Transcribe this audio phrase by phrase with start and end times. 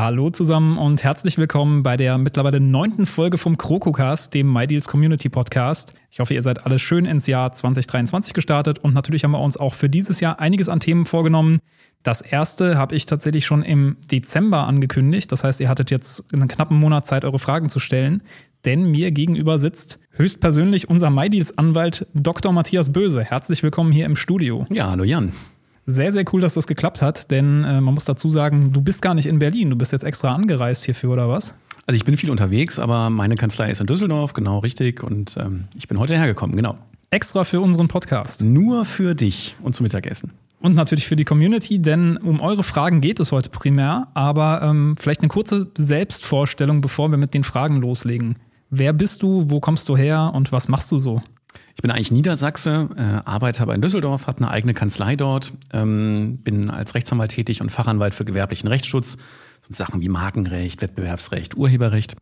[0.00, 5.28] Hallo zusammen und herzlich willkommen bei der mittlerweile neunten Folge vom KrokoCast, dem MyDeals Community
[5.28, 5.92] Podcast.
[6.12, 9.56] Ich hoffe, ihr seid alle schön ins Jahr 2023 gestartet und natürlich haben wir uns
[9.56, 11.58] auch für dieses Jahr einiges an Themen vorgenommen.
[12.04, 15.32] Das erste habe ich tatsächlich schon im Dezember angekündigt.
[15.32, 18.22] Das heißt, ihr hattet jetzt einen knappen Monat Zeit, eure Fragen zu stellen.
[18.64, 22.52] Denn mir gegenüber sitzt höchstpersönlich unser MyDeals-Anwalt Dr.
[22.52, 23.24] Matthias Böse.
[23.24, 24.64] Herzlich willkommen hier im Studio.
[24.70, 25.32] Ja, hallo Jan.
[25.90, 29.00] Sehr, sehr cool, dass das geklappt hat, denn äh, man muss dazu sagen, du bist
[29.00, 31.54] gar nicht in Berlin, du bist jetzt extra angereist hierfür, oder was?
[31.86, 35.02] Also ich bin viel unterwegs, aber meine Kanzlei ist in Düsseldorf, genau richtig.
[35.02, 36.76] Und ähm, ich bin heute hergekommen, genau.
[37.10, 38.42] Extra für unseren Podcast.
[38.42, 40.32] Nur für dich und zum Mittagessen.
[40.60, 44.08] Und natürlich für die Community, denn um eure Fragen geht es heute primär.
[44.12, 48.36] Aber ähm, vielleicht eine kurze Selbstvorstellung, bevor wir mit den Fragen loslegen.
[48.68, 51.22] Wer bist du, wo kommst du her und was machst du so?
[51.78, 56.38] Ich bin eigentlich Niedersachse, äh, arbeite aber in Düsseldorf, habe eine eigene Kanzlei dort, ähm,
[56.42, 59.16] bin als Rechtsanwalt tätig und Fachanwalt für gewerblichen Rechtsschutz,
[59.62, 62.16] so Sachen wie Markenrecht, Wettbewerbsrecht, Urheberrecht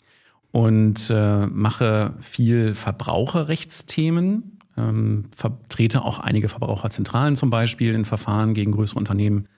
[0.53, 8.73] und äh, mache viel Verbraucherrechtsthemen, ähm, vertrete auch einige Verbraucherzentralen zum Beispiel in Verfahren gegen
[8.73, 9.49] größere Unternehmen,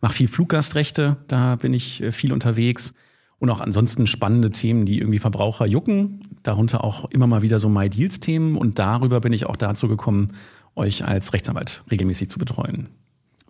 [0.00, 2.94] mache viel Fluggastrechte, da bin ich äh, viel unterwegs
[3.42, 6.20] und auch ansonsten spannende Themen, die irgendwie Verbraucher jucken.
[6.44, 8.56] Darunter auch immer mal wieder so My Deals Themen.
[8.56, 10.28] Und darüber bin ich auch dazu gekommen,
[10.76, 12.90] euch als Rechtsanwalt regelmäßig zu betreuen.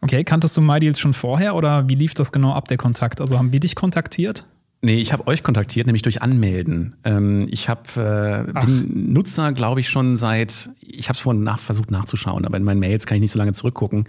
[0.01, 3.21] Okay, kanntest du My Deals schon vorher oder wie lief das genau ab, der Kontakt?
[3.21, 4.47] Also haben wir dich kontaktiert?
[4.81, 6.97] Nee, ich habe euch kontaktiert, nämlich durch Anmelden.
[7.05, 11.59] Ähm, ich hab, äh, bin Nutzer, glaube ich, schon seit, ich habe es vorhin nach,
[11.59, 14.07] versucht nachzuschauen, aber in meinen Mails kann ich nicht so lange zurückgucken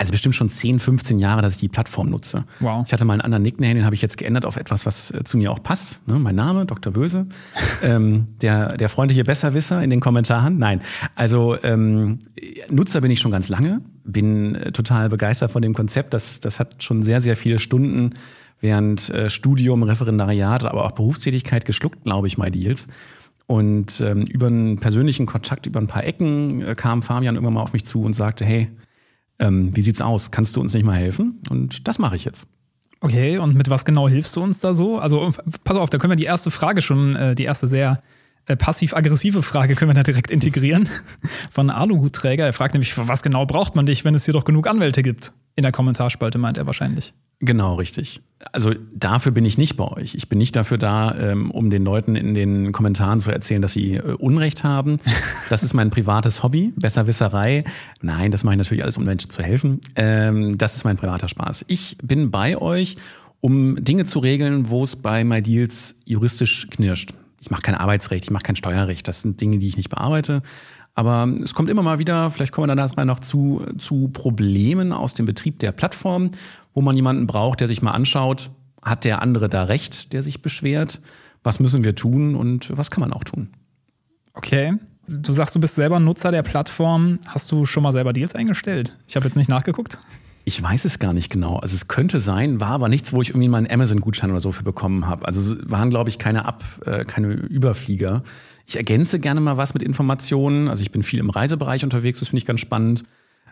[0.00, 2.44] also bestimmt schon 10, 15 Jahre, dass ich die Plattform nutze.
[2.60, 2.84] Wow.
[2.86, 5.24] Ich hatte mal einen anderen Nickname, den habe ich jetzt geändert auf etwas, was äh,
[5.24, 6.08] zu mir auch passt.
[6.08, 6.18] Ne?
[6.18, 6.90] Mein Name, Dr.
[6.90, 7.26] Böse.
[7.82, 10.58] ähm, der, der freundliche Besserwisser in den Kommentaren.
[10.58, 10.80] Nein,
[11.16, 12.18] also ähm,
[12.70, 16.14] Nutzer bin ich schon ganz lange, bin äh, total begeistert von dem Konzept.
[16.14, 18.14] Das, das hat schon sehr, sehr viele Stunden
[18.58, 22.88] während äh, Studium, Referendariat, aber auch Berufstätigkeit geschluckt, glaube ich, My Deals.
[23.46, 27.60] Und ähm, über einen persönlichen Kontakt, über ein paar Ecken äh, kam Fabian immer mal
[27.60, 28.68] auf mich zu und sagte, hey,
[29.40, 30.30] ähm, wie sieht's aus?
[30.30, 31.40] Kannst du uns nicht mal helfen?
[31.50, 32.46] Und das mache ich jetzt.
[33.00, 34.98] Okay, und mit was genau hilfst du uns da so?
[34.98, 35.32] Also
[35.64, 38.02] pass auf, da können wir die erste Frage schon, äh, die erste sehr
[38.46, 40.88] äh, passiv-aggressive Frage können wir da direkt integrieren.
[41.52, 42.44] Von Aluhutträger.
[42.44, 45.32] Er fragt nämlich, was genau braucht man dich, wenn es hier doch genug Anwälte gibt?
[45.56, 47.14] In der Kommentarspalte meint er wahrscheinlich.
[47.40, 48.20] Genau, richtig.
[48.52, 50.14] Also dafür bin ich nicht bei euch.
[50.14, 53.72] Ich bin nicht dafür da, ähm, um den Leuten in den Kommentaren zu erzählen, dass
[53.72, 54.98] sie äh, Unrecht haben.
[55.48, 57.64] Das ist mein privates Hobby, Besserwisserei.
[58.02, 59.80] Nein, das mache ich natürlich alles, um Menschen zu helfen.
[59.96, 61.64] Ähm, das ist mein privater Spaß.
[61.66, 62.94] Ich bin bei euch,
[63.40, 67.14] um Dinge zu regeln, wo es bei MyDeals juristisch knirscht.
[67.40, 69.08] Ich mache kein Arbeitsrecht, ich mache kein Steuerrecht.
[69.08, 70.42] Das sind Dinge, die ich nicht bearbeite.
[70.94, 75.14] Aber es kommt immer mal wieder, vielleicht kommen wir danach noch zu, zu Problemen aus
[75.14, 76.30] dem Betrieb der Plattform,
[76.74, 78.50] wo man jemanden braucht, der sich mal anschaut,
[78.82, 81.00] hat der andere da recht, der sich beschwert?
[81.42, 83.48] Was müssen wir tun und was kann man auch tun?
[84.34, 84.74] Okay.
[85.08, 87.18] Du sagst, du bist selber Nutzer der Plattform.
[87.26, 88.96] Hast du schon mal selber Deals eingestellt?
[89.06, 89.98] Ich habe jetzt nicht nachgeguckt.
[90.44, 91.56] Ich weiß es gar nicht genau.
[91.56, 94.52] Also es könnte sein, war aber nichts, wo ich irgendwie mal einen Amazon-Gutschein oder so
[94.52, 95.26] für bekommen habe.
[95.26, 98.22] Also waren, glaube ich, keine Ab, äh, keine Überflieger.
[98.66, 100.68] Ich ergänze gerne mal was mit Informationen.
[100.68, 103.04] Also ich bin viel im Reisebereich unterwegs, das finde ich ganz spannend.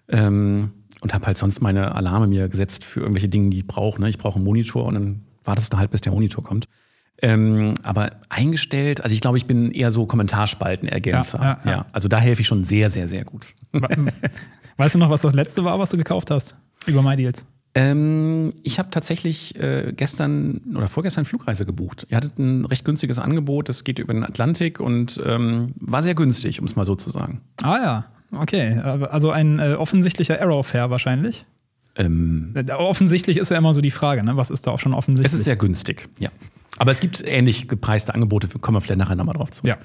[0.08, 4.00] Ähm, und habe halt sonst meine Alarme mir gesetzt für irgendwelche Dinge, die ich brauche.
[4.00, 4.08] Ne?
[4.08, 6.66] Ich brauche einen Monitor und dann wartest du halt, bis der Monitor kommt.
[7.20, 11.38] Ähm, aber eingestellt, also ich glaube, ich bin eher so Kommentarspalten-Ergänzer.
[11.40, 11.86] Ja, ja, ja.
[11.92, 13.46] Also da helfe ich schon sehr, sehr, sehr gut.
[14.76, 16.56] Weißt du noch, was das letzte war, was du gekauft hast
[16.86, 17.46] über MyDeals?
[17.74, 22.06] Ähm, ich habe tatsächlich äh, gestern oder vorgestern Flugreise gebucht.
[22.08, 26.14] Ihr hattet ein recht günstiges Angebot, das geht über den Atlantik und ähm, war sehr
[26.14, 27.42] günstig, um es mal so zu sagen.
[27.62, 28.78] Ah ja, okay.
[28.78, 31.46] Also ein äh, offensichtlicher Error-Fair wahrscheinlich.
[31.94, 34.36] Ähm, äh, offensichtlich ist ja immer so die Frage, ne?
[34.36, 35.32] was ist da auch schon offensichtlich?
[35.32, 36.30] Es ist sehr günstig, ja.
[36.78, 39.66] Aber es gibt ähnlich gepreiste Angebote, kommen wir vielleicht nachher nochmal drauf zu.
[39.66, 39.76] Ja.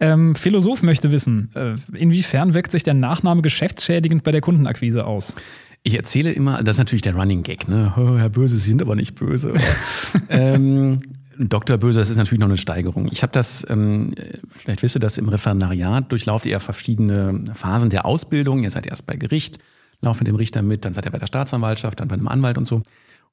[0.00, 5.36] Ähm, Philosoph möchte wissen, äh, inwiefern wirkt sich der Nachname geschäftsschädigend bei der Kundenakquise aus?
[5.82, 7.92] Ich erzähle immer, das ist natürlich der Running Gag, ne?
[7.96, 9.54] Oh, Herr Böse, Sie sind aber nicht böse.
[10.28, 10.98] ähm,
[11.38, 11.78] Dr.
[11.78, 13.08] Böse, das ist natürlich noch eine Steigerung.
[13.10, 14.14] Ich habe das, ähm,
[14.48, 18.62] vielleicht wisst ihr das, im Referendariat durchlauft ihr verschiedene Phasen der Ausbildung.
[18.62, 19.58] Ihr seid erst bei Gericht,
[20.02, 22.58] lauft mit dem Richter mit, dann seid ihr bei der Staatsanwaltschaft, dann bei einem Anwalt
[22.58, 22.82] und so.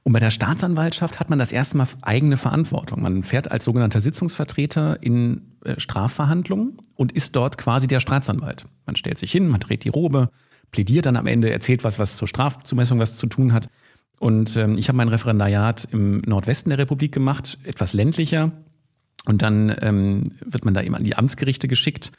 [0.04, 3.02] Und bei der Staatsanwaltschaft hat man das erste Mal eigene Verantwortung.
[3.02, 8.66] Man fährt als sogenannter Sitzungsvertreter in äh, Strafverhandlungen und ist dort quasi der Staatsanwalt.
[8.86, 10.30] Man stellt sich hin, man dreht die Robe,
[10.72, 13.70] plädiert dann am Ende, erzählt was, was zur Strafzumessung was zu tun hat.
[14.20, 18.52] Und ähm, ich habe mein Referendariat im Nordwesten der Republik gemacht, etwas ländlicher.
[19.26, 22.12] Und dann ähm, wird man da eben an die Amtsgerichte geschickt.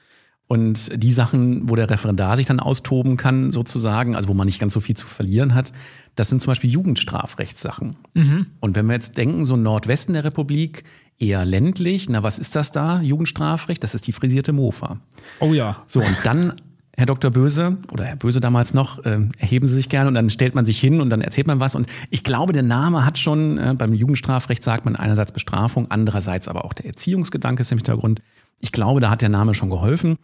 [0.46, 4.58] Und die Sachen, wo der Referendar sich dann austoben kann, sozusagen, also wo man nicht
[4.58, 5.72] ganz so viel zu verlieren hat,
[6.14, 7.96] das sind zum Beispiel Jugendstrafrechtssachen.
[8.14, 8.46] Mhm.
[8.60, 10.84] Und wenn wir jetzt denken, so Nordwesten der Republik,
[11.18, 13.02] eher ländlich, na was ist das da?
[13.02, 15.00] Jugendstrafrecht, das ist die frisierte Mofa.
[15.40, 15.82] Oh ja.
[15.86, 16.54] So, und dann
[16.98, 17.30] Herr Dr.
[17.30, 20.66] Böse oder Herr Böse damals noch, äh, erheben Sie sich gerne und dann stellt man
[20.66, 21.76] sich hin und dann erzählt man was.
[21.76, 26.48] Und ich glaube, der Name hat schon, äh, beim Jugendstrafrecht sagt man einerseits Bestrafung, andererseits
[26.48, 28.20] aber auch der Erziehungsgedanke ist im Hintergrund.
[28.58, 30.16] Ich glaube, da hat der Name schon geholfen.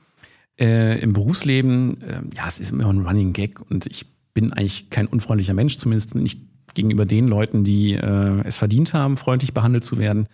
[0.59, 4.91] Äh, Im Berufsleben, äh, ja, es ist immer ein Running Gag und ich bin eigentlich
[4.91, 6.41] kein unfreundlicher Mensch, zumindest nicht
[6.75, 10.27] gegenüber den Leuten, die äh, es verdient haben, freundlich behandelt zu werden.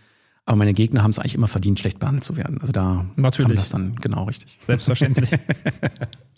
[0.47, 2.61] Aber meine Gegner haben es eigentlich immer verdient, schlecht behandelt zu werden.
[2.63, 3.49] Also da Natürlich.
[3.49, 4.59] kam das dann genau richtig.
[4.67, 5.29] Selbstverständlich.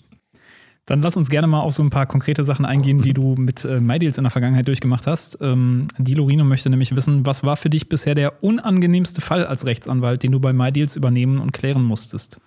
[0.87, 3.65] Dann lass uns gerne mal auf so ein paar konkrete Sachen eingehen, die du mit
[3.65, 5.39] äh, MyDeals in der Vergangenheit durchgemacht hast.
[5.41, 9.65] Ähm, die Lorino möchte nämlich wissen, was war für dich bisher der unangenehmste Fall als
[9.65, 12.39] Rechtsanwalt, den du bei MyDeals übernehmen und klären musstest?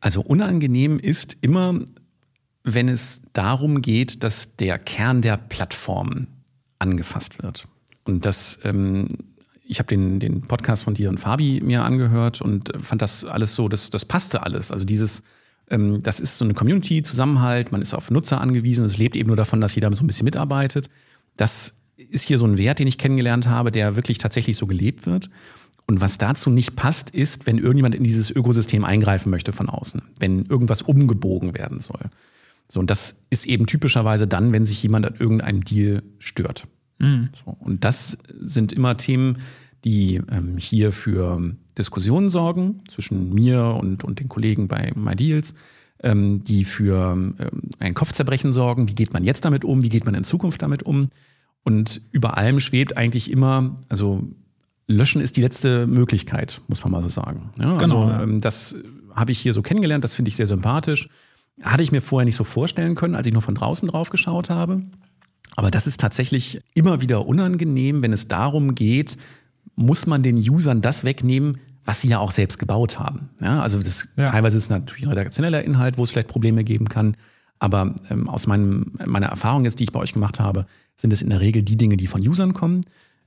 [0.00, 1.80] Also unangenehm ist immer,
[2.64, 6.26] wenn es darum geht, dass der Kern der Plattform
[6.78, 7.66] angefasst wird.
[8.04, 9.08] Und das, ähm,
[9.64, 13.54] ich habe den, den Podcast von dir und Fabi mir angehört und fand das alles
[13.54, 14.70] so, das, das passte alles.
[14.70, 15.22] Also dieses,
[15.72, 19.16] ähm, das ist so eine Community, Zusammenhalt, man ist auf Nutzer angewiesen und es lebt
[19.16, 20.88] eben nur davon, dass jeder so ein bisschen mitarbeitet.
[21.36, 25.06] Das ist hier so ein Wert, den ich kennengelernt habe, der wirklich tatsächlich so gelebt
[25.06, 25.30] wird.
[25.86, 30.02] Und was dazu nicht passt, ist, wenn irgendjemand in dieses Ökosystem eingreifen möchte von außen,
[30.20, 32.10] wenn irgendwas umgebogen werden soll.
[32.68, 36.68] So, und das ist eben typischerweise dann, wenn sich jemand an irgendeinem Deal stört.
[36.98, 37.30] Mhm.
[37.44, 39.38] So, und das sind immer Themen,
[39.84, 45.54] die ähm, hier für Diskussionen sorgen zwischen mir und, und den Kollegen bei MyDeals,
[46.02, 47.34] ähm, die für ähm,
[47.78, 48.88] ein Kopfzerbrechen sorgen.
[48.88, 49.82] Wie geht man jetzt damit um?
[49.82, 51.08] Wie geht man in Zukunft damit um?
[51.64, 54.24] Und über allem schwebt eigentlich immer, also
[54.88, 57.50] Löschen ist die letzte Möglichkeit, muss man mal so sagen.
[57.58, 58.08] Ja, genau.
[58.08, 58.76] Also, ähm, das
[59.14, 61.08] habe ich hier so kennengelernt, das finde ich sehr sympathisch.
[61.60, 64.50] Hatte ich mir vorher nicht so vorstellen können, als ich nur von draußen drauf geschaut
[64.50, 64.82] habe.
[65.54, 69.18] Aber das ist tatsächlich immer wieder unangenehm, wenn es darum geht,
[69.76, 73.30] muss man den Usern das wegnehmen, was sie ja auch selbst gebaut haben.
[73.40, 74.26] Ja, also das, ja.
[74.26, 77.16] teilweise ist es natürlich ein redaktioneller Inhalt, wo es vielleicht Probleme geben kann.
[77.58, 80.66] Aber ähm, aus meinem, meiner Erfahrung jetzt, die ich bei euch gemacht habe,
[80.96, 82.82] sind es in der Regel die Dinge, die von Usern kommen.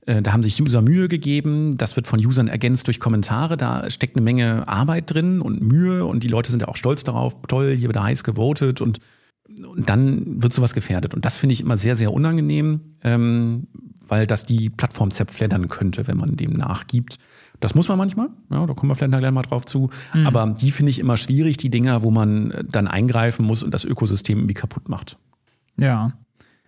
[0.06, 1.76] Äh, da haben sich User Mühe gegeben.
[1.76, 3.56] Das wird von Usern ergänzt durch Kommentare.
[3.56, 7.04] Da steckt eine Menge Arbeit drin und Mühe und die Leute sind ja auch stolz
[7.04, 7.36] darauf.
[7.48, 9.00] Toll, hier wird heiß gewotet und,
[9.66, 11.14] und dann wird sowas gefährdet.
[11.14, 13.66] Und das finde ich immer sehr, sehr unangenehm, ähm,
[14.08, 17.18] weil das die Plattform zerfleddern könnte, wenn man dem nachgibt.
[17.60, 19.90] Das muss man manchmal, ja, da kommen wir vielleicht gleich mal drauf zu.
[20.12, 20.26] Mhm.
[20.26, 23.84] Aber die finde ich immer schwierig, die Dinger, wo man dann eingreifen muss und das
[23.84, 25.16] Ökosystem irgendwie kaputt macht.
[25.76, 26.12] Ja,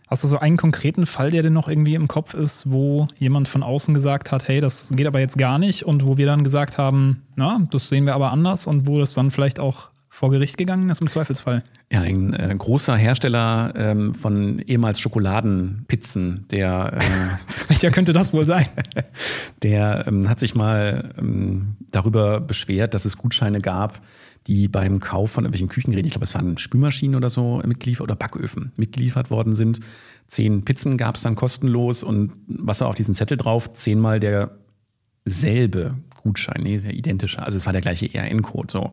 [0.08, 3.46] Hast du so einen konkreten Fall, der dir noch irgendwie im Kopf ist, wo jemand
[3.46, 6.44] von außen gesagt hat, hey, das geht aber jetzt gar nicht und wo wir dann
[6.44, 10.32] gesagt haben, na, das sehen wir aber anders und wo das dann vielleicht auch vor
[10.32, 11.62] Gericht gegangen ist im Zweifelsfall?
[11.92, 17.00] Ja, ein äh, großer Hersteller ähm, von ehemals Schokoladenpizzen, der äh,
[17.68, 18.66] Welcher könnte das wohl sein?
[19.62, 24.00] Der ähm, hat sich mal ähm, darüber beschwert, dass es Gutscheine gab,
[24.48, 28.16] die beim Kauf von irgendwelchen Küchengeräten, ich glaube, es waren Spülmaschinen oder so mitgeliefert oder
[28.16, 29.78] Backöfen mitgeliefert worden sind.
[30.26, 33.72] Zehn Pizzen gab es dann kostenlos und was war auf diesem Zettel drauf?
[33.72, 37.40] Zehnmal derselbe Gutschein, nee, der identische.
[37.40, 38.92] Also es war der gleiche ERN-Code so.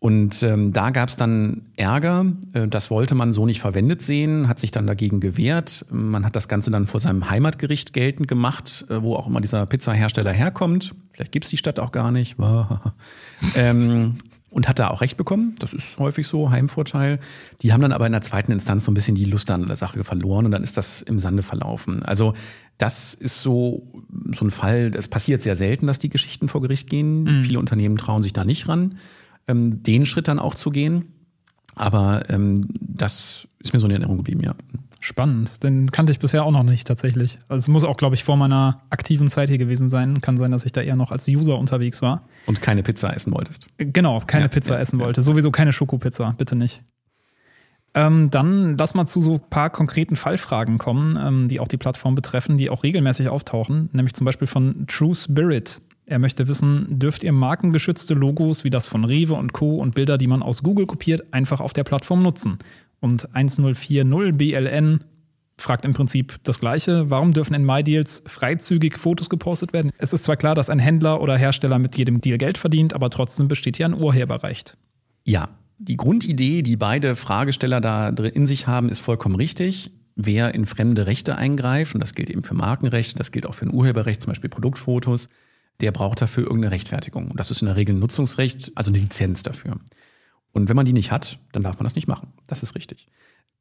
[0.00, 2.26] Und ähm, da gab es dann Ärger.
[2.52, 5.86] Äh, das wollte man so nicht verwendet sehen, hat sich dann dagegen gewehrt.
[5.90, 9.66] Man hat das Ganze dann vor seinem Heimatgericht geltend gemacht, äh, wo auch immer dieser
[9.66, 10.94] Pizzahersteller herkommt.
[11.12, 12.36] Vielleicht gibt es die Stadt auch gar nicht.
[13.56, 14.14] ähm,
[14.50, 15.54] und hat da auch recht bekommen.
[15.58, 17.18] Das ist häufig so, Heimvorteil.
[17.62, 19.76] Die haben dann aber in der zweiten Instanz so ein bisschen die Lust an der
[19.76, 22.02] Sache verloren und dann ist das im Sande verlaufen.
[22.02, 22.34] Also
[22.78, 23.82] das ist so,
[24.32, 27.24] so ein Fall, es passiert sehr selten, dass die Geschichten vor Gericht gehen.
[27.24, 27.40] Mhm.
[27.40, 28.96] Viele Unternehmen trauen sich da nicht ran,
[29.48, 31.12] ähm, den Schritt dann auch zu gehen.
[31.74, 34.54] Aber ähm, das ist mir so in Erinnerung geblieben, ja.
[35.00, 35.62] Spannend.
[35.62, 37.38] Den kannte ich bisher auch noch nicht tatsächlich.
[37.48, 40.20] Also es muss auch, glaube ich, vor meiner aktiven Zeit hier gewesen sein.
[40.20, 42.22] Kann sein, dass ich da eher noch als User unterwegs war.
[42.46, 43.68] Und keine Pizza essen wolltest.
[43.78, 45.22] Genau, keine ja, Pizza ja, essen wollte.
[45.22, 46.82] Sowieso keine Schokopizza, bitte nicht.
[47.94, 51.78] Ähm, dann lass mal zu so ein paar konkreten Fallfragen kommen, ähm, die auch die
[51.78, 53.88] Plattform betreffen, die auch regelmäßig auftauchen.
[53.92, 55.80] Nämlich zum Beispiel von True Spirit.
[56.08, 59.76] Er möchte wissen, dürft ihr markengeschützte Logos wie das von Rewe und Co.
[59.76, 62.56] und Bilder, die man aus Google kopiert, einfach auf der Plattform nutzen?
[62.98, 65.04] Und 1040 BLN
[65.58, 67.10] fragt im Prinzip das Gleiche.
[67.10, 69.92] Warum dürfen in MyDeals freizügig Fotos gepostet werden?
[69.98, 73.10] Es ist zwar klar, dass ein Händler oder Hersteller mit jedem Deal Geld verdient, aber
[73.10, 74.78] trotzdem besteht hier ein Urheberrecht.
[75.24, 79.90] Ja, die Grundidee, die beide Fragesteller da in sich haben, ist vollkommen richtig.
[80.16, 83.66] Wer in fremde Rechte eingreift, und das gilt eben für Markenrechte, das gilt auch für
[83.66, 85.28] ein Urheberrecht, zum Beispiel Produktfotos,
[85.80, 87.30] der braucht dafür irgendeine Rechtfertigung.
[87.30, 89.76] Und das ist in der Regel ein Nutzungsrecht, also eine Lizenz dafür.
[90.52, 92.32] Und wenn man die nicht hat, dann darf man das nicht machen.
[92.46, 93.08] Das ist richtig.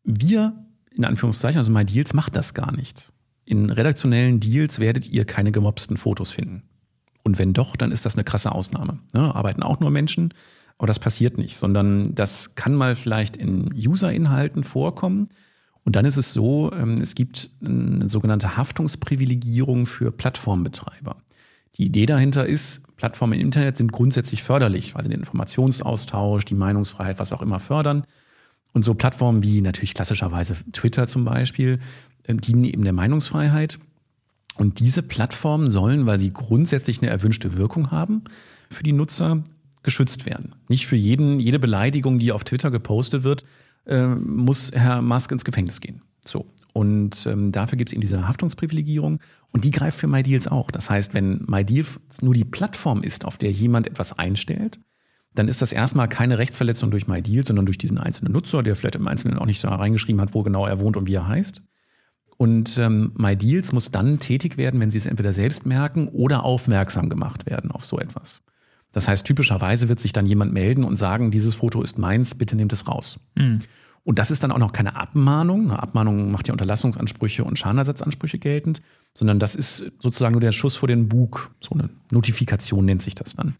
[0.03, 3.11] Wir, in Anführungszeichen, also MyDeals, macht das gar nicht.
[3.45, 6.63] In redaktionellen Deals werdet ihr keine gemobsten Fotos finden.
[7.23, 8.99] Und wenn doch, dann ist das eine krasse Ausnahme.
[9.13, 9.35] Ne?
[9.35, 10.33] Arbeiten auch nur Menschen,
[10.77, 15.27] aber das passiert nicht, sondern das kann mal vielleicht in User-Inhalten vorkommen.
[15.83, 21.17] Und dann ist es so, ähm, es gibt eine sogenannte Haftungsprivilegierung für Plattformbetreiber.
[21.77, 26.55] Die Idee dahinter ist, Plattformen im Internet sind grundsätzlich förderlich, weil sie den Informationsaustausch, die
[26.55, 28.03] Meinungsfreiheit, was auch immer fördern.
[28.73, 31.79] Und so Plattformen wie natürlich klassischerweise Twitter zum Beispiel
[32.27, 33.77] ähm, dienen eben der Meinungsfreiheit.
[34.57, 38.23] Und diese Plattformen sollen, weil sie grundsätzlich eine erwünschte Wirkung haben,
[38.71, 39.43] für die Nutzer
[39.83, 40.55] geschützt werden.
[40.67, 43.45] Nicht für jeden, jede Beleidigung, die auf Twitter gepostet wird,
[43.85, 46.01] äh, muss Herr Musk ins Gefängnis gehen.
[46.25, 46.45] So.
[46.77, 49.17] Und ähm, dafür gibt es eben diese Haftungsprivilegierung
[49.51, 50.69] und die greift für MyDeals auch.
[50.69, 54.79] Das heißt, wenn MyDeals nur die Plattform ist, auf der jemand etwas einstellt,
[55.33, 58.93] dann ist das erstmal keine Rechtsverletzung durch MyDeals, sondern durch diesen einzelnen Nutzer, der vielleicht
[58.93, 61.63] im Einzelnen auch nicht so reingeschrieben hat, wo genau er wohnt und wie er heißt.
[62.37, 67.09] Und ähm, MyDeals muss dann tätig werden, wenn sie es entweder selbst merken oder aufmerksam
[67.09, 68.41] gemacht werden auf so etwas.
[68.91, 72.55] Das heißt, typischerweise wird sich dann jemand melden und sagen, dieses Foto ist meins, bitte
[72.55, 73.19] nehmt es raus.
[73.33, 73.61] Mhm.
[74.07, 75.69] Und das ist dann auch noch keine Abmahnung.
[75.69, 78.81] Eine Abmahnung macht ja Unterlassungsansprüche und Schadenersatzansprüche geltend,
[79.13, 81.51] sondern das ist sozusagen nur der Schuss vor den Bug.
[81.59, 83.55] So eine Notifikation nennt sich das dann.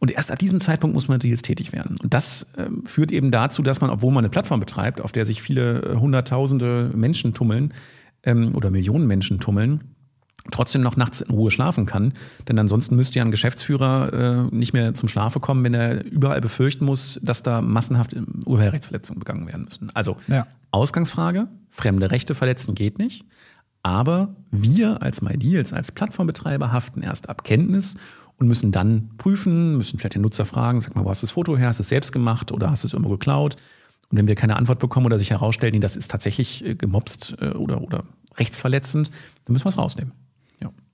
[0.00, 1.98] Und erst ab diesem Zeitpunkt muss man jetzt tätig werden.
[2.02, 5.26] Und das äh, führt eben dazu, dass man, obwohl man eine Plattform betreibt, auf der
[5.26, 7.74] sich viele äh, hunderttausende Menschen tummeln
[8.22, 9.91] ähm, oder Millionen Menschen tummeln,
[10.50, 12.12] trotzdem noch nachts in Ruhe schlafen kann.
[12.48, 16.40] Denn ansonsten müsste ja ein Geschäftsführer äh, nicht mehr zum Schlafe kommen, wenn er überall
[16.40, 19.90] befürchten muss, dass da massenhaft Urheberrechtsverletzungen begangen werden müssen.
[19.94, 20.46] Also ja.
[20.72, 23.24] Ausgangsfrage, fremde Rechte verletzen geht nicht.
[23.84, 27.96] Aber wir als MyDeals, als Plattformbetreiber haften erst ab Kenntnis
[28.38, 31.32] und müssen dann prüfen, müssen vielleicht den Nutzer fragen, sag mal, wo hast du das
[31.32, 31.68] Foto her?
[31.68, 33.56] Hast du es selbst gemacht oder hast du es irgendwo geklaut?
[34.10, 37.50] Und wenn wir keine Antwort bekommen oder sich herausstellen, das ist tatsächlich äh, gemobst äh,
[37.50, 38.04] oder, oder
[38.38, 39.10] rechtsverletzend,
[39.44, 40.12] dann müssen wir es rausnehmen.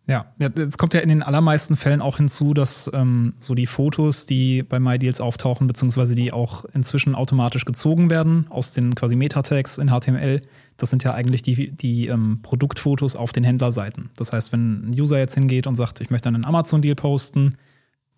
[0.09, 4.25] Ja, jetzt kommt ja in den allermeisten Fällen auch hinzu, dass ähm, so die Fotos,
[4.25, 9.77] die bei MyDeals auftauchen, beziehungsweise die auch inzwischen automatisch gezogen werden aus den quasi Metatags
[9.77, 10.41] in HTML,
[10.79, 14.09] das sind ja eigentlich die, die ähm, Produktfotos auf den Händlerseiten.
[14.17, 17.57] Das heißt, wenn ein User jetzt hingeht und sagt, ich möchte einen Amazon-Deal posten,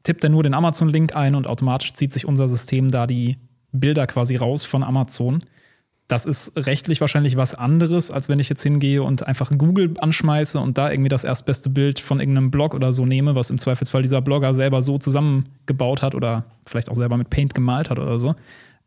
[0.04, 3.38] tippt er nur den Amazon-Link ein und automatisch zieht sich unser System da die
[3.73, 5.40] Bilder quasi raus von Amazon.
[6.10, 10.58] Das ist rechtlich wahrscheinlich was anderes, als wenn ich jetzt hingehe und einfach Google anschmeiße
[10.58, 14.02] und da irgendwie das erstbeste Bild von irgendeinem Blog oder so nehme, was im Zweifelsfall
[14.02, 18.18] dieser Blogger selber so zusammengebaut hat oder vielleicht auch selber mit Paint gemalt hat oder
[18.18, 18.34] so.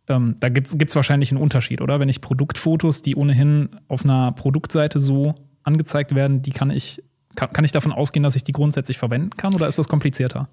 [0.10, 2.02] Ähm, da gibt es wahrscheinlich einen Unterschied, oder?
[2.02, 7.02] Wenn ich Produktfotos, die ohnehin auf einer Produktseite so angezeigt werden, die kann ich,
[7.36, 10.50] kann, kann ich davon ausgehen, dass ich die grundsätzlich verwenden kann oder ist das komplizierter?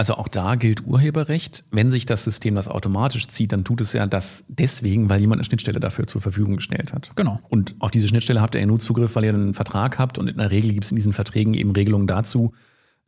[0.00, 1.62] Also auch da gilt Urheberrecht.
[1.70, 5.40] Wenn sich das System das automatisch zieht, dann tut es ja das deswegen, weil jemand
[5.40, 7.10] eine Schnittstelle dafür zur Verfügung gestellt hat.
[7.16, 7.38] Genau.
[7.50, 10.16] Und auf diese Schnittstelle habt ihr ja nur Zugriff, weil ihr einen Vertrag habt.
[10.16, 12.54] Und in der Regel gibt es in diesen Verträgen eben Regelungen dazu,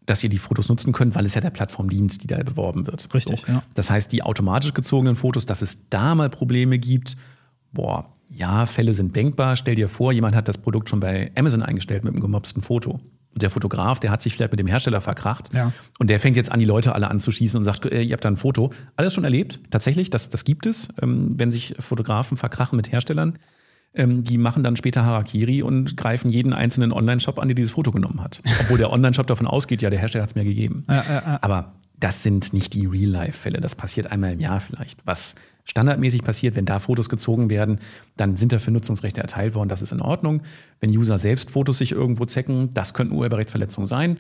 [0.04, 2.86] dass ihr die Fotos nutzen könnt, weil es ja der Plattform dient, die da beworben
[2.86, 3.08] wird.
[3.14, 3.40] Richtig.
[3.46, 3.52] So.
[3.54, 3.62] Ja.
[3.72, 7.16] Das heißt, die automatisch gezogenen Fotos, dass es da mal Probleme gibt,
[7.72, 9.56] boah, ja, Fälle sind denkbar.
[9.56, 13.00] Stell dir vor, jemand hat das Produkt schon bei Amazon eingestellt mit einem gemobsten Foto.
[13.34, 15.72] Und der Fotograf, der hat sich vielleicht mit dem Hersteller verkracht ja.
[15.98, 18.28] und der fängt jetzt an, die Leute alle anzuschießen und sagt, äh, ihr habt da
[18.28, 18.70] ein Foto.
[18.96, 23.38] Alles schon erlebt, tatsächlich, das, das gibt es, ähm, wenn sich Fotografen verkrachen mit Herstellern.
[23.94, 27.90] Ähm, die machen dann später Harakiri und greifen jeden einzelnen Online-Shop an, der dieses Foto
[27.90, 28.40] genommen hat.
[28.62, 30.84] Obwohl der Online-Shop davon ausgeht, ja, der Hersteller hat es mir gegeben.
[30.88, 33.60] Ja, ja, Aber das sind nicht die Real-Life-Fälle.
[33.60, 35.06] Das passiert einmal im Jahr vielleicht.
[35.06, 37.78] Was standardmäßig passiert, wenn da Fotos gezogen werden,
[38.16, 39.68] dann sind dafür Nutzungsrechte erteilt worden.
[39.68, 40.42] Das ist in Ordnung.
[40.80, 44.18] Wenn User selbst Fotos sich irgendwo zecken, das könnten Urheberrechtsverletzungen sein.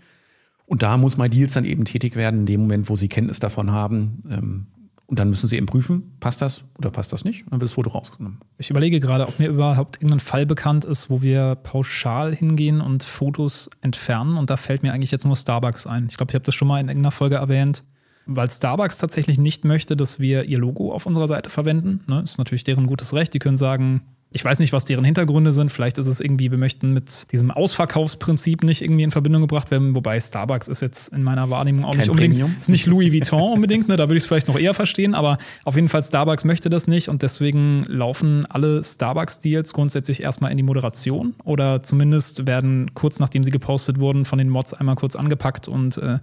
[0.66, 3.72] Und da muss MyDeals dann eben tätig werden, in dem Moment, wo sie Kenntnis davon
[3.72, 4.22] haben.
[4.30, 4.66] Ähm,
[5.06, 7.42] und dann müssen sie eben prüfen, passt das oder passt das nicht?
[7.42, 8.38] Und dann wird das Foto rausgenommen.
[8.56, 13.02] Ich überlege gerade, ob mir überhaupt irgendein Fall bekannt ist, wo wir pauschal hingehen und
[13.02, 14.38] Fotos entfernen.
[14.38, 16.06] Und da fällt mir eigentlich jetzt nur Starbucks ein.
[16.08, 17.84] Ich glaube, ich habe das schon mal in irgendeiner Folge erwähnt
[18.26, 22.04] weil Starbucks tatsächlich nicht möchte, dass wir ihr Logo auf unserer Seite verwenden.
[22.08, 22.22] Ne?
[22.22, 23.34] Ist natürlich deren gutes Recht.
[23.34, 24.02] Die können sagen,
[24.32, 25.70] ich weiß nicht, was deren Hintergründe sind.
[25.70, 29.94] Vielleicht ist es irgendwie, wir möchten mit diesem Ausverkaufsprinzip nicht irgendwie in Verbindung gebracht werden.
[29.94, 32.56] Wobei Starbucks ist jetzt in meiner Wahrnehmung auch Kein nicht unbedingt, Premium.
[32.60, 33.88] ist nicht Louis Vuitton unbedingt.
[33.88, 33.96] Ne?
[33.96, 35.14] Da würde ich es vielleicht noch eher verstehen.
[35.14, 40.50] Aber auf jeden Fall Starbucks möchte das nicht und deswegen laufen alle Starbucks-Deals grundsätzlich erstmal
[40.50, 44.96] in die Moderation oder zumindest werden kurz nachdem sie gepostet wurden von den Mods einmal
[44.96, 46.18] kurz angepackt und äh,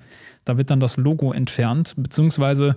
[0.46, 2.76] da wird dann das Logo entfernt, beziehungsweise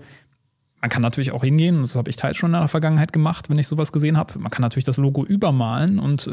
[0.83, 3.57] man kann natürlich auch hingehen, das habe ich teils schon in der Vergangenheit gemacht, wenn
[3.57, 4.37] ich sowas gesehen habe.
[4.41, 6.31] Man kann natürlich das Logo übermalen und äh,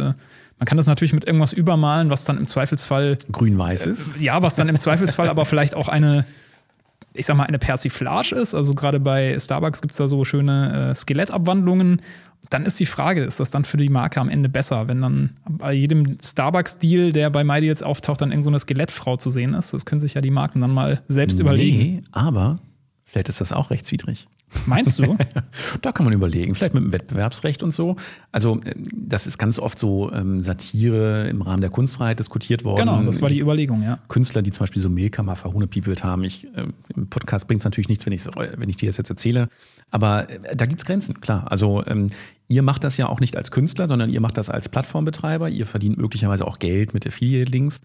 [0.58, 4.18] man kann das natürlich mit irgendwas übermalen, was dann im Zweifelsfall grün-weiß ist.
[4.18, 6.25] Äh, ja, was dann im Zweifelsfall aber vielleicht auch eine
[7.13, 8.53] ich sag mal, eine Persiflage ist.
[8.56, 12.01] Also gerade bei Starbucks gibt es da so schöne äh, Skelettabwandlungen.
[12.50, 15.32] Dann ist die Frage, ist das dann für die Marke am Ende besser, wenn dann
[15.48, 19.74] bei jedem Starbucks-Deal, der bei MyDeals auftaucht, dann irgendeine so Skelettfrau zu sehen ist?
[19.74, 22.03] Das können sich ja die Marken dann mal selbst nee, überlegen.
[22.12, 22.56] aber
[23.06, 24.27] vielleicht ist das auch rechtswidrig.
[24.65, 25.18] Meinst du?
[25.82, 27.96] da kann man überlegen, vielleicht mit dem Wettbewerbsrecht und so.
[28.32, 32.79] Also äh, das ist ganz oft so ähm, Satire im Rahmen der Kunstfreiheit diskutiert worden.
[32.79, 34.00] Genau, das war die Überlegung, ja.
[34.08, 36.24] Künstler, die zum Beispiel so Milkammer verhunepiepelt haben.
[36.24, 39.10] Ich, äh, Im Podcast bringt es natürlich nichts, wenn ich, wenn ich dir das jetzt
[39.10, 39.50] erzähle.
[39.91, 41.51] Aber äh, da gibt es Grenzen, klar.
[41.51, 42.08] Also ähm,
[42.48, 45.50] ihr macht das ja auch nicht als Künstler, sondern ihr macht das als Plattformbetreiber.
[45.50, 47.82] Ihr verdient möglicherweise auch Geld mit Affiliate-Links.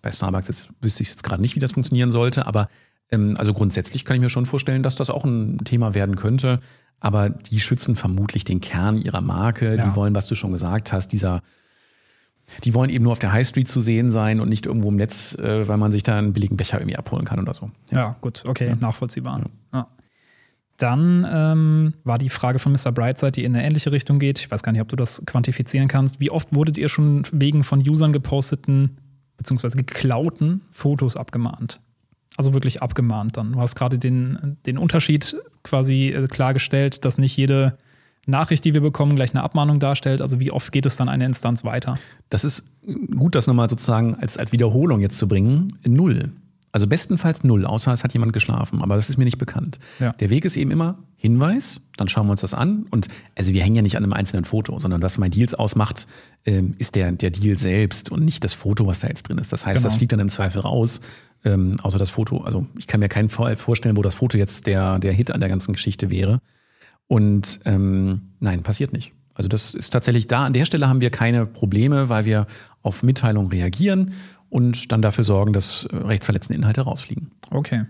[0.00, 2.68] Bei Starbucks jetzt, wüsste ich jetzt gerade nicht, wie das funktionieren sollte, aber
[3.10, 6.60] also grundsätzlich kann ich mir schon vorstellen, dass das auch ein Thema werden könnte.
[7.00, 9.76] Aber die schützen vermutlich den Kern ihrer Marke.
[9.76, 9.86] Ja.
[9.86, 11.42] Die wollen, was du schon gesagt hast, dieser
[12.64, 14.96] die wollen eben nur auf der High Street zu sehen sein und nicht irgendwo im
[14.96, 17.70] Netz, äh, weil man sich da einen billigen Becher irgendwie abholen kann oder so.
[17.90, 18.76] Ja, ja gut, okay, ja.
[18.76, 19.42] nachvollziehbar.
[20.78, 22.92] Dann ähm, war die Frage von Mr.
[22.92, 24.38] Brightside, die in eine ähnliche Richtung geht.
[24.38, 26.20] Ich weiß gar nicht, ob du das quantifizieren kannst.
[26.20, 28.96] Wie oft wurdet ihr schon wegen von Usern geposteten
[29.38, 29.70] bzw.
[29.76, 31.80] geklauten Fotos abgemahnt?
[32.38, 33.52] Also wirklich abgemahnt dann.
[33.52, 37.76] Du hast gerade den, den Unterschied quasi äh, klargestellt, dass nicht jede
[38.26, 40.22] Nachricht, die wir bekommen, gleich eine Abmahnung darstellt.
[40.22, 41.98] Also wie oft geht es dann eine Instanz weiter?
[42.30, 42.64] Das ist
[43.16, 45.72] gut, das nochmal sozusagen als, als Wiederholung jetzt zu bringen.
[45.84, 46.30] Null.
[46.70, 49.78] Also bestenfalls null, außer es hat jemand geschlafen, aber das ist mir nicht bekannt.
[49.98, 50.12] Ja.
[50.12, 53.64] Der Weg ist eben immer Hinweis, dann schauen wir uns das an und also wir
[53.64, 56.06] hängen ja nicht an einem einzelnen Foto, sondern was mein Deals ausmacht,
[56.44, 59.50] ähm, ist der, der Deal selbst und nicht das Foto, was da jetzt drin ist.
[59.50, 59.88] Das heißt, genau.
[59.88, 61.00] das fliegt dann im Zweifel raus,
[61.44, 62.42] ähm, außer das Foto.
[62.42, 65.40] Also ich kann mir keinen Fall vorstellen, wo das Foto jetzt der, der Hit an
[65.40, 66.40] der ganzen Geschichte wäre.
[67.06, 69.12] Und ähm, nein, passiert nicht.
[69.34, 70.44] Also das ist tatsächlich da.
[70.44, 72.46] An der Stelle haben wir keine Probleme, weil wir
[72.82, 74.14] auf Mitteilungen reagieren
[74.50, 77.30] und dann dafür sorgen, dass äh, rechtsverletzende Inhalte rausfliegen.
[77.50, 77.84] Okay.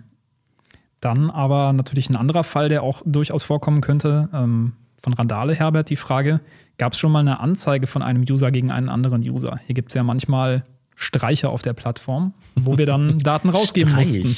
[1.01, 4.29] Dann aber natürlich ein anderer Fall, der auch durchaus vorkommen könnte.
[4.33, 6.41] Ähm, von Randale Herbert die Frage:
[6.77, 9.59] Gab es schon mal eine Anzeige von einem User gegen einen anderen User?
[9.65, 10.65] Hier gibt es ja manchmal
[11.01, 14.37] Streiche auf der Plattform, wo wir dann Daten rausgeben mussten.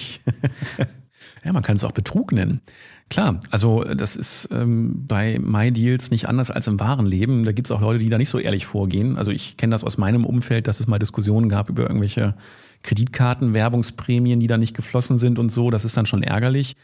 [1.45, 2.61] ja, man kann es auch Betrug nennen.
[3.09, 7.47] Klar, also das ist ähm, bei MyDeals nicht anders als im wahren Leben.
[7.47, 9.17] Da gibt es auch Leute, die da nicht so ehrlich vorgehen.
[9.17, 12.35] Also ich kenne das aus meinem Umfeld, dass es mal Diskussionen gab über irgendwelche
[12.83, 15.71] Kreditkartenwerbungsprämien, die da nicht geflossen sind und so.
[15.71, 16.77] Das ist dann schon ärgerlich.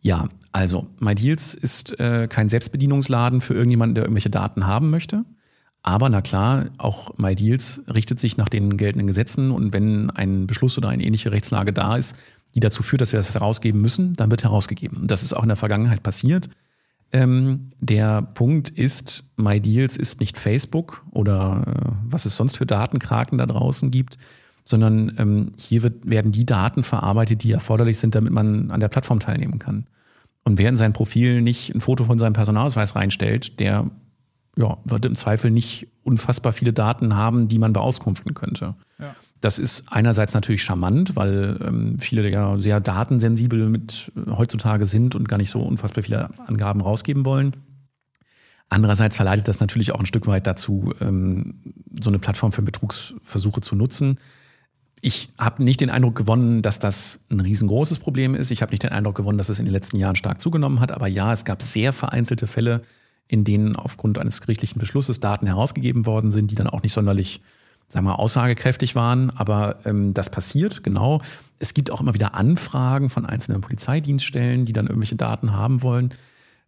[0.00, 5.26] Ja, also MyDeals ist äh, kein Selbstbedienungsladen für irgendjemanden, der irgendwelche Daten haben möchte.
[5.88, 10.76] Aber na klar, auch MyDeals richtet sich nach den geltenden Gesetzen und wenn ein Beschluss
[10.76, 12.14] oder eine ähnliche Rechtslage da ist,
[12.54, 15.06] die dazu führt, dass wir das herausgeben müssen, dann wird herausgegeben.
[15.06, 16.50] Das ist auch in der Vergangenheit passiert.
[17.10, 23.38] Ähm, der Punkt ist, MyDeals ist nicht Facebook oder äh, was es sonst für Datenkraken
[23.38, 24.18] da draußen gibt,
[24.64, 28.88] sondern ähm, hier wird, werden die Daten verarbeitet, die erforderlich sind, damit man an der
[28.88, 29.86] Plattform teilnehmen kann.
[30.44, 33.90] Und wer in sein Profil nicht ein Foto von seinem Personalausweis reinstellt, der
[34.58, 38.74] ja, wird im Zweifel nicht unfassbar viele Daten haben, die man beauskunften könnte.
[38.98, 39.14] Ja.
[39.40, 45.14] Das ist einerseits natürlich charmant, weil ähm, viele ja sehr datensensibel mit äh, heutzutage sind
[45.14, 47.52] und gar nicht so unfassbar viele Angaben rausgeben wollen.
[48.68, 51.62] Andererseits verleitet das natürlich auch ein Stück weit dazu, ähm,
[52.02, 54.18] so eine Plattform für Betrugsversuche zu nutzen.
[55.00, 58.50] Ich habe nicht den Eindruck gewonnen, dass das ein riesengroßes Problem ist.
[58.50, 60.90] Ich habe nicht den Eindruck gewonnen, dass es in den letzten Jahren stark zugenommen hat.
[60.90, 62.82] Aber ja, es gab sehr vereinzelte Fälle,
[63.28, 67.40] in denen aufgrund eines gerichtlichen Beschlusses Daten herausgegeben worden sind, die dann auch nicht sonderlich
[67.88, 69.30] sagen wir, aussagekräftig waren.
[69.30, 71.20] Aber ähm, das passiert, genau.
[71.58, 76.14] Es gibt auch immer wieder Anfragen von einzelnen Polizeidienststellen, die dann irgendwelche Daten haben wollen,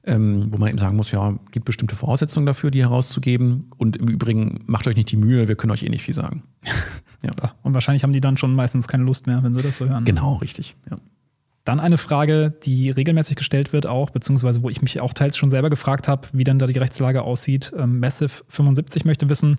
[0.05, 3.71] ähm, wo man eben sagen muss, ja, gibt bestimmte Voraussetzungen dafür, die herauszugeben.
[3.77, 6.43] Und im Übrigen macht euch nicht die Mühe, wir können euch eh nicht viel sagen.
[7.23, 7.31] ja.
[7.63, 10.05] Und wahrscheinlich haben die dann schon meistens keine Lust mehr, wenn sie das so hören.
[10.05, 10.77] Genau, richtig.
[10.91, 10.99] Ja.
[11.65, 15.51] Dann eine Frage, die regelmäßig gestellt wird auch, beziehungsweise wo ich mich auch teils schon
[15.51, 17.73] selber gefragt habe, wie dann da die Rechtslage aussieht.
[17.77, 19.59] Ähm, Massive75 möchte wissen,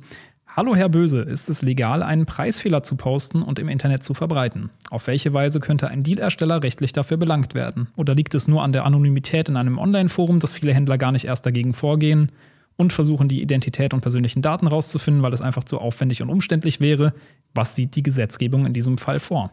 [0.53, 4.69] Hallo Herr Böse, ist es legal, einen Preisfehler zu posten und im Internet zu verbreiten?
[4.89, 7.87] Auf welche Weise könnte ein Dealersteller rechtlich dafür belangt werden?
[7.95, 11.23] Oder liegt es nur an der Anonymität in einem Online-Forum, dass viele Händler gar nicht
[11.23, 12.33] erst dagegen vorgehen
[12.75, 16.81] und versuchen, die Identität und persönlichen Daten rauszufinden, weil es einfach zu aufwendig und umständlich
[16.81, 17.13] wäre?
[17.53, 19.51] Was sieht die Gesetzgebung in diesem Fall vor?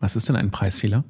[0.00, 1.02] Was ist denn ein Preisfehler?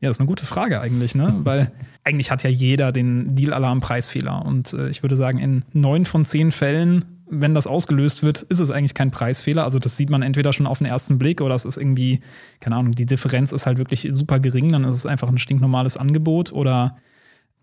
[0.00, 1.34] Ja, das ist eine gute Frage eigentlich, ne?
[1.44, 1.72] Weil
[2.04, 4.44] eigentlich hat ja jeder den Deal-Alarm-Preisfehler.
[4.44, 8.58] Und äh, ich würde sagen, in neun von zehn Fällen wenn das ausgelöst wird, ist
[8.58, 9.64] es eigentlich kein Preisfehler.
[9.64, 12.20] Also das sieht man entweder schon auf den ersten Blick oder es ist irgendwie,
[12.58, 15.96] keine Ahnung, die Differenz ist halt wirklich super gering, dann ist es einfach ein stinknormales
[15.96, 16.96] Angebot oder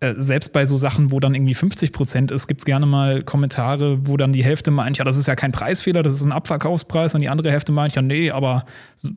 [0.00, 3.24] äh, selbst bei so Sachen, wo dann irgendwie 50 Prozent ist, gibt es gerne mal
[3.24, 6.30] Kommentare, wo dann die Hälfte meint, ja, das ist ja kein Preisfehler, das ist ein
[6.30, 8.64] Abverkaufspreis und die andere Hälfte meint, ja, nee, aber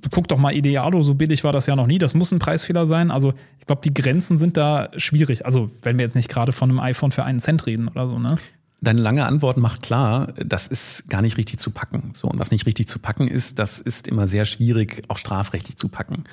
[0.09, 2.87] guck doch mal Idealo, so billig war das ja noch nie, das muss ein Preisfehler
[2.87, 3.11] sein.
[3.11, 5.45] Also ich glaube, die Grenzen sind da schwierig.
[5.45, 8.17] Also wenn wir jetzt nicht gerade von einem iPhone für einen Cent reden oder so,
[8.17, 8.37] ne?
[8.83, 12.13] Deine lange Antwort macht klar, das ist gar nicht richtig zu packen.
[12.15, 15.75] So, und was nicht richtig zu packen ist, das ist immer sehr schwierig, auch strafrechtlich
[15.77, 16.23] zu packen.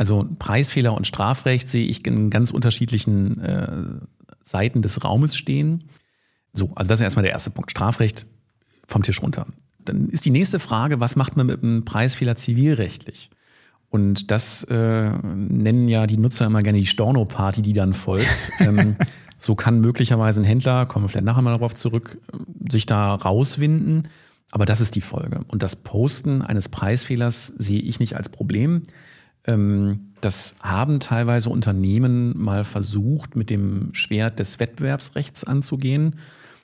[0.00, 3.68] Also Preisfehler und Strafrecht sehe ich in ganz unterschiedlichen äh,
[4.42, 5.84] Seiten des Raumes stehen.
[6.54, 7.70] So, also das ist erstmal der erste Punkt.
[7.70, 8.24] Strafrecht
[8.86, 9.44] vom Tisch runter.
[9.84, 13.28] Dann ist die nächste Frage, was macht man mit einem Preisfehler zivilrechtlich?
[13.90, 18.52] Und das äh, nennen ja die Nutzer immer gerne die Storno-Party, die dann folgt.
[18.60, 18.96] ähm,
[19.36, 22.16] so kann möglicherweise ein Händler, kommen wir vielleicht nachher mal darauf zurück,
[22.70, 24.08] sich da rauswinden.
[24.50, 25.44] Aber das ist die Folge.
[25.48, 28.84] Und das Posten eines Preisfehlers sehe ich nicht als Problem.
[29.50, 36.16] Ähm, das haben teilweise Unternehmen mal versucht, mit dem Schwert des Wettbewerbsrechts anzugehen.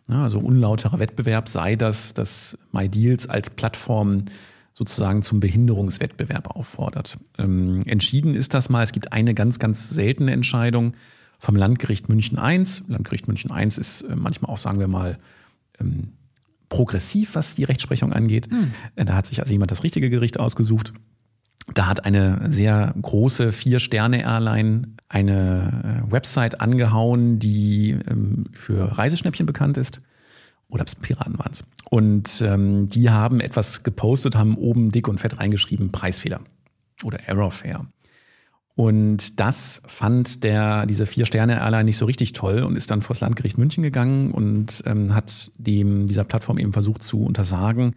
[0.09, 4.27] Also unlauterer Wettbewerb sei das, dass MyDeals als Plattform
[4.75, 7.19] sozusagen zum Behinderungswettbewerb auffordert.
[7.39, 10.93] Ähm, entschieden ist das mal, es gibt eine ganz, ganz seltene Entscheidung
[11.39, 12.63] vom Landgericht München I.
[12.87, 15.19] Landgericht München I ist äh, manchmal auch, sagen wir mal,
[15.81, 16.13] ähm,
[16.69, 18.49] progressiv, was die Rechtsprechung angeht.
[18.51, 18.73] Hm.
[18.97, 20.93] Da hat sich also jemand das richtige Gericht ausgesucht.
[21.77, 29.77] Da hat eine sehr große Vier-Sterne-Airline eine äh, Website angehauen, die ähm, für Reiseschnäppchen bekannt
[29.77, 30.01] ist.
[30.69, 31.65] Oder Piraten waren es.
[31.91, 36.41] Und ähm, die haben etwas gepostet, haben oben dick und fett reingeschrieben, Preisfehler
[37.05, 37.87] oder Errorfare.
[38.75, 43.21] Und das fand der, diese Vier-Sterne-Airline nicht so richtig toll und ist dann vor das
[43.21, 47.95] Landgericht München gegangen und ähm, hat dem, dieser Plattform eben versucht zu untersagen,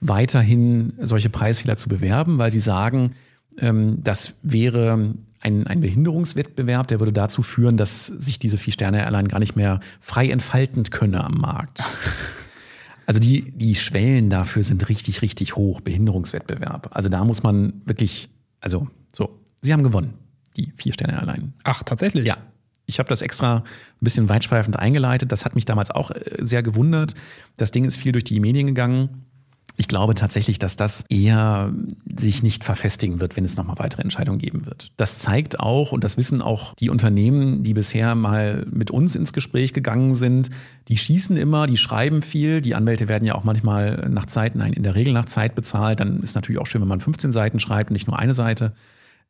[0.00, 3.12] weiterhin solche Preisfehler zu bewerben, weil sie sagen,
[3.58, 9.38] ähm, das wäre ein, ein Behinderungswettbewerb, der würde dazu führen, dass sich diese Vier-Sterne-Airline gar
[9.38, 11.82] nicht mehr frei entfalten könne am Markt.
[13.08, 16.90] Also die, die Schwellen dafür sind richtig, richtig hoch, Behinderungswettbewerb.
[16.90, 18.28] Also da muss man wirklich,
[18.60, 20.14] also so, sie haben gewonnen,
[20.56, 21.52] die Vier-Sterne-Airline.
[21.62, 22.26] Ach, tatsächlich?
[22.26, 22.36] Ja.
[22.84, 23.64] Ich habe das extra ein
[24.00, 25.30] bisschen weitschweifend eingeleitet.
[25.30, 27.14] Das hat mich damals auch äh, sehr gewundert.
[27.56, 29.25] Das Ding ist viel durch die Medien gegangen.
[29.78, 31.70] Ich glaube tatsächlich, dass das eher
[32.18, 34.88] sich nicht verfestigen wird, wenn es nochmal weitere Entscheidungen geben wird.
[34.96, 39.34] Das zeigt auch, und das wissen auch die Unternehmen, die bisher mal mit uns ins
[39.34, 40.48] Gespräch gegangen sind,
[40.88, 42.62] die schießen immer, die schreiben viel.
[42.62, 46.00] Die Anwälte werden ja auch manchmal nach Zeit, nein, in der Regel nach Zeit bezahlt.
[46.00, 48.72] Dann ist natürlich auch schön, wenn man 15 Seiten schreibt und nicht nur eine Seite.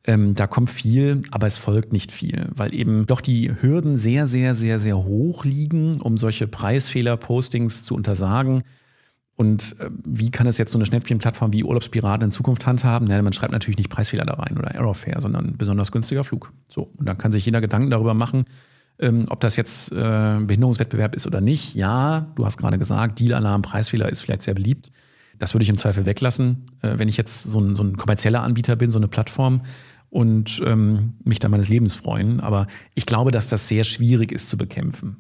[0.05, 4.29] Ähm, da kommt viel, aber es folgt nicht viel, weil eben doch die Hürden sehr,
[4.29, 8.63] sehr, sehr, sehr hoch liegen, um solche Preisfehler-Postings zu untersagen.
[9.37, 13.07] Und äh, wie kann es jetzt so eine Schnäppchenplattform wie Urlaubspiraten in Zukunft handhaben?
[13.07, 16.53] Naja, man schreibt natürlich nicht Preisfehler da rein oder Errorfare, sondern besonders günstiger Flug.
[16.71, 18.47] So, und dann kann sich jeder Gedanken darüber machen,
[18.99, 21.75] ähm, ob das jetzt äh, Behinderungswettbewerb ist oder nicht.
[21.75, 24.91] Ja, du hast gerade gesagt, Deal-Alarm, Preisfehler ist vielleicht sehr beliebt.
[25.39, 28.43] Das würde ich im Zweifel weglassen, äh, wenn ich jetzt so ein, so ein kommerzieller
[28.43, 29.61] Anbieter bin, so eine Plattform
[30.09, 32.41] und ähm, mich da meines Lebens freuen.
[32.41, 35.19] Aber ich glaube, dass das sehr schwierig ist zu bekämpfen.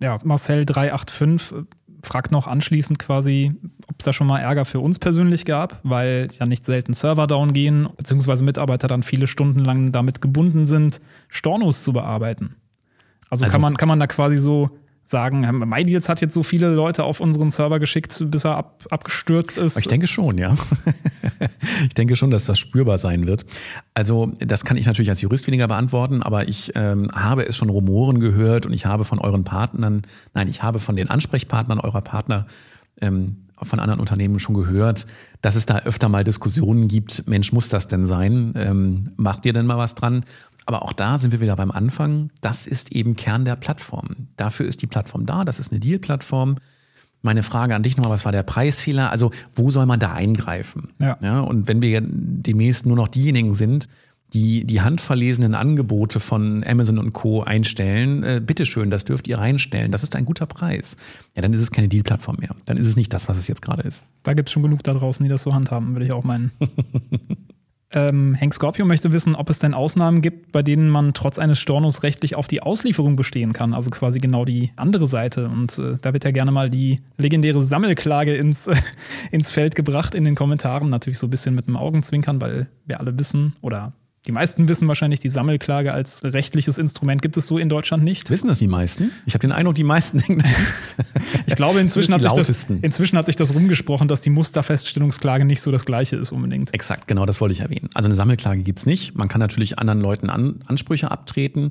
[0.00, 1.66] Ja, Marcel 385
[2.04, 3.54] fragt noch anschließend quasi,
[3.88, 7.26] ob es da schon mal Ärger für uns persönlich gab, weil ja nicht selten Server
[7.26, 12.56] down gehen, beziehungsweise Mitarbeiter dann viele Stunden lang damit gebunden sind, Stornos zu bearbeiten.
[13.30, 14.70] Also, also kann, man, kann man da quasi so
[15.04, 19.58] sagen, MyDeals hat jetzt so viele Leute auf unseren Server geschickt, bis er ab, abgestürzt
[19.58, 19.78] ist?
[19.78, 20.56] Ich denke schon, ja.
[21.82, 23.44] ich denke schon, dass das spürbar sein wird.
[23.92, 27.70] Also das kann ich natürlich als Jurist weniger beantworten, aber ich ähm, habe es schon
[27.70, 32.00] Rumoren gehört und ich habe von euren Partnern, nein, ich habe von den Ansprechpartnern eurer
[32.00, 32.46] Partner
[33.00, 35.06] ähm, von anderen Unternehmen schon gehört,
[35.40, 38.52] dass es da öfter mal Diskussionen gibt, Mensch, muss das denn sein?
[38.56, 40.24] Ähm, macht ihr denn mal was dran?
[40.66, 42.30] Aber auch da sind wir wieder beim Anfang.
[42.40, 44.28] Das ist eben Kern der Plattform.
[44.36, 45.44] Dafür ist die Plattform da.
[45.44, 46.56] Das ist eine Deal-Plattform.
[47.22, 49.10] Meine Frage an dich nochmal, was war der Preisfehler?
[49.10, 50.90] Also, wo soll man da eingreifen?
[50.98, 51.16] Ja.
[51.20, 51.40] ja.
[51.40, 53.88] und wenn wir demnächst nur noch diejenigen sind,
[54.32, 57.42] die die handverlesenen Angebote von Amazon und Co.
[57.42, 59.92] einstellen, äh, bitteschön, das dürft ihr reinstellen.
[59.92, 60.96] Das ist ein guter Preis.
[61.36, 62.56] Ja, dann ist es keine Deal-Plattform mehr.
[62.66, 64.04] Dann ist es nicht das, was es jetzt gerade ist.
[64.22, 66.50] Da gibt es schon genug da draußen, die das so handhaben, würde ich auch meinen.
[67.94, 71.60] Ähm, Hank Scorpio möchte wissen, ob es denn Ausnahmen gibt, bei denen man trotz eines
[71.60, 73.72] Stornos rechtlich auf die Auslieferung bestehen kann.
[73.72, 75.48] Also quasi genau die andere Seite.
[75.48, 78.68] Und äh, da wird ja gerne mal die legendäre Sammelklage ins,
[79.30, 80.90] ins Feld gebracht in den Kommentaren.
[80.90, 83.92] Natürlich so ein bisschen mit einem Augenzwinkern, weil wir alle wissen oder
[84.26, 88.30] die meisten wissen wahrscheinlich, die Sammelklage als rechtliches Instrument gibt es so in Deutschland nicht.
[88.30, 89.10] Wissen das die meisten?
[89.26, 90.96] Ich habe den Eindruck, die meisten denken, das
[91.46, 95.60] ich glaube, inzwischen hat, sich das, inzwischen hat sich das rumgesprochen, dass die Musterfeststellungsklage nicht
[95.60, 96.72] so das Gleiche ist unbedingt.
[96.72, 97.90] Exakt, genau das wollte ich erwähnen.
[97.94, 99.14] Also eine Sammelklage gibt's nicht.
[99.14, 101.70] Man kann natürlich anderen Leuten An Ansprüche abtreten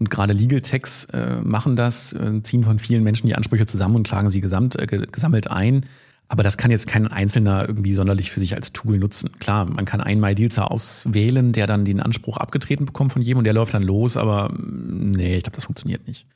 [0.00, 3.94] Und gerade Legal Techs äh, machen das, äh, ziehen von vielen Menschen die Ansprüche zusammen
[3.94, 5.86] und klagen sie gesamt, äh, gesammelt ein.
[6.34, 9.30] Aber das kann jetzt kein Einzelner irgendwie sonderlich für sich als Tool nutzen.
[9.38, 13.44] Klar, man kann einen MyDealser auswählen, der dann den Anspruch abgetreten bekommt von jedem und
[13.44, 16.26] der läuft dann los, aber mm, nee, ich glaube, das funktioniert nicht.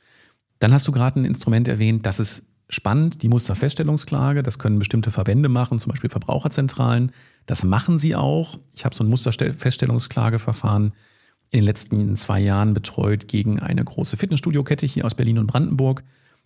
[0.59, 4.41] Dann hast du gerade ein Instrument erwähnt, das ist spannend, die Musterfeststellungsklage.
[4.41, 7.11] Das können bestimmte Verbände machen, zum Beispiel Verbraucherzentralen.
[7.45, 8.57] Das machen sie auch.
[8.73, 10.93] Ich habe so ein Musterfeststellungsklageverfahren
[11.49, 16.05] in den letzten zwei Jahren betreut gegen eine große Fitnessstudio-Kette hier aus Berlin und Brandenburg.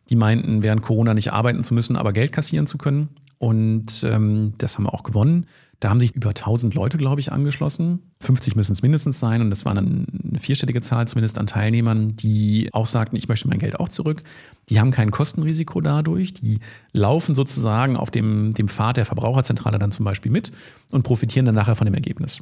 [0.09, 3.09] Die meinten, während Corona nicht arbeiten zu müssen, aber Geld kassieren zu können.
[3.43, 5.47] Und ähm, das haben wir auch gewonnen.
[5.81, 7.99] Da haben sich über 1000 Leute, glaube ich, angeschlossen.
[8.21, 9.41] 50 müssen es mindestens sein.
[9.41, 13.49] Und das war dann eine vierstellige Zahl zumindest an Teilnehmern, die auch sagten, ich möchte
[13.49, 14.23] mein Geld auch zurück.
[14.69, 16.33] Die haben kein Kostenrisiko dadurch.
[16.33, 16.59] Die
[16.93, 20.53] laufen sozusagen auf dem, dem Pfad der Verbraucherzentrale dann zum Beispiel mit
[20.91, 22.41] und profitieren dann nachher von dem Ergebnis.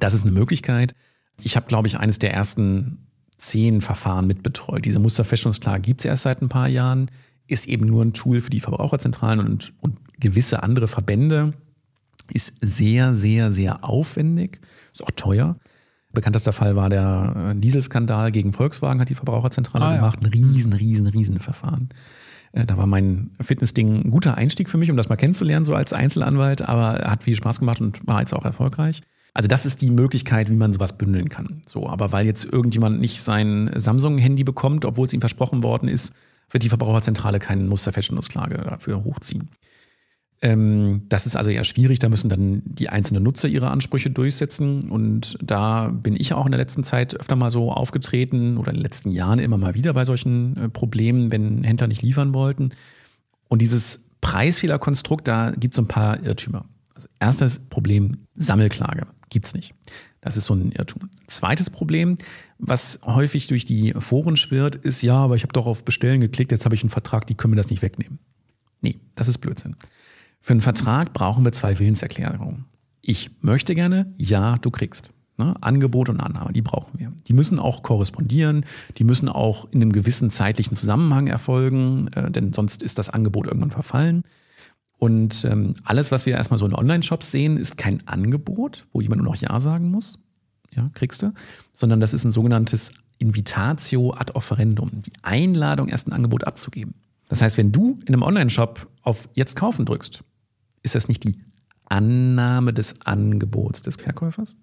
[0.00, 0.96] Das ist eine Möglichkeit.
[1.40, 4.84] Ich habe, glaube ich, eines der ersten zehn Verfahren mitbetreut.
[4.84, 7.08] Diese Musterfeststellungsklage gibt es erst seit ein paar Jahren,
[7.46, 11.52] ist eben nur ein Tool für die Verbraucherzentralen und, und gewisse andere Verbände.
[12.32, 14.60] Ist sehr, sehr, sehr aufwendig,
[14.92, 15.56] ist auch teuer.
[16.14, 20.20] Bekanntester Fall war der äh, Dieselskandal gegen Volkswagen, hat die Verbraucherzentrale ah, gemacht.
[20.22, 21.90] Ein riesen, riesen, riesen Verfahren.
[22.52, 25.74] Äh, da war mein Fitnessding ein guter Einstieg für mich, um das mal kennenzulernen, so
[25.74, 29.02] als Einzelanwalt, aber hat viel Spaß gemacht und war jetzt auch erfolgreich.
[29.34, 31.60] Also das ist die Möglichkeit, wie man sowas bündeln kann.
[31.66, 36.14] So, aber weil jetzt irgendjemand nicht sein Samsung-Handy bekommt, obwohl es ihm versprochen worden ist,
[36.54, 39.50] wird die Verbraucherzentrale keine Musterfeststellungsklage dafür hochziehen.
[40.40, 44.90] Ähm, das ist also eher schwierig, da müssen dann die einzelnen Nutzer ihre Ansprüche durchsetzen.
[44.90, 48.76] Und da bin ich auch in der letzten Zeit öfter mal so aufgetreten oder in
[48.76, 52.70] den letzten Jahren immer mal wieder bei solchen äh, Problemen, wenn Händler nicht liefern wollten.
[53.48, 56.64] Und dieses Preisfehlerkonstrukt, da gibt es ein paar Irrtümer.
[56.94, 59.06] Also erstes Problem, Sammelklage.
[59.28, 59.74] Gibt es nicht.
[60.20, 61.10] Das ist so ein Irrtum.
[61.26, 62.16] Zweites Problem,
[62.58, 66.52] was häufig durch die Foren schwirrt, ist, ja, aber ich habe doch auf Bestellen geklickt,
[66.52, 68.18] jetzt habe ich einen Vertrag, die können mir das nicht wegnehmen.
[68.80, 69.76] Nee, das ist Blödsinn.
[70.40, 72.66] Für einen Vertrag brauchen wir zwei Willenserklärungen.
[73.00, 75.10] Ich möchte gerne, ja, du kriegst.
[75.36, 75.54] Ne?
[75.60, 77.12] Angebot und Annahme, die brauchen wir.
[77.26, 78.64] Die müssen auch korrespondieren,
[78.98, 83.46] die müssen auch in einem gewissen zeitlichen Zusammenhang erfolgen, äh, denn sonst ist das Angebot
[83.46, 84.22] irgendwann verfallen.
[84.96, 89.22] Und ähm, alles, was wir erstmal so in Online-Shops sehen, ist kein Angebot, wo jemand
[89.22, 90.18] nur noch Ja sagen muss.
[90.76, 91.32] Ja, kriegst du.
[91.72, 94.90] Sondern das ist ein sogenanntes Invitatio ad offerendum.
[95.02, 96.94] Die Einladung, erst ein Angebot abzugeben.
[97.28, 100.22] Das heißt, wenn du in einem Online-Shop auf Jetzt kaufen drückst,
[100.82, 101.38] ist das nicht die
[101.86, 104.56] Annahme des Angebots des Verkäufers,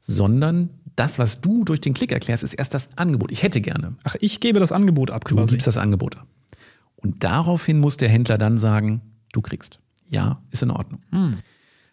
[0.00, 3.30] sondern das, was du durch den Klick erklärst, ist erst das Angebot.
[3.30, 3.94] Ich hätte gerne.
[4.04, 5.46] Ach, ich gebe das Angebot ab quasi.
[5.46, 6.26] Du gibst das Angebot ab.
[6.96, 9.00] Und daraufhin muss der Händler dann sagen,
[9.32, 9.80] du kriegst.
[10.08, 11.02] Ja, ist in Ordnung.
[11.10, 11.34] Hm.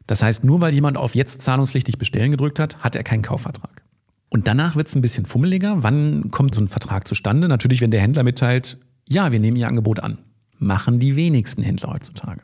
[0.08, 3.84] Das heißt, nur weil jemand auf jetzt zahlungspflichtig bestellen gedrückt hat, hat er keinen Kaufvertrag.
[4.30, 5.84] Und danach wird es ein bisschen fummeliger.
[5.84, 7.48] Wann kommt so ein Vertrag zustande?
[7.48, 10.18] Natürlich, wenn der Händler mitteilt, ja, wir nehmen Ihr Angebot an.
[10.58, 12.42] Machen die wenigsten Händler heutzutage.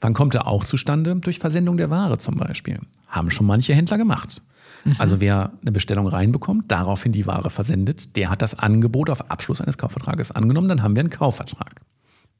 [0.00, 1.16] Wann kommt er auch zustande?
[1.16, 2.80] Durch Versendung der Ware zum Beispiel.
[3.08, 4.42] Haben schon manche Händler gemacht.
[4.84, 4.96] Mhm.
[4.98, 9.60] Also wer eine Bestellung reinbekommt, daraufhin die Ware versendet, der hat das Angebot auf Abschluss
[9.60, 11.80] eines Kaufvertrages angenommen, dann haben wir einen Kaufvertrag.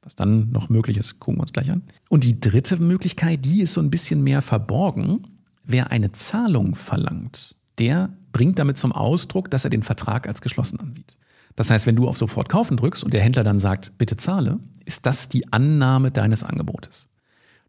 [0.01, 1.83] Was dann noch möglich ist, gucken wir uns gleich an.
[2.09, 5.27] Und die dritte Möglichkeit, die ist so ein bisschen mehr verborgen.
[5.63, 10.79] Wer eine Zahlung verlangt, der bringt damit zum Ausdruck, dass er den Vertrag als geschlossen
[10.79, 11.17] ansieht.
[11.55, 14.59] Das heißt, wenn du auf Sofort kaufen drückst und der Händler dann sagt, bitte zahle,
[14.85, 17.07] ist das die Annahme deines Angebotes.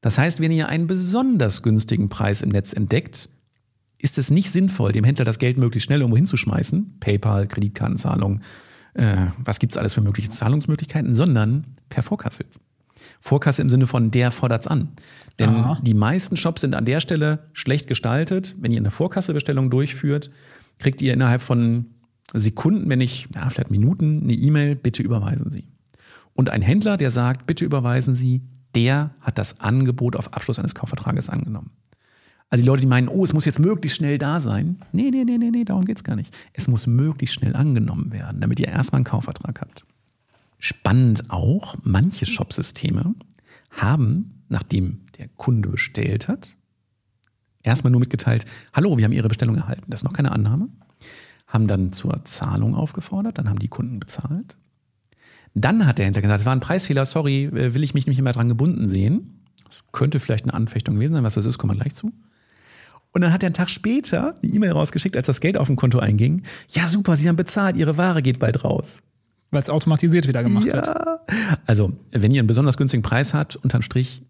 [0.00, 3.28] Das heißt, wenn ihr einen besonders günstigen Preis im Netz entdeckt,
[3.98, 8.40] ist es nicht sinnvoll, dem Händler das Geld möglichst schnell irgendwo hinzuschmeißen, PayPal, Kreditkartenzahlung,
[8.98, 12.44] äh, was gibt es alles für mögliche Zahlungsmöglichkeiten, sondern per Vorkasse.
[13.20, 14.88] Vorkasse im Sinne von, der fordert es an.
[15.38, 15.80] Denn Aha.
[15.82, 18.56] die meisten Shops sind an der Stelle schlecht gestaltet.
[18.58, 20.30] Wenn ihr eine Vorkassebestellung durchführt,
[20.78, 21.86] kriegt ihr innerhalb von
[22.34, 25.68] Sekunden, wenn nicht, ja, vielleicht Minuten, eine E-Mail, bitte überweisen Sie.
[26.34, 28.42] Und ein Händler, der sagt, bitte überweisen Sie,
[28.74, 31.70] der hat das Angebot auf Abschluss eines Kaufvertrages angenommen.
[32.50, 34.78] Also die Leute, die meinen, oh, es muss jetzt möglichst schnell da sein.
[34.92, 36.34] Nee, nee, nee, nee, nee, darum geht es gar nicht.
[36.54, 39.84] Es muss möglichst schnell angenommen werden, damit ihr erstmal einen Kaufvertrag habt.
[40.58, 43.14] Spannend auch, manche Shopsysteme
[43.70, 46.48] haben, nachdem der Kunde bestellt hat,
[47.62, 49.84] erstmal nur mitgeteilt, hallo, wir haben Ihre Bestellung erhalten.
[49.88, 50.68] Das ist noch keine Annahme.
[51.46, 54.56] Haben dann zur Zahlung aufgefordert, dann haben die Kunden bezahlt.
[55.54, 58.20] Dann hat der Händler gesagt, es war ein Preisfehler, sorry, äh, will ich mich nicht
[58.20, 59.44] mehr dran gebunden sehen.
[59.68, 62.12] Das könnte vielleicht eine Anfechtung gewesen sein, was das ist, kommen wir gleich zu.
[63.12, 65.76] Und dann hat er einen Tag später die E-Mail rausgeschickt, als das Geld auf dem
[65.76, 66.42] Konto einging.
[66.70, 69.00] Ja, super, Sie haben bezahlt, Ihre Ware geht bald raus.
[69.50, 70.76] Weil es automatisiert wieder gemacht ja.
[70.76, 71.20] hat.
[71.66, 74.22] Also, wenn ihr einen besonders günstigen Preis habt, unterm Strich,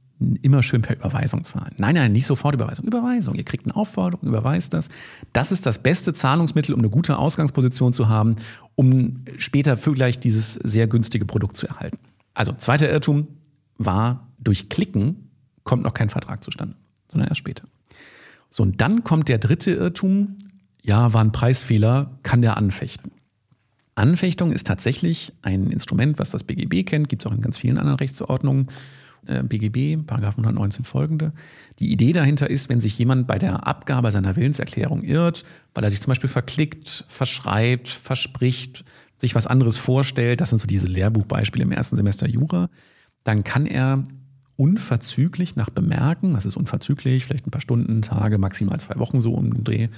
[0.43, 1.75] immer schön per Überweisung zahlen.
[1.77, 2.85] Nein, nein, nicht sofort Überweisung.
[2.87, 3.35] Überweisung.
[3.35, 4.89] Ihr kriegt eine Aufforderung, überweist das.
[5.33, 8.37] Das ist das beste Zahlungsmittel, um eine gute Ausgangsposition zu haben,
[8.75, 11.99] um später vielleicht dieses sehr günstige Produkt zu erhalten.
[12.35, 13.29] Also, zweiter Irrtum
[13.77, 15.31] war, durch Klicken
[15.65, 16.75] kommt noch kein Vertrag zustande,
[17.09, 17.65] sondern erst später.
[18.51, 20.37] So, und dann kommt der dritte Irrtum.
[20.83, 23.13] Ja, war ein Preisfehler, kann der anfechten.
[23.95, 27.79] Anfechtung ist tatsächlich ein Instrument, was das BGB kennt, gibt es auch in ganz vielen
[27.79, 28.69] anderen Rechtsordnungen.
[29.27, 31.33] Äh, BGB, Paragraph 119 folgende.
[31.81, 35.91] Die Idee dahinter ist, wenn sich jemand bei der Abgabe seiner Willenserklärung irrt, weil er
[35.91, 38.85] sich zum Beispiel verklickt, verschreibt, verspricht,
[39.19, 42.71] sich was anderes vorstellt, das sind so diese Lehrbuchbeispiele im ersten Semester Jura,
[43.25, 44.05] dann kann er
[44.59, 49.33] unverzüglich nach Bemerken, das ist unverzüglich, vielleicht ein paar Stunden, Tage, maximal zwei Wochen so
[49.33, 49.89] um den Dreh,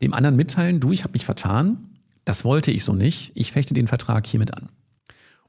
[0.00, 1.78] dem anderen mitteilen, du, ich habe mich vertan,
[2.24, 4.68] das wollte ich so nicht, ich fechte den Vertrag hiermit an.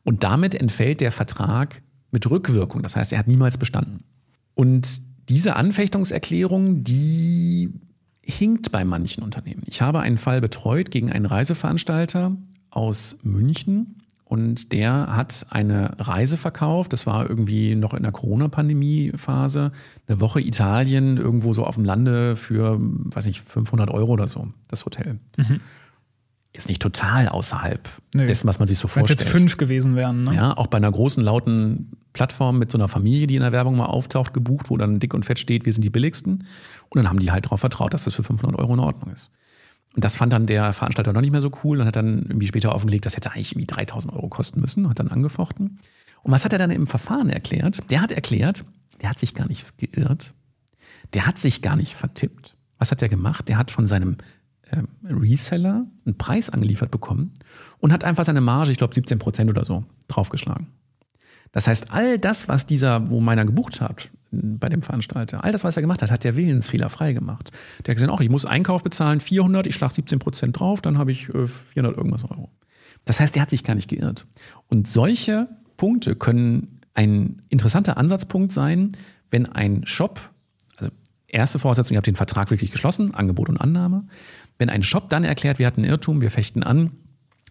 [0.04, 2.82] Und damit entfällt der Vertrag mit Rückwirkung.
[2.82, 4.04] Das heißt, er hat niemals bestanden.
[4.56, 4.88] Und
[5.30, 7.70] diese Anfechtungserklärung, die
[8.24, 9.62] hinkt bei manchen Unternehmen.
[9.68, 12.36] Ich habe einen Fall betreut gegen einen Reiseveranstalter
[12.72, 13.98] aus München
[14.30, 16.94] und der hat eine Reise verkauft.
[16.94, 19.72] Das war irgendwie noch in der Corona-Pandemie-Phase.
[20.08, 24.48] Eine Woche Italien, irgendwo so auf dem Lande für, weiß nicht, 500 Euro oder so,
[24.68, 25.18] das Hotel.
[25.36, 25.62] Mhm
[26.52, 28.26] ist nicht total außerhalb Nö.
[28.26, 29.20] dessen, was man sich so vorstellt.
[29.20, 30.24] Wenn es jetzt fünf gewesen wären.
[30.24, 30.36] Ne?
[30.36, 33.78] Ja, auch bei einer großen, lauten Plattform mit so einer Familie, die in der Werbung
[33.78, 36.44] mal auftaucht, gebucht, wo dann dick und fett steht, wir sind die billigsten.
[36.90, 39.30] Und dann haben die halt darauf vertraut, dass das für 500 Euro in Ordnung ist.
[39.96, 42.48] Und das fand dann der Veranstalter noch nicht mehr so cool und hat dann irgendwie
[42.48, 45.80] später offengelegt, das hätte eigentlich irgendwie 3000 Euro kosten müssen, hat dann angefochten.
[46.22, 47.90] Und was hat er dann im Verfahren erklärt?
[47.90, 48.66] Der hat erklärt,
[49.02, 50.34] der hat sich gar nicht geirrt,
[51.14, 52.56] der hat sich gar nicht vertippt.
[52.78, 53.48] Was hat er gemacht?
[53.48, 54.18] Der hat von seinem
[54.72, 57.34] ähm, Reseller einen Preis angeliefert bekommen
[57.80, 60.68] und hat einfach seine Marge, ich glaube 17 Prozent oder so, draufgeschlagen.
[61.52, 65.64] Das heißt, all das, was dieser, wo meiner gebucht hat, bei dem Veranstalter, all das,
[65.64, 67.52] was er gemacht hat, hat der Willensfehler frei gemacht.
[67.86, 70.98] Der hat gesagt, auch ich muss Einkauf bezahlen, 400, ich schlage 17 Prozent drauf, dann
[70.98, 72.50] habe ich 400 äh, irgendwas Euro.
[73.06, 74.28] Das heißt, der hat sich gar nicht geirrt.
[74.68, 78.92] Und solche Punkte können ein interessanter Ansatzpunkt sein,
[79.32, 80.20] wenn ein Shop,
[80.78, 80.92] also
[81.28, 84.06] erste Voraussetzung, ihr habt den Vertrag wirklich geschlossen, Angebot und Annahme,
[84.58, 86.92] wenn ein Shop dann erklärt, wir hatten Irrtum, wir fechten an,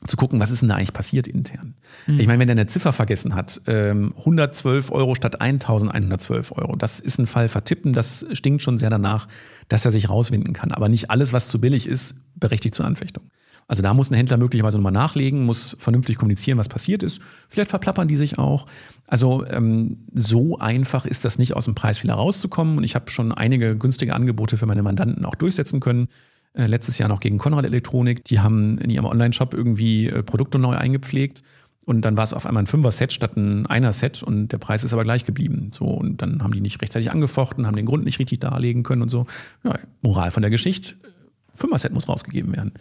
[0.07, 1.75] zu gucken, was ist denn da eigentlich passiert intern.
[2.07, 2.21] Mhm.
[2.21, 7.01] Ich meine, wenn der eine Ziffer vergessen hat, 112 ähm, Euro statt 1112 Euro, das
[7.01, 9.29] ist ein Fall vertippen, das stinkt schon sehr danach,
[9.69, 10.73] dass er sich rauswinden kann.
[10.73, 13.25] Aber nicht alles, was zu billig ist, berechtigt zur Anfechtung.
[13.69, 17.21] Also da muss ein Händler möglicherweise nochmal nachlegen, muss vernünftig kommunizieren, was passiert ist.
[17.51, 18.67] Vielleicht verplappern die sich auch.
[19.07, 22.79] Also ähm, so einfach ist das nicht aus dem Preis wieder rauszukommen.
[22.79, 26.09] Und ich habe schon einige günstige Angebote für meine Mandanten auch durchsetzen können.
[26.59, 28.25] Äh, letztes Jahr noch gegen Konrad Elektronik.
[28.25, 31.43] Die haben in ihrem Online-Shop irgendwie äh, Produkte neu eingepflegt.
[31.87, 34.93] Und dann war es auf einmal ein Fünfer-Set statt ein Einer-Set und der Preis ist
[34.93, 35.71] aber gleich geblieben.
[35.73, 39.01] So, und dann haben die nicht rechtzeitig angefochten, haben den Grund nicht richtig darlegen können
[39.01, 39.27] und so.
[39.65, 40.97] Ja, Moral von der Geschichte,
[41.55, 42.75] Fünfer-Set muss rausgegeben werden.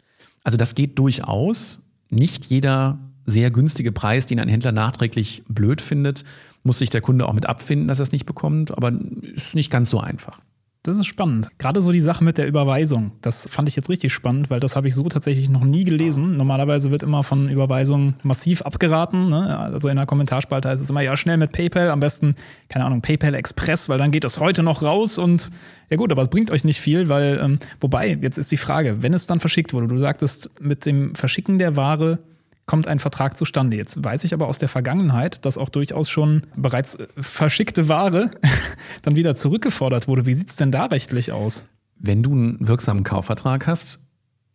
[0.44, 1.82] Also das geht durchaus.
[2.10, 6.24] Nicht jeder sehr günstige Preis, den ein Händler nachträglich blöd findet,
[6.64, 9.70] muss sich der Kunde auch mit abfinden, dass er es nicht bekommt, aber ist nicht
[9.70, 10.42] ganz so einfach.
[10.88, 11.50] Das ist spannend.
[11.58, 13.12] Gerade so die Sache mit der Überweisung.
[13.22, 16.38] Das fand ich jetzt richtig spannend, weil das habe ich so tatsächlich noch nie gelesen.
[16.38, 19.28] Normalerweise wird immer von Überweisung massiv abgeraten.
[19.28, 19.60] Ne?
[19.60, 22.36] Also in der Kommentarspalte heißt es immer, ja, schnell mit PayPal, am besten,
[22.70, 25.52] keine Ahnung, PayPal Express, weil dann geht das heute noch raus und
[25.90, 29.02] ja gut, aber es bringt euch nicht viel, weil, ähm, wobei, jetzt ist die Frage,
[29.02, 32.20] wenn es dann verschickt wurde, du sagtest, mit dem Verschicken der Ware
[32.68, 33.78] kommt ein Vertrag zustande.
[33.78, 38.30] Jetzt weiß ich aber aus der Vergangenheit, dass auch durchaus schon bereits äh, verschickte Ware
[39.02, 40.28] dann wieder zurückgefordert wurde.
[40.28, 41.66] Wie sieht es denn da rechtlich aus?
[41.96, 44.00] Wenn du einen wirksamen Kaufvertrag hast,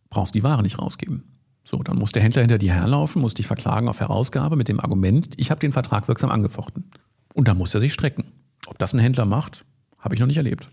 [0.09, 1.23] brauchst du die Ware nicht rausgeben.
[1.65, 4.79] So, dann muss der Händler hinter dir herlaufen, muss dich verklagen auf Herausgabe mit dem
[4.79, 6.91] Argument, ich habe den Vertrag wirksam angefochten.
[7.33, 8.25] Und dann muss er sich strecken.
[8.67, 9.65] Ob das ein Händler macht,
[9.97, 10.69] habe ich noch nicht erlebt.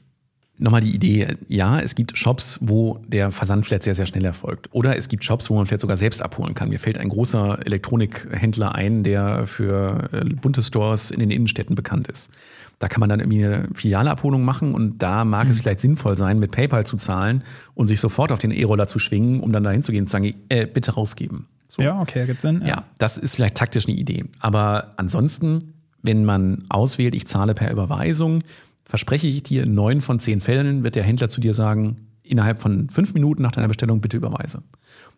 [0.62, 4.68] Nochmal die Idee, ja, es gibt Shops, wo der Versand vielleicht sehr, sehr schnell erfolgt.
[4.72, 6.68] Oder es gibt Shops, wo man vielleicht sogar selbst abholen kann.
[6.68, 12.08] Mir fällt ein großer Elektronikhändler ein, der für äh, bunte Stores in den Innenstädten bekannt
[12.08, 12.30] ist.
[12.78, 15.50] Da kann man dann irgendwie eine Filialabholung machen und da mag mhm.
[15.50, 17.42] es vielleicht sinnvoll sein, mit PayPal zu zahlen
[17.74, 20.12] und sich sofort auf den E-Roller zu schwingen, um dann dahin zu gehen und zu
[20.12, 21.46] sagen, äh, bitte rausgeben.
[21.70, 21.80] So.
[21.80, 22.60] Ja, okay, gibt Sinn.
[22.62, 22.68] Ja.
[22.68, 24.24] ja, das ist vielleicht taktisch eine Idee.
[24.40, 28.42] Aber ansonsten, wenn man auswählt, ich zahle per Überweisung,
[28.90, 32.61] verspreche ich dir, in neun von zehn Fällen wird der Händler zu dir sagen, innerhalb
[32.61, 34.64] von fünf Minuten nach deiner Bestellung bitte überweise.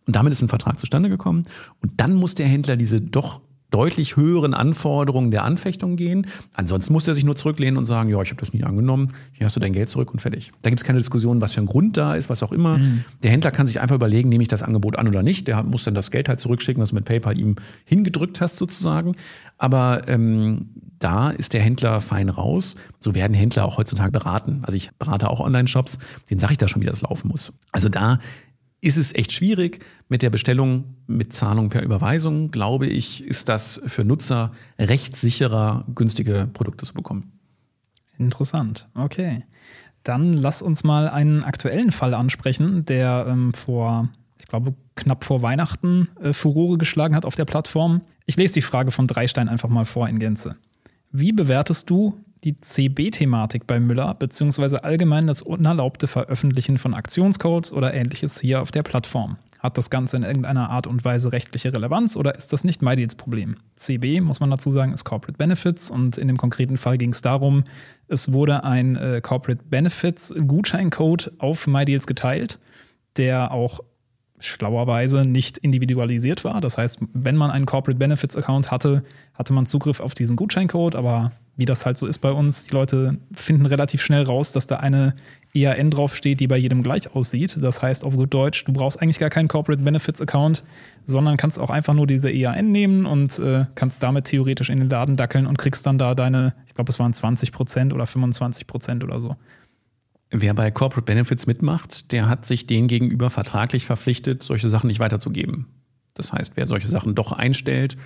[0.07, 1.43] Und damit ist ein Vertrag zustande gekommen.
[1.81, 6.27] Und dann muss der Händler diese doch deutlich höheren Anforderungen der Anfechtung gehen.
[6.53, 9.47] Ansonsten muss er sich nur zurücklehnen und sagen, ja, ich habe das nie angenommen, hier
[9.47, 10.53] hast du dein Geld zurück und fertig.
[10.61, 12.77] Da gibt es keine Diskussion, was für ein Grund da ist, was auch immer.
[12.77, 13.05] Mhm.
[13.23, 15.49] Der Händler kann sich einfach überlegen, nehme ich das Angebot an oder nicht.
[15.49, 17.57] Der muss dann das Geld halt zurückschicken, was du mit PayPal ihm
[17.87, 19.15] hingedrückt hast sozusagen.
[19.57, 20.69] Aber ähm,
[21.03, 22.77] da ist der Händler fein raus.
[22.99, 24.61] So werden Händler auch heutzutage beraten.
[24.63, 25.99] Also ich berate auch Online-Shops,
[26.31, 27.53] denen sage ich da schon, wie das laufen muss.
[27.73, 28.19] Also da
[28.81, 29.85] ist es echt schwierig.
[30.09, 36.49] Mit der Bestellung mit Zahlung per Überweisung, glaube ich, ist das für Nutzer rechtssicherer, günstige
[36.53, 37.33] Produkte zu bekommen.
[38.19, 38.89] Interessant.
[38.95, 39.45] Okay.
[40.03, 44.09] Dann lass uns mal einen aktuellen Fall ansprechen, der ähm, vor,
[44.41, 48.03] ich glaube, knapp vor Weihnachten äh, Furore geschlagen hat auf der Plattform.
[48.27, 50.57] Ich lese die Frage von Dreistein einfach mal vor in Gänze.
[51.13, 57.93] Wie bewertest du die CB-Thematik bei Müller, beziehungsweise allgemein das unerlaubte Veröffentlichen von Aktionscodes oder
[57.93, 59.37] ähnliches hier auf der Plattform?
[59.59, 63.15] Hat das Ganze in irgendeiner Art und Weise rechtliche Relevanz oder ist das nicht MyDeals
[63.15, 63.59] Problem?
[63.77, 67.21] CB, muss man dazu sagen, ist Corporate Benefits und in dem konkreten Fall ging es
[67.21, 67.65] darum,
[68.09, 72.59] es wurde ein äh, Corporate Benefits Gutscheincode auf MyDeals geteilt,
[73.19, 73.81] der auch
[74.47, 76.61] schlauerweise nicht individualisiert war.
[76.61, 79.03] Das heißt, wenn man einen Corporate Benefits Account hatte,
[79.35, 82.75] hatte man Zugriff auf diesen Gutscheincode, aber wie das halt so ist bei uns, die
[82.75, 85.15] Leute finden relativ schnell raus, dass da eine
[85.55, 87.59] EAN draufsteht, die bei jedem gleich aussieht.
[87.61, 90.65] Das heißt auf gut Deutsch, du brauchst eigentlich gar keinen Corporate Benefits Account,
[91.05, 94.89] sondern kannst auch einfach nur diese EAN nehmen und äh, kannst damit theoretisch in den
[94.89, 98.67] Laden dackeln und kriegst dann da deine, ich glaube, es waren 20 Prozent oder 25
[98.67, 99.37] Prozent oder so.
[100.35, 104.99] Wer bei Corporate Benefits mitmacht, der hat sich denen gegenüber vertraglich verpflichtet, solche Sachen nicht
[104.99, 105.67] weiterzugeben.
[106.15, 107.99] Das heißt, wer solche Sachen doch einstellt,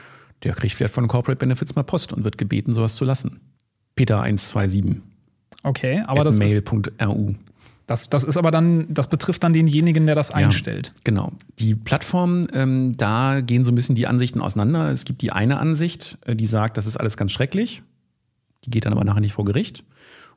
[0.42, 3.40] der kriegt vielleicht von Corporate Benefits mal Post und wird gebeten, sowas zu lassen.
[3.94, 5.00] Peter 127.
[5.62, 7.34] Okay, aber das mail.ru.
[7.86, 10.88] Das, das ist aber dann, das betrifft dann denjenigen, der das einstellt.
[10.88, 11.32] Ja, genau.
[11.60, 14.90] Die Plattform, ähm, da gehen so ein bisschen die Ansichten auseinander.
[14.90, 17.82] Es gibt die eine Ansicht, äh, die sagt, das ist alles ganz schrecklich.
[18.64, 19.84] Die geht dann aber nachher nicht vor Gericht.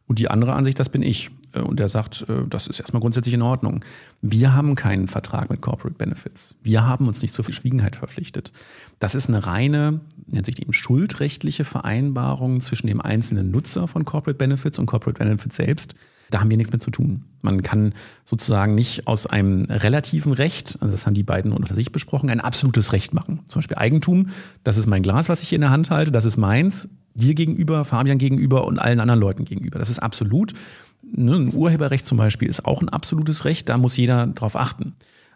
[0.06, 1.32] Und die andere Ansicht, das bin ich.
[1.54, 3.84] Äh, und der sagt, äh, das ist erstmal grundsätzlich in Ordnung.
[4.22, 6.56] Wir haben keinen Vertrag mit Corporate Benefits.
[6.62, 8.52] Wir haben uns nicht zur Verschwiegenheit verpflichtet.
[9.00, 14.38] Das ist eine reine, nennt sich eben schuldrechtliche Vereinbarung zwischen dem einzelnen Nutzer von Corporate
[14.38, 15.96] Benefits und Corporate Benefits selbst.
[16.32, 17.24] Da haben wir nichts mit zu tun.
[17.42, 17.94] Man kann
[18.24, 22.40] sozusagen nicht aus einem relativen Recht, also das haben die beiden unter sich besprochen, ein
[22.40, 23.40] absolutes Recht machen.
[23.48, 24.30] Zum Beispiel Eigentum,
[24.64, 27.34] das ist mein Glas, was ich hier in der Hand halte, das ist meins dir
[27.34, 29.80] gegenüber, Fabian gegenüber und allen anderen Leuten gegenüber.
[29.80, 30.54] Das ist absolut.
[31.02, 34.94] Ne, ein Urheberrecht zum Beispiel ist auch ein absolutes Recht, da muss jeder drauf achten.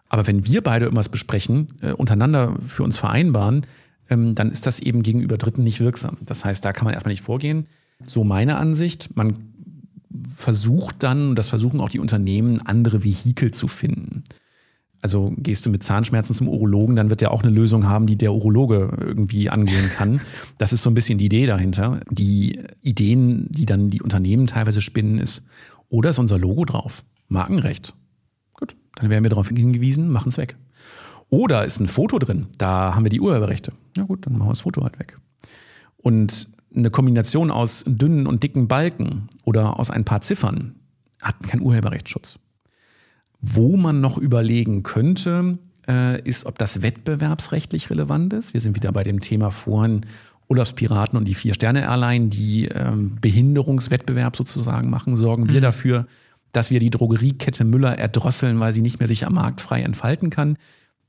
[0.10, 3.66] Aber wenn wir beide irgendwas besprechen, äh, untereinander für uns vereinbaren,
[4.10, 6.18] ähm, dann ist das eben gegenüber Dritten nicht wirksam.
[6.26, 7.68] Das heißt, da kann man erstmal nicht vorgehen.
[8.06, 9.16] So meine Ansicht.
[9.16, 9.54] Man
[10.36, 14.24] versucht dann, das versuchen auch die Unternehmen, andere Vehikel zu finden.
[15.04, 18.16] Also gehst du mit Zahnschmerzen zum Urologen, dann wird er auch eine Lösung haben, die
[18.16, 20.22] der Urologe irgendwie angehen kann.
[20.58, 22.00] Das ist so ein bisschen die Idee dahinter.
[22.10, 25.44] Die Ideen, die dann die Unternehmen teilweise spinnen, ist,
[25.90, 27.04] oder ist unser Logo drauf?
[27.28, 27.94] Markenrecht.
[28.54, 30.56] Gut, dann werden wir darauf hingewiesen, machen es weg.
[31.30, 33.74] Oder ist ein Foto drin, da haben wir die Urheberrechte.
[33.98, 35.18] Ja gut, dann machen wir das Foto halt weg.
[35.98, 40.76] Und eine Kombination aus dünnen und dicken Balken oder aus ein paar Ziffern
[41.22, 42.40] hat keinen Urheberrechtsschutz.
[43.46, 48.54] Wo man noch überlegen könnte, äh, ist, ob das wettbewerbsrechtlich relevant ist.
[48.54, 50.02] Wir sind wieder bei dem Thema vorhin
[50.48, 55.18] Urlaubspiraten und die Vier-Sterne-Airline, die ähm, Behinderungswettbewerb sozusagen machen.
[55.18, 55.64] Sorgen wir mhm.
[55.64, 56.08] dafür,
[56.54, 60.30] dass wir die Drogeriekette Müller erdrosseln, weil sie nicht mehr sich am Markt frei entfalten
[60.30, 60.58] kann.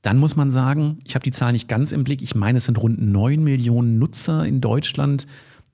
[0.01, 2.65] Dann muss man sagen, ich habe die Zahl nicht ganz im Blick, ich meine, es
[2.65, 5.25] sind rund 9 Millionen Nutzer in Deutschland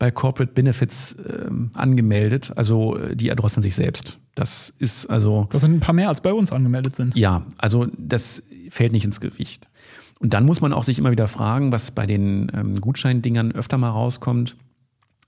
[0.01, 2.51] bei Corporate Benefits ähm, angemeldet.
[2.55, 4.17] Also äh, die erdrosseln sich selbst.
[4.33, 5.45] Das ist also.
[5.51, 7.15] Das sind ein paar mehr als bei uns angemeldet sind.
[7.15, 9.69] Ja, also das fällt nicht ins Gewicht.
[10.17, 13.77] Und dann muss man auch sich immer wieder fragen, was bei den ähm, Gutscheindingern öfter
[13.77, 14.55] mal rauskommt.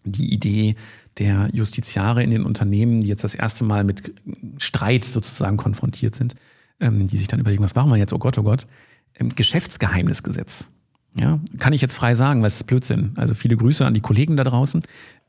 [0.05, 0.75] Die Idee
[1.19, 4.11] der Justiziare in den Unternehmen, die jetzt das erste Mal mit
[4.57, 6.33] Streit sozusagen konfrontiert sind,
[6.79, 8.11] ähm, die sich dann überlegen, was machen wir jetzt?
[8.11, 8.65] Oh Gott, oh Gott.
[9.19, 10.71] Ähm, Geschäftsgeheimnisgesetz.
[11.19, 13.11] Ja, kann ich jetzt frei sagen, weil es ist Blödsinn.
[13.15, 14.81] Also viele Grüße an die Kollegen da draußen.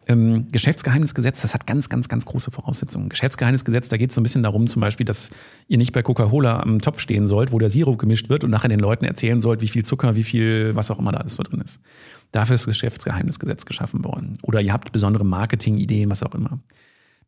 [0.06, 3.08] Ähm, Geschäftsgeheimnisgesetz, das hat ganz, ganz, ganz große Voraussetzungen.
[3.08, 5.30] Geschäftsgeheimnisgesetz, da geht es so ein bisschen darum, zum Beispiel, dass
[5.66, 8.68] ihr nicht bei Coca-Cola am Topf stehen sollt, wo der Sirup gemischt wird und nachher
[8.68, 11.42] den Leuten erzählen sollt, wie viel Zucker, wie viel, was auch immer da alles so
[11.42, 11.80] drin ist.
[12.32, 14.34] Dafür ist das Geschäftsgeheimnisgesetz geschaffen worden.
[14.42, 16.58] Oder ihr habt besondere Marketingideen, was auch immer.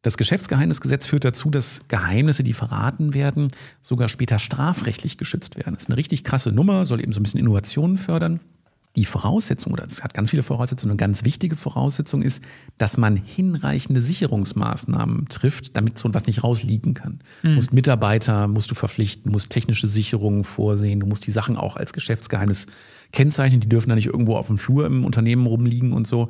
[0.03, 3.49] Das Geschäftsgeheimnisgesetz führt dazu, dass Geheimnisse, die verraten werden,
[3.81, 5.75] sogar später strafrechtlich geschützt werden.
[5.75, 8.41] Das ist eine richtig krasse Nummer, soll eben so ein bisschen Innovationen fördern.
[8.97, 12.43] Die Voraussetzung, oder es hat ganz viele Voraussetzungen, eine ganz wichtige Voraussetzung ist,
[12.79, 17.21] dass man hinreichende Sicherungsmaßnahmen trifft, damit so etwas nicht rausliegen kann.
[17.43, 17.49] Mhm.
[17.49, 21.77] Du musst Mitarbeiter, musst du verpflichten, musst technische Sicherungen vorsehen, du musst die Sachen auch
[21.77, 22.67] als Geschäftsgeheimnis
[23.13, 26.29] kennzeichnen, die dürfen da nicht irgendwo auf dem Flur im Unternehmen rumliegen und so.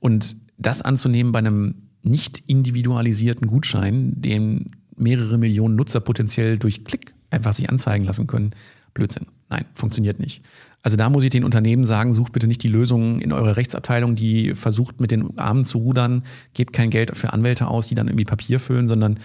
[0.00, 7.14] Und das anzunehmen bei einem nicht individualisierten Gutschein, den mehrere Millionen Nutzer potenziell durch Klick
[7.30, 8.50] einfach sich anzeigen lassen können.
[8.94, 9.26] Blödsinn.
[9.50, 10.42] Nein, funktioniert nicht.
[10.82, 14.14] Also da muss ich den Unternehmen sagen, sucht bitte nicht die Lösung in eurer Rechtsabteilung,
[14.14, 16.22] die versucht mit den Armen zu rudern,
[16.54, 19.18] gebt kein Geld für Anwälte aus, die dann irgendwie Papier füllen, sondern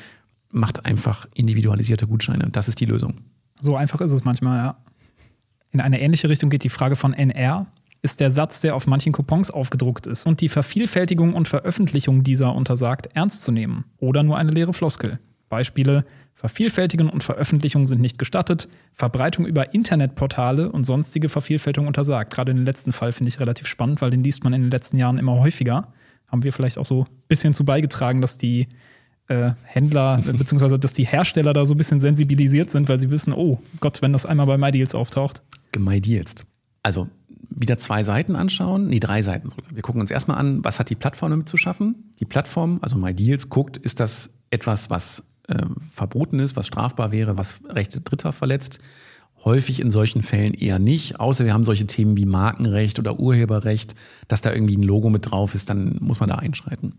[0.52, 2.50] macht einfach individualisierte Gutscheine.
[2.52, 3.16] Das ist die Lösung.
[3.60, 4.78] So einfach ist es manchmal, ja.
[5.72, 7.66] In eine ähnliche Richtung geht die Frage von NR.
[8.06, 12.54] Ist der Satz, der auf manchen Coupons aufgedruckt ist und die Vervielfältigung und Veröffentlichung dieser
[12.54, 13.86] untersagt, ernst zu nehmen?
[13.98, 15.20] Oder nur eine leere Floskel?
[15.48, 16.04] Beispiele:
[16.36, 22.34] Vervielfältigung und Veröffentlichung sind nicht gestattet, Verbreitung über Internetportale und sonstige Vervielfältigung untersagt.
[22.34, 24.98] Gerade den letzten Fall finde ich relativ spannend, weil den liest man in den letzten
[24.98, 25.94] Jahren immer häufiger.
[26.28, 28.68] Haben wir vielleicht auch so ein bisschen zu beigetragen, dass die
[29.30, 33.32] äh, Händler beziehungsweise dass die Hersteller da so ein bisschen sensibilisiert sind, weil sie wissen,
[33.32, 35.42] oh Gott, wenn das einmal bei MyDeals auftaucht.
[35.78, 36.46] MyDeals.
[36.82, 37.08] Also
[37.56, 39.66] wieder zwei Seiten anschauen, nee, drei Seiten sogar.
[39.74, 42.12] Wir gucken uns erstmal an, was hat die Plattform damit zu schaffen.
[42.20, 47.38] Die Plattform, also MyDeals, guckt, ist das etwas, was äh, verboten ist, was strafbar wäre,
[47.38, 48.80] was Rechte Dritter verletzt.
[49.44, 53.94] Häufig in solchen Fällen eher nicht, außer wir haben solche Themen wie Markenrecht oder Urheberrecht,
[54.30, 56.94] dass da irgendwie ein Logo mit drauf ist, dann muss man da einschreiten.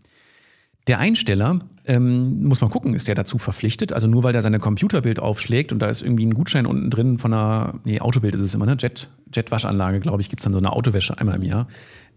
[0.87, 3.93] Der Einsteller ähm, muss man gucken, ist der dazu verpflichtet?
[3.93, 7.17] Also nur weil der seine Computerbild aufschlägt und da ist irgendwie ein Gutschein unten drin
[7.17, 8.77] von einer, nee, Autobild ist es immer, ne?
[8.79, 11.67] Jet, Jet-Waschanlage, glaube ich, gibt es dann so eine Autowäsche einmal im Jahr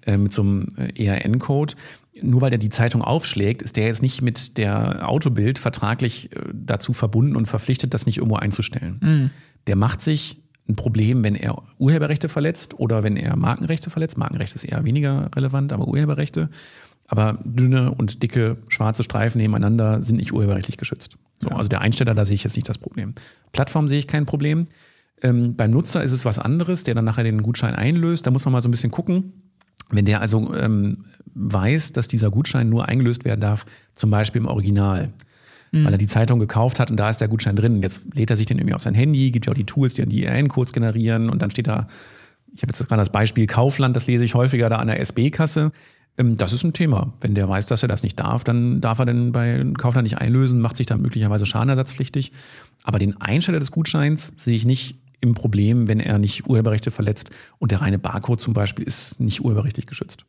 [0.07, 1.75] äh, mit so einem äh, ERN-Code.
[2.21, 6.41] Nur weil der die Zeitung aufschlägt, ist der jetzt nicht mit der Autobild vertraglich äh,
[6.53, 9.01] dazu verbunden und verpflichtet, das nicht irgendwo einzustellen.
[9.01, 9.31] Mhm.
[9.67, 10.39] Der macht sich
[10.69, 14.19] ein Problem, wenn er Urheberrechte verletzt oder wenn er Markenrechte verletzt.
[14.19, 16.51] Markenrecht ist eher weniger relevant, aber Urheberrechte.
[17.09, 21.17] Aber dünne und dicke schwarze Streifen nebeneinander sind nicht urheberrechtlich geschützt.
[21.41, 21.57] So, ja.
[21.57, 23.15] Also der Einsteller, da sehe ich jetzt nicht das Problem.
[23.53, 24.67] Plattform sehe ich kein Problem.
[25.23, 28.27] Ähm, beim Nutzer ist es was anderes, der dann nachher den Gutschein einlöst.
[28.27, 29.33] Da muss man mal so ein bisschen gucken.
[29.91, 31.05] Wenn der also ähm,
[31.35, 35.11] weiß, dass dieser Gutschein nur eingelöst werden darf, zum Beispiel im Original,
[35.73, 35.85] mhm.
[35.85, 37.83] weil er die Zeitung gekauft hat und da ist der Gutschein drin.
[37.83, 40.03] Jetzt lädt er sich den irgendwie auf sein Handy, gibt ja auch die Tools, die
[40.03, 41.87] dann die ERN-Codes generieren und dann steht da,
[42.55, 45.73] ich habe jetzt gerade das Beispiel Kaufland, das lese ich häufiger da an der SB-Kasse.
[46.19, 47.13] Ähm, das ist ein Thema.
[47.21, 50.19] Wenn der weiß, dass er das nicht darf, dann darf er den bei Kaufland nicht
[50.19, 52.33] einlösen, macht sich dann möglicherweise schadenersatzpflichtig.
[52.83, 57.31] Aber den Einsteller des Gutscheins sehe ich nicht im Problem, wenn er nicht Urheberrechte verletzt.
[57.59, 60.25] Und der reine Barcode zum Beispiel ist nicht urheberrechtlich geschützt.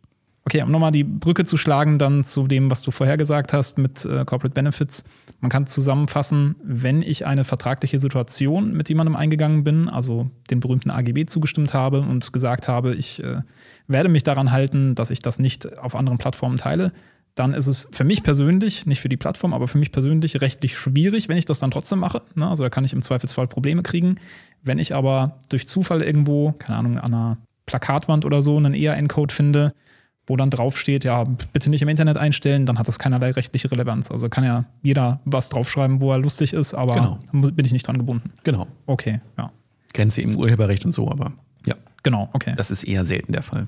[0.46, 3.78] Okay, um nochmal die Brücke zu schlagen, dann zu dem, was du vorher gesagt hast
[3.78, 5.04] mit äh, Corporate Benefits.
[5.42, 10.90] Man kann zusammenfassen, wenn ich eine vertragliche Situation mit jemandem eingegangen bin, also den berühmten
[10.90, 13.42] AGB zugestimmt habe und gesagt habe, ich äh,
[13.90, 16.94] werde mich daran halten, dass ich das nicht auf anderen Plattformen teile,
[17.36, 20.78] dann ist es für mich persönlich, nicht für die Plattform, aber für mich persönlich rechtlich
[20.78, 22.22] schwierig, wenn ich das dann trotzdem mache.
[22.36, 22.48] Ne?
[22.48, 24.16] Also da kann ich im Zweifelsfall Probleme kriegen.
[24.62, 29.34] Wenn ich aber durch Zufall irgendwo, keine Ahnung, an einer Plakatwand oder so einen EAN-Code
[29.34, 29.74] finde,
[30.28, 34.12] wo dann draufsteht, ja, bitte nicht im Internet einstellen, dann hat das keinerlei rechtliche Relevanz.
[34.12, 36.94] Also kann ja jeder was draufschreiben, wo er lustig ist, aber
[37.32, 37.52] genau.
[37.52, 38.32] bin ich nicht dran gebunden.
[38.44, 38.68] Genau.
[38.86, 39.52] Okay, ja.
[39.94, 41.34] Grenze im Urheberrecht und so, aber
[41.66, 41.76] ja.
[42.04, 42.54] Genau, okay.
[42.58, 43.68] Das ist eher selten der Fall.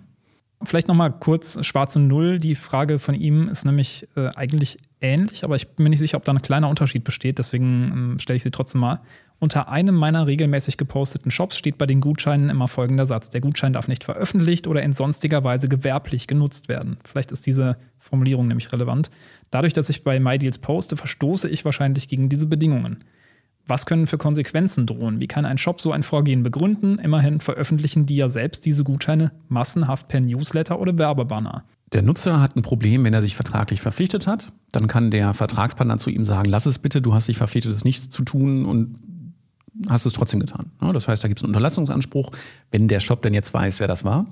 [0.64, 2.38] Vielleicht nochmal kurz schwarze Null.
[2.38, 6.18] Die Frage von ihm ist nämlich äh, eigentlich ähnlich, aber ich bin mir nicht sicher,
[6.18, 7.40] ob da ein kleiner Unterschied besteht.
[7.40, 9.02] Deswegen ähm, stelle ich sie trotzdem mal.
[9.40, 13.32] Unter einem meiner regelmäßig geposteten Shops steht bei den Gutscheinen immer folgender Satz.
[13.32, 16.98] Der Gutschein darf nicht veröffentlicht oder in sonstiger Weise gewerblich genutzt werden.
[17.04, 19.10] Vielleicht ist diese Formulierung nämlich relevant.
[19.50, 23.00] Dadurch, dass ich bei MyDeals poste, verstoße ich wahrscheinlich gegen diese Bedingungen.
[23.72, 25.22] Was können für Konsequenzen drohen?
[25.22, 27.00] Wie kann ein Shop so ein Vorgehen begründen?
[27.00, 31.64] Immerhin veröffentlichen die ja selbst diese Gutscheine massenhaft per Newsletter oder Werbebanner.
[31.94, 34.52] Der Nutzer hat ein Problem, wenn er sich vertraglich verpflichtet hat.
[34.74, 37.86] Dann kann der Vertragspartner zu ihm sagen, lass es bitte, du hast dich verpflichtet, es
[37.86, 39.00] nicht zu tun und
[39.90, 40.66] hast es trotzdem getan.
[40.92, 42.34] Das heißt, da gibt es einen Unterlassungsanspruch,
[42.72, 44.26] wenn der Shop denn jetzt weiß, wer das war.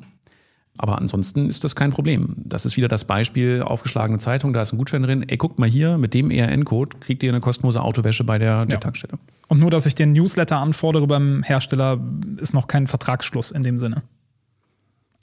[0.81, 2.35] Aber ansonsten ist das kein Problem.
[2.37, 5.27] Das ist wieder das Beispiel aufgeschlagene Zeitung, da ist ein Gutschein drin.
[5.27, 8.77] Ey, guckt mal hier, mit dem ERN-Code kriegt ihr eine kostenlose Autowäsche bei der ja.
[8.77, 9.19] Tankstelle.
[9.49, 11.99] Und nur, dass ich den Newsletter anfordere beim Hersteller,
[12.37, 14.03] ist noch kein Vertragsschluss in dem Sinne.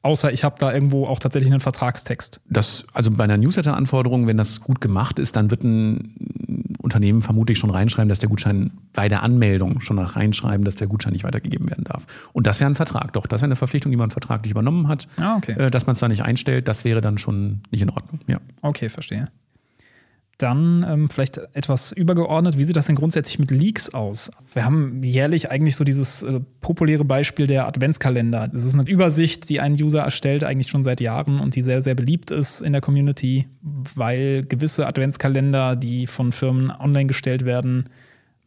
[0.03, 2.43] Außer ich habe da irgendwo auch tatsächlich einen Vertragstext.
[2.51, 6.15] Das, also bei einer Newsletter-Anforderung, wenn das gut gemacht ist, dann wird ein
[6.87, 11.13] Unternehmen vermutlich schon reinschreiben, dass der Gutschein bei der Anmeldung schon reinschreiben, dass der Gutschein
[11.13, 12.07] nicht weitergegeben werden darf.
[12.33, 13.13] Und das wäre ein Vertrag.
[13.13, 15.09] Doch, das wäre eine Verpflichtung, die man vertraglich übernommen hat.
[15.19, 15.53] Ah, okay.
[15.59, 18.21] Äh, dass man es da nicht einstellt, das wäre dann schon nicht in Ordnung.
[18.29, 18.41] Ja.
[18.63, 19.29] Okay, verstehe.
[20.39, 24.31] Dann ähm, vielleicht etwas übergeordnet, wie sieht das denn grundsätzlich mit Leaks aus?
[24.53, 28.49] Wir haben jährlich eigentlich so dieses äh, populäre Beispiel der Adventskalender.
[28.49, 31.81] Das ist eine Übersicht, die ein User erstellt, eigentlich schon seit Jahren und die sehr,
[31.81, 33.47] sehr beliebt ist in der Community,
[33.95, 37.89] weil gewisse Adventskalender, die von Firmen online gestellt werden,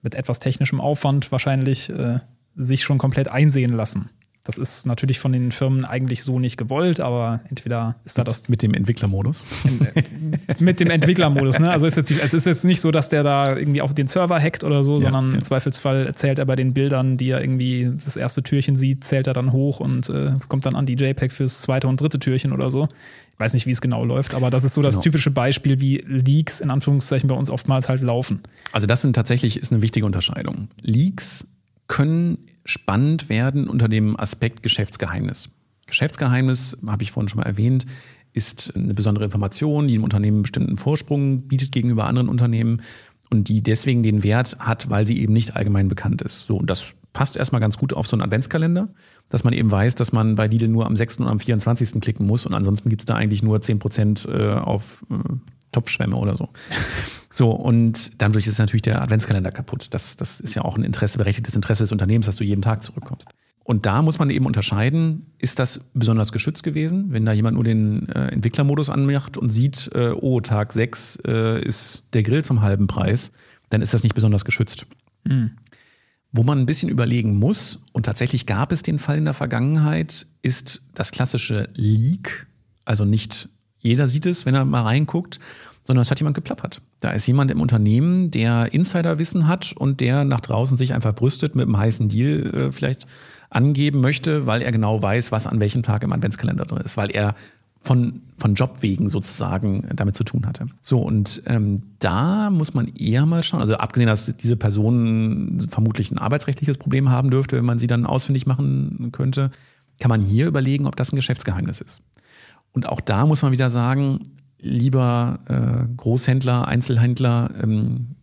[0.04, 2.20] mit etwas technischem Aufwand wahrscheinlich äh,
[2.56, 4.10] sich schon komplett einsehen lassen.
[4.50, 8.50] Das ist natürlich von den Firmen eigentlich so nicht gewollt, aber entweder ist da das.
[8.50, 9.46] Mit dem Entwicklermodus?
[10.60, 11.70] Mit dem Entwicklermodus, ne?
[11.70, 14.40] Also ist jetzt, es ist jetzt nicht so, dass der da irgendwie auch den Server
[14.42, 15.36] hackt oder so, ja, sondern ja.
[15.36, 19.28] im Zweifelsfall zählt er bei den Bildern, die er irgendwie das erste Türchen sieht, zählt
[19.28, 22.52] er dann hoch und äh, kommt dann an die JPEG fürs zweite und dritte Türchen
[22.52, 22.86] oder so.
[23.34, 25.04] Ich weiß nicht, wie es genau läuft, aber das ist so das genau.
[25.04, 28.42] typische Beispiel, wie Leaks in Anführungszeichen bei uns oftmals halt laufen.
[28.72, 30.70] Also das sind tatsächlich ist eine wichtige Unterscheidung.
[30.82, 31.48] Leaks
[31.86, 32.40] können
[32.70, 35.50] spannend werden unter dem Aspekt Geschäftsgeheimnis.
[35.88, 37.86] Geschäftsgeheimnis, habe ich vorhin schon mal erwähnt,
[38.34, 42.82] ist eine besondere Information, die im Unternehmen einen bestimmten Vorsprung bietet gegenüber anderen Unternehmen
[43.32, 46.42] und die deswegen den Wert hat, weil sie eben nicht allgemein bekannt ist.
[46.42, 48.90] So, und das passt erstmal ganz gut auf so einen Adventskalender,
[49.30, 51.20] dass man eben weiß, dass man bei Lidl nur am 6.
[51.20, 52.02] und am 24.
[52.02, 55.16] klicken muss und ansonsten gibt es da eigentlich nur 10% äh, auf äh,
[55.72, 56.50] Topfschwämme oder so.
[57.32, 59.88] So, und dadurch ist natürlich der Adventskalender kaputt.
[59.92, 62.82] Das, das ist ja auch ein Interesse, berechtigtes Interesse des Unternehmens, dass du jeden Tag
[62.82, 63.28] zurückkommst.
[63.64, 67.64] Und da muss man eben unterscheiden, ist das besonders geschützt gewesen, wenn da jemand nur
[67.64, 72.64] den äh, Entwicklermodus anmacht und sieht, äh, oh, Tag 6 äh, ist der Grill zum
[72.64, 73.32] halben Preis,
[73.70, 74.88] dann ist das nicht besonders geschützt.
[75.24, 75.52] Mhm.
[76.32, 80.28] Wo man ein bisschen überlegen muss, und tatsächlich gab es den Fall in der Vergangenheit,
[80.42, 82.48] ist das klassische Leak,
[82.86, 83.50] also nicht
[83.80, 85.40] jeder sieht es, wenn er mal reinguckt,
[85.84, 86.82] sondern es hat jemand geplappert.
[87.00, 91.56] Da ist jemand im Unternehmen, der Insiderwissen hat und der nach draußen sich einfach brüstet
[91.56, 93.08] mit einem heißen Deal äh, vielleicht
[93.50, 97.10] angeben möchte, weil er genau weiß, was an welchem Tag im Adventskalender drin ist, weil
[97.10, 97.34] er
[97.80, 100.68] von, von Jobwegen sozusagen damit zu tun hatte.
[100.82, 106.12] So, und ähm, da muss man eher mal schauen, also abgesehen, dass diese Person vermutlich
[106.12, 109.52] ein arbeitsrechtliches Problem haben dürfte, wenn man sie dann ausfindig machen könnte,
[110.00, 112.02] kann man hier überlegen, ob das ein Geschäftsgeheimnis ist.
[112.74, 114.20] Und auch da muss man wieder sagen,
[114.60, 118.16] lieber äh, Großhändler, Einzelhändler ähm,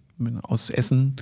[0.42, 1.16] aus Essen,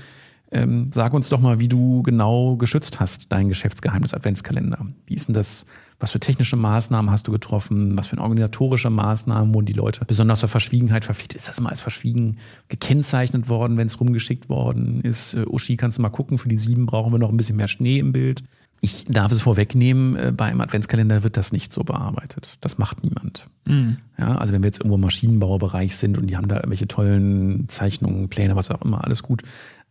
[0.51, 4.87] ähm, sag uns doch mal, wie du genau geschützt hast, dein Geschäftsgeheimnis Adventskalender.
[5.05, 5.66] Wie ist denn das?
[6.01, 7.97] Was für technische Maßnahmen hast du getroffen?
[7.97, 11.38] Was für organisatorische Maßnahmen wurden die Leute besonders zur Verschwiegenheit verpflichtet?
[11.38, 12.38] Ist das mal als verschwiegen
[12.68, 15.34] gekennzeichnet worden, wenn es rumgeschickt worden ist?
[15.34, 17.68] Äh, Uschi, kannst du mal gucken, für die sieben brauchen wir noch ein bisschen mehr
[17.68, 18.42] Schnee im Bild.
[18.84, 22.57] Ich darf es vorwegnehmen, äh, beim Adventskalender wird das nicht so bearbeitet.
[22.61, 23.47] Das macht niemand.
[23.66, 23.97] Mhm.
[24.18, 27.66] Ja, also wenn wir jetzt irgendwo im Maschinenbaubereich sind und die haben da irgendwelche tollen
[27.68, 29.42] Zeichnungen, Pläne, was auch immer, alles gut.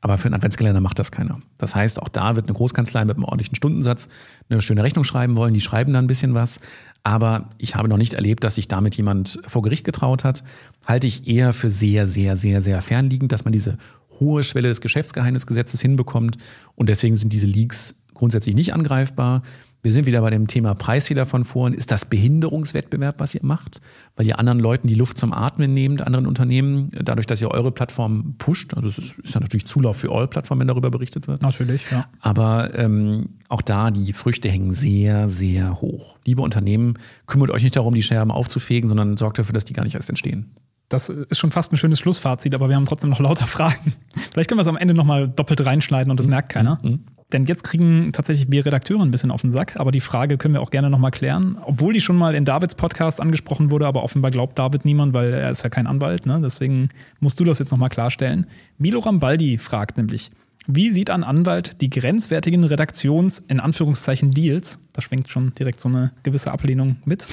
[0.03, 1.39] Aber für einen Adventskalender macht das keiner.
[1.57, 4.09] Das heißt, auch da wird eine Großkanzlei mit einem ordentlichen Stundensatz
[4.49, 5.53] eine schöne Rechnung schreiben wollen.
[5.53, 6.59] Die schreiben da ein bisschen was.
[7.03, 10.43] Aber ich habe noch nicht erlebt, dass sich damit jemand vor Gericht getraut hat.
[10.85, 13.77] Halte ich eher für sehr, sehr, sehr, sehr fernliegend, dass man diese
[14.19, 16.37] hohe Schwelle des Geschäftsgeheimnisgesetzes hinbekommt.
[16.75, 19.41] Und deswegen sind diese Leaks grundsätzlich nicht angreifbar.
[19.83, 21.77] Wir sind wieder bei dem Thema Preisfehler von vorhin.
[21.77, 23.81] Ist das Behinderungswettbewerb, was ihr macht?
[24.15, 27.73] Weil ihr anderen Leuten die Luft zum Atmen nehmt, anderen Unternehmen, dadurch, dass ihr eure
[27.73, 28.73] Plattform pusht.
[28.75, 31.41] Also es ist, ist ja natürlich Zulauf für eure Plattform, wenn darüber berichtet wird.
[31.41, 32.05] Natürlich, ja.
[32.21, 36.17] Aber ähm, auch da, die Früchte hängen sehr, sehr hoch.
[36.25, 39.83] Liebe Unternehmen, kümmert euch nicht darum, die Scherben aufzufegen, sondern sorgt dafür, dass die gar
[39.83, 40.55] nicht erst entstehen.
[40.87, 43.93] Das ist schon fast ein schönes Schlussfazit, aber wir haben trotzdem noch lauter Fragen.
[44.31, 46.79] Vielleicht können wir es am Ende nochmal doppelt reinschneiden und das merkt keiner.
[46.83, 46.99] Mhm.
[47.33, 50.53] Denn jetzt kriegen tatsächlich wir Redakteure ein bisschen auf den Sack, aber die Frage können
[50.53, 51.57] wir auch gerne nochmal klären.
[51.61, 55.33] Obwohl die schon mal in Davids Podcast angesprochen wurde, aber offenbar glaubt David niemand, weil
[55.33, 56.27] er ist ja kein Anwalt.
[56.27, 56.39] Ne?
[56.43, 58.45] Deswegen musst du das jetzt nochmal klarstellen.
[58.77, 60.29] Milo Rambaldi fragt nämlich,
[60.67, 65.89] wie sieht ein Anwalt die grenzwertigen Redaktions-, in Anführungszeichen Deals, da schwingt schon direkt so
[65.89, 67.27] eine gewisse Ablehnung mit,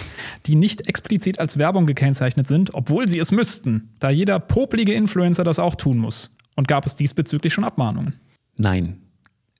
[0.46, 5.44] die nicht explizit als Werbung gekennzeichnet sind, obwohl sie es müssten, da jeder poplige Influencer
[5.44, 6.30] das auch tun muss?
[6.56, 8.14] Und gab es diesbezüglich schon Abmahnungen?
[8.56, 8.96] Nein,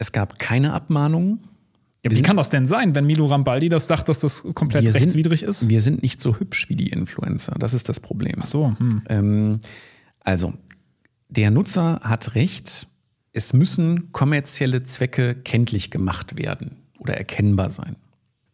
[0.01, 1.41] es gab keine Abmahnungen.
[2.03, 5.41] Ja, wie kann das denn sein, wenn Milo Rambaldi das sagt, dass das komplett rechtswidrig
[5.41, 5.69] sind, ist?
[5.69, 7.55] Wir sind nicht so hübsch wie die Influencer.
[7.59, 8.37] Das ist das Problem.
[8.41, 8.75] Ach so.
[8.79, 9.03] Hm.
[9.11, 9.61] Ähm,
[10.21, 10.55] also,
[11.29, 12.89] der Nutzer hat recht.
[13.35, 17.97] Es müssen kommerzielle Zwecke kenntlich gemacht werden oder erkennbar sein.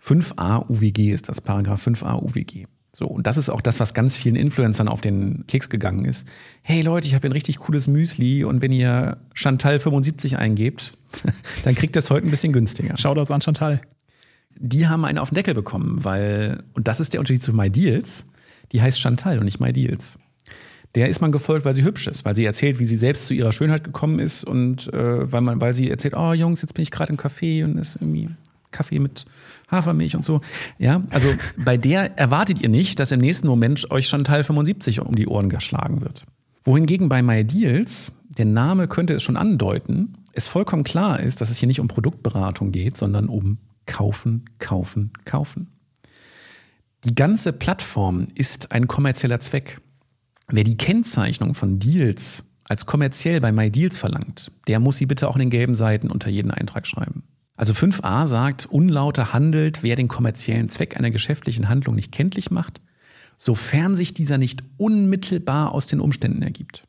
[0.03, 2.67] 5a UWG ist das, Paragraph 5a UWG.
[2.99, 6.27] So, und das ist auch das, was ganz vielen Influencern auf den Keks gegangen ist.
[6.63, 10.95] Hey Leute, ich habe ein richtig cooles Müsli und wenn ihr Chantal 75 eingebt,
[11.65, 12.95] dann kriegt das heute ein bisschen günstiger.
[12.97, 13.83] Schau das an Chantal.
[14.57, 18.25] Die haben einen auf den Deckel bekommen, weil, und das ist der Unterschied zu MyDeals,
[18.73, 20.19] die heißt Chantal und nicht MyDeals.
[20.95, 23.35] Der ist man gefolgt, weil sie hübsch ist, weil sie erzählt, wie sie selbst zu
[23.35, 26.83] ihrer Schönheit gekommen ist und äh, weil, man, weil sie erzählt, oh Jungs, jetzt bin
[26.83, 28.31] ich gerade im Café und ist irgendwie
[28.71, 29.27] Kaffee mit
[29.69, 30.41] Hafermilch und so.
[30.79, 35.01] Ja, also bei der erwartet ihr nicht, dass im nächsten Moment euch schon Teil 75
[35.01, 36.25] um die Ohren geschlagen wird.
[36.65, 41.59] Wohingegen bei MyDeals, der Name könnte es schon andeuten, es vollkommen klar ist, dass es
[41.59, 45.69] hier nicht um Produktberatung geht, sondern um kaufen, kaufen, kaufen.
[47.05, 49.81] Die ganze Plattform ist ein kommerzieller Zweck.
[50.49, 55.37] Wer die Kennzeichnung von Deals als kommerziell bei MyDeals verlangt, der muss sie bitte auch
[55.37, 57.23] in den gelben Seiten unter jeden Eintrag schreiben.
[57.57, 62.81] Also 5a sagt, unlauter handelt, wer den kommerziellen Zweck einer geschäftlichen Handlung nicht kenntlich macht,
[63.37, 66.85] sofern sich dieser nicht unmittelbar aus den Umständen ergibt.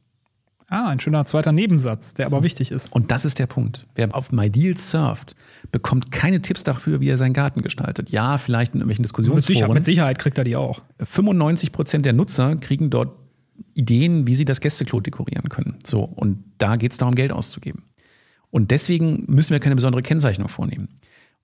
[0.70, 2.92] Ah, ein schöner zweiter Nebensatz, der aber wichtig ist.
[2.92, 3.88] Und das ist der Punkt.
[3.96, 5.34] Wer auf MyDeals surft,
[5.72, 8.10] bekommt keine Tipps dafür, wie er seinen Garten gestaltet.
[8.10, 9.74] Ja, vielleicht in irgendwelchen Diskussionsforen.
[9.74, 10.82] Mit Sicherheit kriegt er die auch.
[11.00, 13.16] 95 Prozent der Nutzer kriegen dort
[13.76, 15.78] Ideen, wie sie das Gästeklo dekorieren können.
[15.86, 17.84] So, und da geht es darum, Geld auszugeben.
[18.50, 20.90] Und deswegen müssen wir keine besondere Kennzeichnung vornehmen.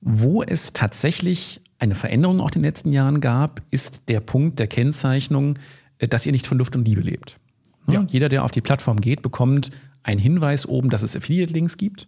[0.02, 4.68] Wo es tatsächlich eine Veränderung auch in den letzten Jahren gab, ist der Punkt der
[4.68, 5.60] Kennzeichnung,
[6.00, 7.40] äh, dass ihr nicht von Luft und Liebe lebt.
[7.88, 8.06] Ja.
[8.10, 9.72] Jeder, der auf die Plattform geht, bekommt
[10.04, 12.08] einen Hinweis oben, dass es Affiliate-Links gibt.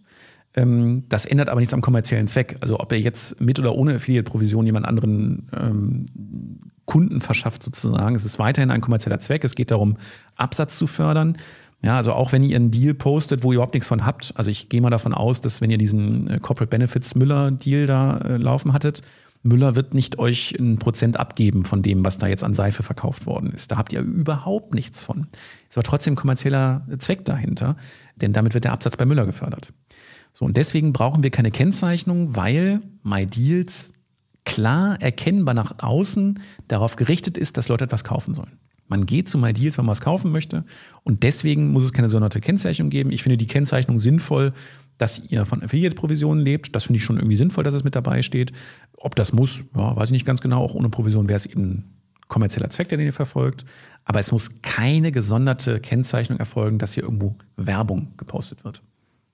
[0.54, 2.56] Ähm, das ändert aber nichts am kommerziellen Zweck.
[2.60, 6.06] Also ob er jetzt mit oder ohne Affiliate-Provision jemand anderen ähm,
[6.86, 8.14] Kunden verschafft sozusagen.
[8.14, 9.44] Es ist weiterhin ein kommerzieller Zweck.
[9.44, 9.96] Es geht darum,
[10.36, 11.36] Absatz zu fördern.
[11.82, 14.50] Ja, also auch wenn ihr einen Deal postet, wo ihr überhaupt nichts von habt, also
[14.50, 18.18] ich gehe mal davon aus, dass wenn ihr diesen äh, Corporate Benefits Müller Deal da
[18.18, 19.02] äh, laufen hattet,
[19.42, 23.26] Müller wird nicht euch ein Prozent abgeben von dem, was da jetzt an Seife verkauft
[23.26, 23.70] worden ist.
[23.70, 25.28] Da habt ihr überhaupt nichts von.
[25.68, 27.76] Ist aber trotzdem kommerzieller Zweck dahinter,
[28.16, 29.72] denn damit wird der Absatz bei Müller gefördert.
[30.32, 33.92] So, und deswegen brauchen wir keine Kennzeichnung, weil MyDeals
[34.44, 38.58] klar erkennbar nach außen darauf gerichtet ist, dass Leute etwas kaufen sollen.
[38.88, 40.64] Man geht zu MyDeals, wenn man was kaufen möchte.
[41.02, 43.10] Und deswegen muss es keine gesonderte Kennzeichnung geben.
[43.10, 44.52] Ich finde die Kennzeichnung sinnvoll,
[44.98, 46.74] dass ihr von Affiliate-Provisionen lebt.
[46.74, 48.52] Das finde ich schon irgendwie sinnvoll, dass es mit dabei steht.
[48.96, 50.62] Ob das muss, ja, weiß ich nicht ganz genau.
[50.62, 51.96] Auch ohne Provision wäre es eben
[52.28, 53.64] kommerzieller Zweck, den ihr verfolgt.
[54.04, 58.82] Aber es muss keine gesonderte Kennzeichnung erfolgen, dass hier irgendwo Werbung gepostet wird.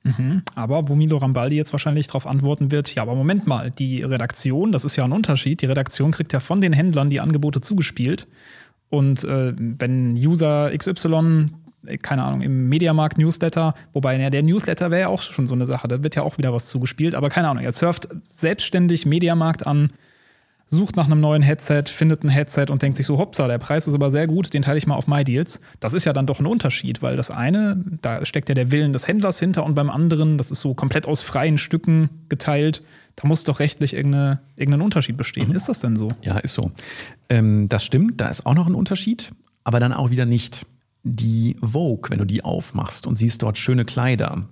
[0.04, 0.42] Mhm.
[0.54, 4.72] Aber wo Milo Rambaldi jetzt wahrscheinlich darauf antworten wird, ja, aber Moment mal, die Redaktion,
[4.72, 8.26] das ist ja ein Unterschied, die Redaktion kriegt ja von den Händlern die Angebote zugespielt.
[8.92, 11.48] Und äh, wenn User XY
[12.02, 15.66] keine Ahnung, im Mediamarkt Newsletter, wobei ja, der Newsletter wäre ja auch schon so eine
[15.66, 19.66] Sache, da wird ja auch wieder was zugespielt, aber keine Ahnung, er surft selbstständig Mediamarkt
[19.66, 19.90] an,
[20.72, 23.86] sucht nach einem neuen Headset, findet ein Headset und denkt sich so, hoppsa, der Preis
[23.86, 25.60] ist aber sehr gut, den teile ich mal auf MyDeals.
[25.80, 28.94] Das ist ja dann doch ein Unterschied, weil das eine, da steckt ja der Willen
[28.94, 32.82] des Händlers hinter und beim anderen, das ist so komplett aus freien Stücken geteilt.
[33.16, 35.50] Da muss doch rechtlich irgendeine, irgendein Unterschied bestehen.
[35.50, 35.54] Mhm.
[35.54, 36.08] Ist das denn so?
[36.22, 36.72] Ja, ist so.
[37.28, 39.30] Ähm, das stimmt, da ist auch noch ein Unterschied,
[39.64, 40.66] aber dann auch wieder nicht
[41.02, 44.46] die Vogue, wenn du die aufmachst und siehst dort schöne Kleider,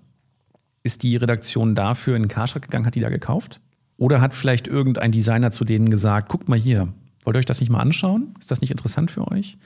[0.83, 3.61] ist die Redaktion dafür in Karstadt gegangen, hat die da gekauft?
[4.01, 6.89] Oder hat vielleicht irgendein Designer zu denen gesagt, guckt mal hier,
[7.23, 8.35] wollt ihr euch das nicht mal anschauen?
[8.41, 9.59] Ist das nicht interessant für euch?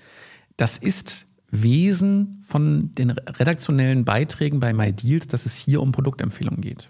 [0.57, 6.89] Das ist Wesen von den redaktionellen Beiträgen bei MyDeals, dass es hier um Produktempfehlungen geht.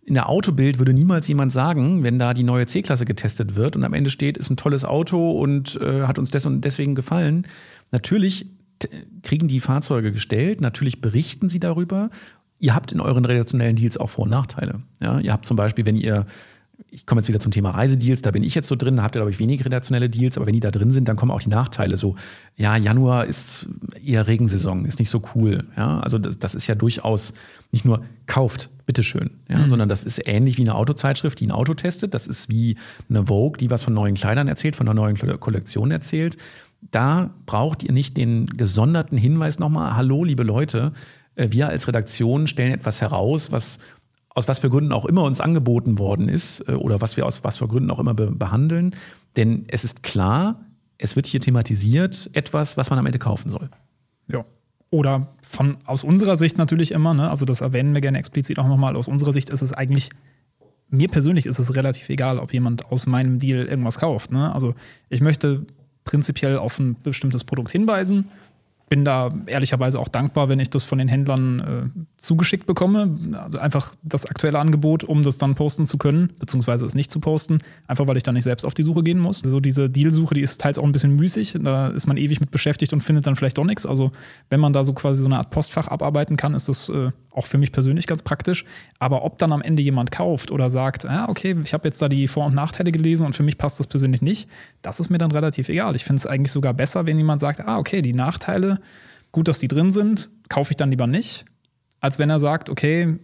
[0.00, 3.84] In der Autobild würde niemals jemand sagen, wenn da die neue C-Klasse getestet wird und
[3.84, 7.46] am Ende steht, ist ein tolles Auto und äh, hat uns deswegen gefallen.
[7.92, 8.46] Natürlich
[9.22, 12.08] kriegen die Fahrzeuge gestellt, natürlich berichten sie darüber.
[12.58, 14.80] Ihr habt in euren redaktionellen Deals auch Vor- und Nachteile.
[15.00, 16.26] Ja, ihr habt zum Beispiel, wenn ihr
[16.90, 19.14] ich komme jetzt wieder zum Thema Reisedeals, da bin ich jetzt so drin, da habt
[19.14, 21.42] ihr, glaube ich, wenig redaktionelle Deals, aber wenn die da drin sind, dann kommen auch
[21.42, 21.96] die Nachteile.
[21.96, 22.14] So,
[22.56, 23.66] ja, Januar ist
[24.02, 25.64] eher Regensaison, ist nicht so cool.
[25.76, 27.34] Ja, also das, das ist ja durchaus
[27.72, 29.68] nicht nur kauft, bitteschön, ja, mhm.
[29.68, 32.14] sondern das ist ähnlich wie eine Autozeitschrift, die ein Auto testet.
[32.14, 32.76] Das ist wie
[33.10, 36.38] eine Vogue, die was von neuen Kleidern erzählt, von einer neuen Kollektion erzählt
[36.90, 40.92] da braucht ihr nicht den gesonderten Hinweis nochmal, hallo liebe Leute,
[41.38, 43.78] wir als Redaktion stellen etwas heraus, was
[44.30, 47.42] aus was für Gründen auch immer uns angeboten worden ist äh, oder was wir aus
[47.44, 48.94] was für Gründen auch immer behandeln.
[49.36, 50.60] Denn es ist klar,
[50.96, 53.70] es wird hier thematisiert etwas, was man am Ende kaufen soll.
[54.30, 54.44] Ja.
[54.90, 57.30] Oder von aus unserer Sicht natürlich immer, ne?
[57.30, 60.10] also das erwähnen wir gerne explizit auch nochmal, aus unserer Sicht ist es eigentlich
[60.90, 64.32] mir persönlich ist es relativ egal, ob jemand aus meinem Deal irgendwas kauft.
[64.32, 64.52] Ne?
[64.54, 64.74] Also
[65.10, 65.66] ich möchte
[66.04, 68.28] prinzipiell auf ein bestimmtes Produkt hinweisen
[68.88, 73.38] bin da ehrlicherweise auch dankbar, wenn ich das von den Händlern äh, zugeschickt bekomme.
[73.42, 77.20] Also einfach das aktuelle Angebot, um das dann posten zu können, beziehungsweise es nicht zu
[77.20, 79.44] posten, einfach weil ich dann nicht selbst auf die Suche gehen muss.
[79.44, 81.56] Also diese Dealsuche, die ist teils auch ein bisschen müßig.
[81.60, 83.86] Da ist man ewig mit beschäftigt und findet dann vielleicht doch nichts.
[83.86, 84.10] Also
[84.50, 87.46] wenn man da so quasi so eine Art Postfach abarbeiten kann, ist das äh, auch
[87.46, 88.64] für mich persönlich ganz praktisch.
[88.98, 92.08] Aber ob dann am Ende jemand kauft oder sagt, ah, okay, ich habe jetzt da
[92.08, 94.48] die Vor- und Nachteile gelesen und für mich passt das persönlich nicht,
[94.82, 95.94] das ist mir dann relativ egal.
[95.94, 98.77] Ich finde es eigentlich sogar besser, wenn jemand sagt, ah, okay, die Nachteile,
[99.32, 101.44] gut, dass die drin sind, kaufe ich dann lieber nicht
[102.00, 103.16] als wenn er sagt, okay,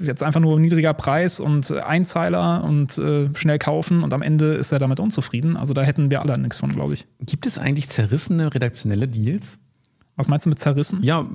[0.00, 4.72] jetzt einfach nur niedriger Preis und Einzeiler und äh, schnell kaufen und am Ende ist
[4.72, 5.56] er damit unzufrieden.
[5.56, 7.06] Also da hätten wir alle nichts von, glaube ich.
[7.20, 9.58] Gibt es eigentlich zerrissene redaktionelle Deals?
[10.16, 11.02] Was meinst du mit zerrissen?
[11.02, 11.26] Ja,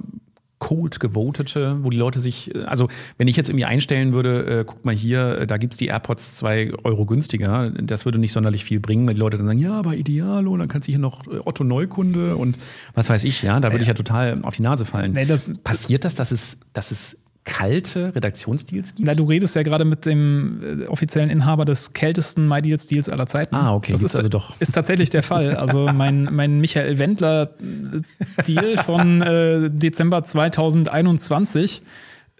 [0.64, 2.88] cold gewotete, wo die Leute sich, also
[3.18, 5.88] wenn ich jetzt irgendwie einstellen würde, äh, guck mal hier, äh, da gibt es die
[5.88, 9.60] AirPods zwei Euro günstiger, das würde nicht sonderlich viel bringen, weil die Leute dann sagen,
[9.60, 12.58] ja, aber Idealo, dann kannst du hier noch äh, Otto Neukunde und
[12.94, 15.12] was weiß ich, ja, da würde ich ja total auf die Nase fallen.
[15.12, 19.08] Nee, das, Passiert das, dass es, dass es kalte Redaktionsdeals gibt?
[19.08, 23.56] Na, du redest ja gerade mit dem äh, offiziellen Inhaber des kältesten MyDeals-Deals aller Zeiten.
[23.56, 24.60] Ah, okay, das ist also doch.
[24.60, 25.56] Ist tatsächlich der Fall.
[25.56, 31.82] Also mein, mein Michael Wendler-Deal von äh, Dezember 2021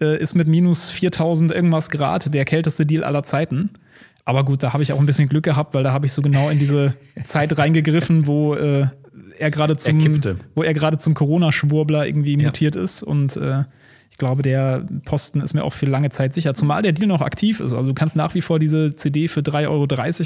[0.00, 3.70] äh, ist mit minus 4000 irgendwas Grad der kälteste Deal aller Zeiten.
[4.24, 6.22] Aber gut, da habe ich auch ein bisschen Glück gehabt, weil da habe ich so
[6.22, 6.94] genau in diese
[7.24, 8.86] Zeit reingegriffen, wo äh,
[9.38, 12.82] er gerade zum, er wo er gerade zum Corona-Schwurbler irgendwie mutiert ja.
[12.82, 13.64] ist und äh,
[14.14, 17.20] ich glaube, der Posten ist mir auch für lange Zeit sicher, zumal der Deal noch
[17.20, 17.72] aktiv ist.
[17.72, 19.82] Also du kannst nach wie vor diese CD für 3,30 Euro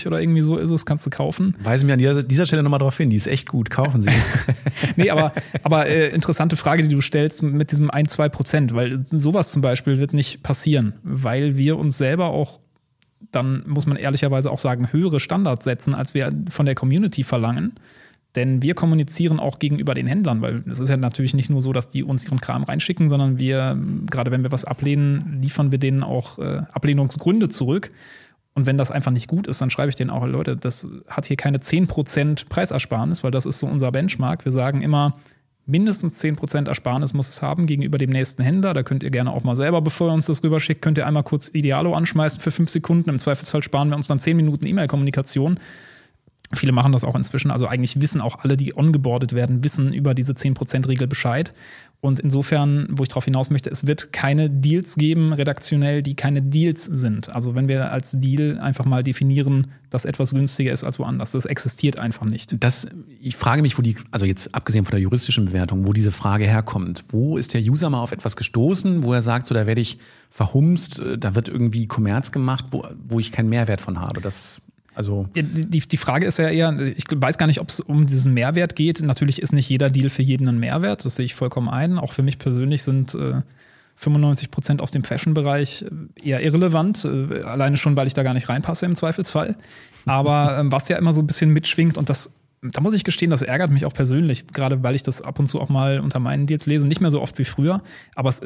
[0.09, 1.57] oder irgendwie so ist es, kannst du kaufen.
[1.63, 4.11] Weisen wir an dieser, dieser Stelle nochmal drauf hin, die ist echt gut, kaufen Sie.
[4.97, 5.33] nee, aber,
[5.63, 9.63] aber äh, interessante Frage, die du stellst mit diesem 1, 2 Prozent, weil sowas zum
[9.63, 12.61] Beispiel wird nicht passieren, weil wir uns selber auch
[13.33, 17.75] dann muss man ehrlicherweise auch sagen, höhere Standards setzen, als wir von der Community verlangen.
[18.39, 21.73] Denn wir kommunizieren auch gegenüber den Händlern, weil es ist ja natürlich nicht nur so,
[21.73, 23.77] dass die uns ihren Kram reinschicken, sondern wir,
[24.09, 27.91] gerade wenn wir was ablehnen, liefern wir denen auch äh, Ablehnungsgründe zurück.
[28.55, 31.27] Und wenn das einfach nicht gut ist, dann schreibe ich denen auch, Leute, das hat
[31.27, 34.45] hier keine 10% Preisersparnis, weil das ist so unser Benchmark.
[34.45, 35.17] Wir sagen immer,
[35.67, 38.73] mindestens 10% Ersparnis muss es haben gegenüber dem nächsten Händler.
[38.73, 41.25] Da könnt ihr gerne auch mal selber, bevor ihr uns das rüberschickt, könnt ihr einmal
[41.25, 43.11] kurz Idealo anschmeißen für fünf Sekunden.
[43.11, 45.59] Im Zweifelsfall sparen wir uns dann 10 Minuten E-Mail-Kommunikation.
[46.55, 47.51] Viele machen das auch inzwischen.
[47.51, 51.53] Also eigentlich wissen auch alle, die ongeboardet werden, wissen über diese 10%-Regel Bescheid.
[52.01, 56.41] Und insofern, wo ich darauf hinaus möchte, es wird keine Deals geben, redaktionell, die keine
[56.41, 57.29] Deals sind.
[57.29, 61.33] Also wenn wir als Deal einfach mal definieren, dass etwas günstiger ist als woanders.
[61.33, 62.55] Das existiert einfach nicht.
[62.63, 62.87] Das,
[63.21, 66.45] ich frage mich, wo die, also jetzt abgesehen von der juristischen Bewertung, wo diese Frage
[66.45, 67.05] herkommt.
[67.09, 69.99] Wo ist der User mal auf etwas gestoßen, wo er sagt, so da werde ich
[70.31, 74.21] verhumst, äh, da wird irgendwie Kommerz gemacht, wo, wo ich keinen Mehrwert von habe.
[74.21, 74.61] Das
[74.99, 78.35] also die, die Frage ist ja eher, ich weiß gar nicht, ob es um diesen
[78.35, 79.01] Mehrwert geht.
[79.01, 82.01] Natürlich ist nicht jeder Deal für jeden ein Mehrwert, das sehe ich vollkommen ein.
[82.01, 83.43] Auch für mich persönlich sind äh,
[83.95, 88.35] 95 Prozent aus dem Fashion-Bereich äh, eher irrelevant, äh, alleine schon, weil ich da gar
[88.35, 89.57] nicht reinpasse im Zweifelsfall.
[90.05, 93.31] Aber ähm, was ja immer so ein bisschen mitschwingt, und das da muss ich gestehen,
[93.31, 96.19] das ärgert mich auch persönlich, gerade weil ich das ab und zu auch mal unter
[96.19, 97.83] meinen Deals lese, nicht mehr so oft wie früher,
[98.15, 98.43] aber es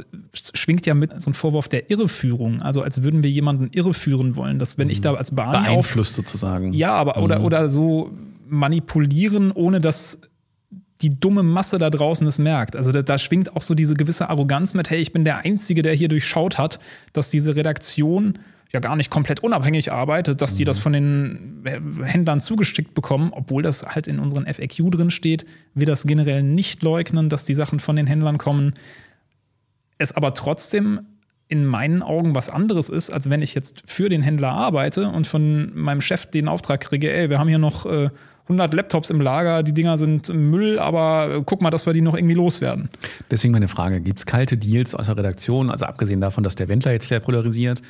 [0.54, 4.58] schwingt ja mit so einem Vorwurf der Irreführung, also als würden wir jemanden irreführen wollen,
[4.58, 6.72] dass wenn ich da als Barney Beeinflusst sozusagen.
[6.72, 7.24] Ja, aber mhm.
[7.24, 8.10] oder, oder so
[8.48, 10.20] manipulieren, ohne dass
[11.00, 12.76] die dumme Masse da draußen es merkt.
[12.76, 15.82] Also da, da, schwingt auch so diese gewisse Arroganz mit, hey, ich bin der Einzige,
[15.82, 16.78] der hier durchschaut hat,
[17.12, 18.38] dass diese Redaktion
[18.72, 20.82] ja gar nicht komplett unabhängig arbeitet, dass die das mhm.
[20.82, 21.64] von den
[22.04, 25.44] Händlern zugestickt bekommen, obwohl das halt in unseren FAQ drin steht,
[25.74, 28.74] wir das generell nicht leugnen, dass die Sachen von den Händlern kommen.
[29.98, 31.00] Es aber trotzdem
[31.48, 35.26] in meinen Augen was anderes ist, als wenn ich jetzt für den Händler arbeite und
[35.26, 38.08] von meinem Chef den Auftrag kriege, ey, wir haben hier noch äh,
[38.44, 42.00] 100 Laptops im Lager, die Dinger sind Müll, aber äh, guck mal, dass wir die
[42.00, 42.88] noch irgendwie loswerden.
[43.30, 46.68] Deswegen meine Frage, gibt es kalte Deals aus der Redaktion, also abgesehen davon, dass der
[46.68, 47.82] Wendler jetzt wieder polarisiert,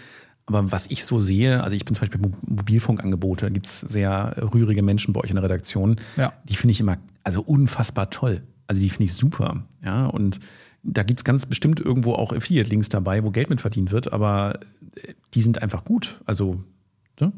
[0.47, 4.83] aber was ich so sehe, also ich bin zum Beispiel Mobilfunkangebote, gibt es sehr rührige
[4.83, 5.97] Menschen bei euch in der Redaktion.
[6.17, 6.33] Ja.
[6.45, 8.43] Die finde ich immer also unfassbar toll.
[8.67, 9.65] Also die finde ich super.
[9.85, 10.41] Ja, und
[10.83, 14.59] da gibt es ganz bestimmt irgendwo auch Affiliate-Links dabei, wo Geld mit verdient wird, aber
[14.97, 16.21] äh, die sind einfach gut.
[16.27, 16.63] Also
[17.21, 17.33] ne?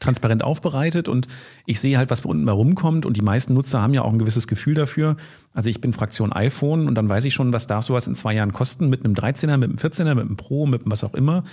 [0.00, 1.28] transparent aufbereitet und
[1.66, 4.18] ich sehe halt, was unten mal rumkommt und die meisten Nutzer haben ja auch ein
[4.18, 5.16] gewisses Gefühl dafür.
[5.52, 8.34] Also ich bin Fraktion iPhone und dann weiß ich schon, was darf sowas in zwei
[8.34, 11.14] Jahren kosten mit einem 13er, mit einem 14er, mit einem Pro, mit einem was auch
[11.14, 11.44] immer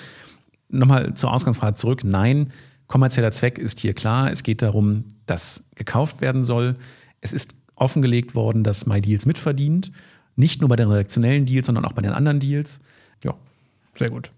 [0.69, 2.03] nochmal zur Ausgangsfrage zurück.
[2.03, 2.51] Nein,
[2.87, 4.31] kommerzieller Zweck ist hier klar.
[4.31, 6.75] Es geht darum, dass gekauft werden soll.
[7.21, 9.91] Es ist offengelegt worden, dass MyDeals mitverdient.
[10.35, 12.79] Nicht nur bei den redaktionellen Deals, sondern auch bei den anderen Deals.
[13.23, 13.33] Ja.
[13.95, 14.31] Sehr gut.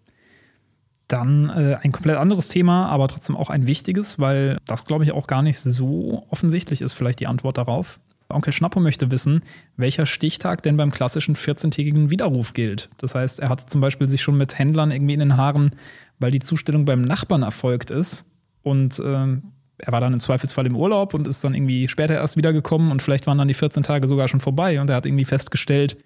[1.08, 5.12] Dann äh, ein komplett anderes Thema, aber trotzdem auch ein wichtiges, weil das, glaube ich,
[5.12, 8.00] auch gar nicht so offensichtlich ist, vielleicht die Antwort darauf.
[8.30, 9.42] Onkel Schnappo möchte wissen,
[9.76, 12.90] welcher Stichtag denn beim klassischen 14-tägigen Widerruf gilt.
[12.98, 15.72] Das heißt, er hat zum Beispiel sich schon mit Händlern irgendwie in den Haaren
[16.20, 18.26] weil die Zustellung beim Nachbarn erfolgt ist.
[18.62, 19.44] Und ähm,
[19.78, 23.02] er war dann im Zweifelsfall im Urlaub und ist dann irgendwie später erst wiedergekommen und
[23.02, 25.98] vielleicht waren dann die 14 Tage sogar schon vorbei und er hat irgendwie festgestellt,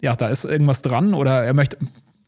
[0.00, 1.78] ja, da ist irgendwas dran oder er möchte,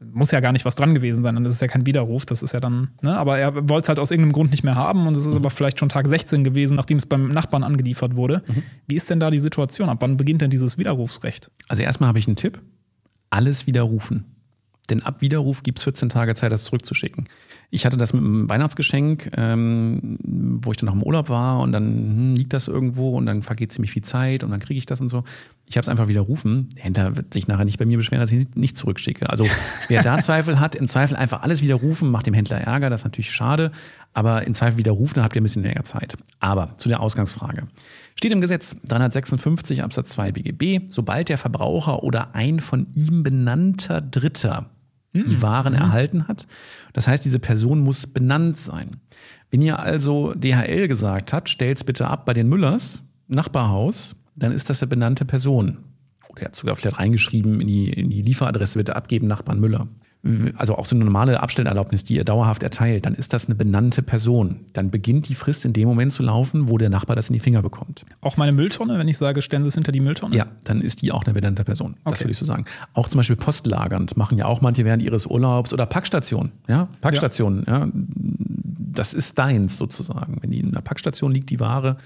[0.00, 2.42] muss ja gar nicht was dran gewesen sein, dann ist es ja kein Widerruf, das
[2.42, 5.06] ist ja dann, ne, aber er wollte es halt aus irgendeinem Grund nicht mehr haben
[5.06, 5.36] und es ist mhm.
[5.36, 8.42] aber vielleicht schon Tag 16 gewesen, nachdem es beim Nachbarn angeliefert wurde.
[8.46, 8.62] Mhm.
[8.86, 9.88] Wie ist denn da die Situation?
[9.88, 11.50] Ab wann beginnt denn dieses Widerrufsrecht?
[11.68, 12.60] Also erstmal habe ich einen Tipp,
[13.30, 14.24] alles widerrufen.
[14.88, 17.28] Denn ab Widerruf gibt es 14 Tage Zeit, das zurückzuschicken.
[17.70, 20.18] Ich hatte das mit einem Weihnachtsgeschenk, ähm,
[20.62, 23.42] wo ich dann noch im Urlaub war und dann hm, liegt das irgendwo und dann
[23.42, 25.22] vergeht ziemlich viel Zeit und dann kriege ich das und so.
[25.66, 26.70] Ich habe es einfach widerrufen.
[26.76, 29.28] Der Händler wird sich nachher nicht bei mir beschweren, dass ich nicht zurückschicke.
[29.28, 29.46] Also
[29.88, 33.04] wer da Zweifel hat, im Zweifel einfach alles widerrufen, macht dem Händler Ärger, das ist
[33.04, 33.70] natürlich schade,
[34.14, 36.16] aber im Zweifel widerrufen, dann habt ihr ein bisschen länger Zeit.
[36.40, 37.68] Aber zu der Ausgangsfrage.
[38.14, 44.00] Steht im Gesetz 356 Absatz 2 BGB, sobald der Verbraucher oder ein von ihm benannter
[44.00, 44.70] Dritter
[45.24, 45.42] die mhm.
[45.42, 45.80] Waren mhm.
[45.80, 46.46] erhalten hat.
[46.92, 49.00] Das heißt, diese Person muss benannt sein.
[49.50, 54.70] Wenn ihr also DHL gesagt habt, stellt's bitte ab bei den Müllers, Nachbarhaus, dann ist
[54.70, 55.78] das eine benannte Person.
[56.28, 59.88] Oder ihr habt sogar vielleicht reingeschrieben, in die, in die Lieferadresse bitte abgeben, Nachbarn Müller
[60.56, 64.02] also auch so eine normale Abstellerlaubnis, die ihr dauerhaft erteilt, dann ist das eine benannte
[64.02, 64.60] Person.
[64.72, 67.40] Dann beginnt die Frist in dem Moment zu laufen, wo der Nachbar das in die
[67.40, 68.04] Finger bekommt.
[68.20, 70.36] Auch meine Mülltonne, wenn ich sage, stellen Sie es hinter die Mülltonne?
[70.36, 71.94] Ja, dann ist die auch eine benannte Person.
[72.02, 72.10] Okay.
[72.10, 72.64] Das würde ich so sagen.
[72.94, 76.52] Auch zum Beispiel postlagernd machen ja auch manche während ihres Urlaubs oder Packstationen.
[76.66, 77.64] Ja, Packstationen.
[77.66, 77.78] Ja.
[77.84, 77.88] ja.
[77.94, 80.38] Das ist deins sozusagen.
[80.40, 81.96] Wenn die in einer Packstation liegt, die Ware,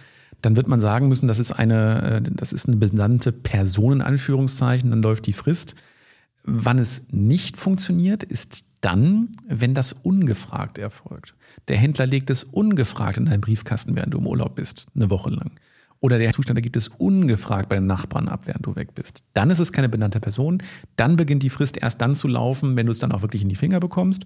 [0.43, 4.03] dann wird man sagen müssen, das ist eine, äh, das ist eine benannte Person in
[4.03, 5.75] Anführungszeichen, dann läuft die Frist.
[6.45, 11.35] Wann es nicht funktioniert, ist dann, wenn das ungefragt erfolgt.
[11.69, 15.31] Der Händler legt es ungefragt in deinen Briefkasten, während du im Urlaub bist, eine Woche
[15.31, 15.53] lang.
[16.01, 19.23] Oder der Zustand gibt es ungefragt bei den Nachbarn ab, während du weg bist.
[19.35, 20.61] Dann ist es keine benannte Person.
[20.97, 23.49] Dann beginnt die Frist erst dann zu laufen, wenn du es dann auch wirklich in
[23.49, 24.25] die Finger bekommst.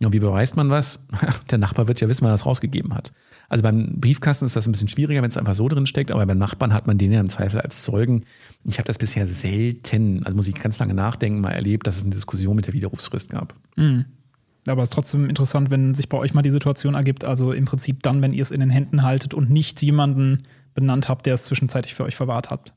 [0.00, 1.00] Und wie beweist man was?
[1.50, 3.12] Der Nachbar wird ja wissen, wann er es rausgegeben hat.
[3.48, 6.24] Also beim Briefkasten ist das ein bisschen schwieriger, wenn es einfach so drin steckt, aber
[6.26, 8.24] beim Nachbarn hat man den ja im Zweifel als Zeugen.
[8.64, 12.02] Ich habe das bisher selten, also muss ich ganz lange nachdenken, mal erlebt, dass es
[12.02, 13.54] eine Diskussion mit der Widerrufsfrist gab.
[13.76, 14.04] Mhm.
[14.66, 17.64] Aber es ist trotzdem interessant, wenn sich bei euch mal die Situation ergibt, also im
[17.64, 20.42] Prinzip dann, wenn ihr es in den Händen haltet und nicht jemanden
[20.74, 22.74] benannt habt, der es zwischenzeitlich für euch verwahrt hat.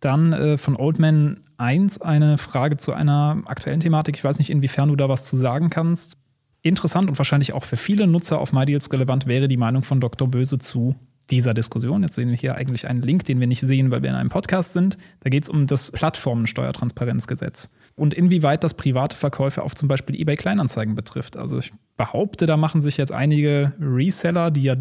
[0.00, 4.16] Dann äh, von Oldman 1 eine Frage zu einer aktuellen Thematik.
[4.16, 6.16] Ich weiß nicht, inwiefern du da was zu sagen kannst.
[6.62, 10.28] Interessant und wahrscheinlich auch für viele Nutzer auf MyDeals relevant wäre die Meinung von Dr.
[10.28, 10.96] Böse zu
[11.30, 12.02] dieser Diskussion.
[12.02, 14.30] Jetzt sehen wir hier eigentlich einen Link, den wir nicht sehen, weil wir in einem
[14.30, 14.96] Podcast sind.
[15.20, 20.36] Da geht es um das Plattformensteuertransparenzgesetz und inwieweit das private Verkäufe auf zum Beispiel eBay
[20.36, 21.36] Kleinanzeigen betrifft.
[21.36, 24.76] Also ich behaupte, da machen sich jetzt einige Reseller, die ja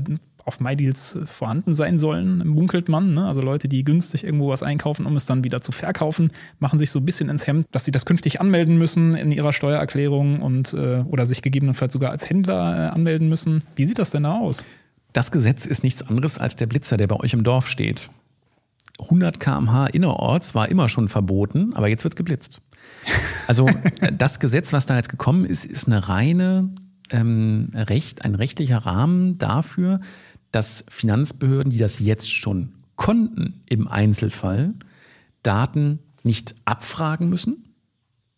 [0.45, 3.15] auf MyDeals vorhanden sein sollen, munkelt man.
[3.15, 3.27] Ne?
[3.27, 6.91] Also Leute, die günstig irgendwo was einkaufen, um es dann wieder zu verkaufen, machen sich
[6.91, 10.73] so ein bisschen ins Hemd, dass sie das künftig anmelden müssen in ihrer Steuererklärung und
[10.73, 13.63] äh, oder sich gegebenenfalls sogar als Händler äh, anmelden müssen.
[13.75, 14.65] Wie sieht das denn da aus?
[15.13, 18.11] Das Gesetz ist nichts anderes als der Blitzer, der bei euch im Dorf steht.
[19.01, 22.61] 100 km/h innerorts war immer schon verboten, aber jetzt wird geblitzt.
[23.47, 23.67] Also
[24.17, 26.69] das Gesetz, was da jetzt gekommen ist, ist eine reine
[27.11, 29.99] ähm, Recht, ein rechtlicher Rahmen dafür,
[30.55, 34.73] dass Finanzbehörden, die das jetzt schon konnten im Einzelfall,
[35.43, 37.75] Daten nicht abfragen müssen,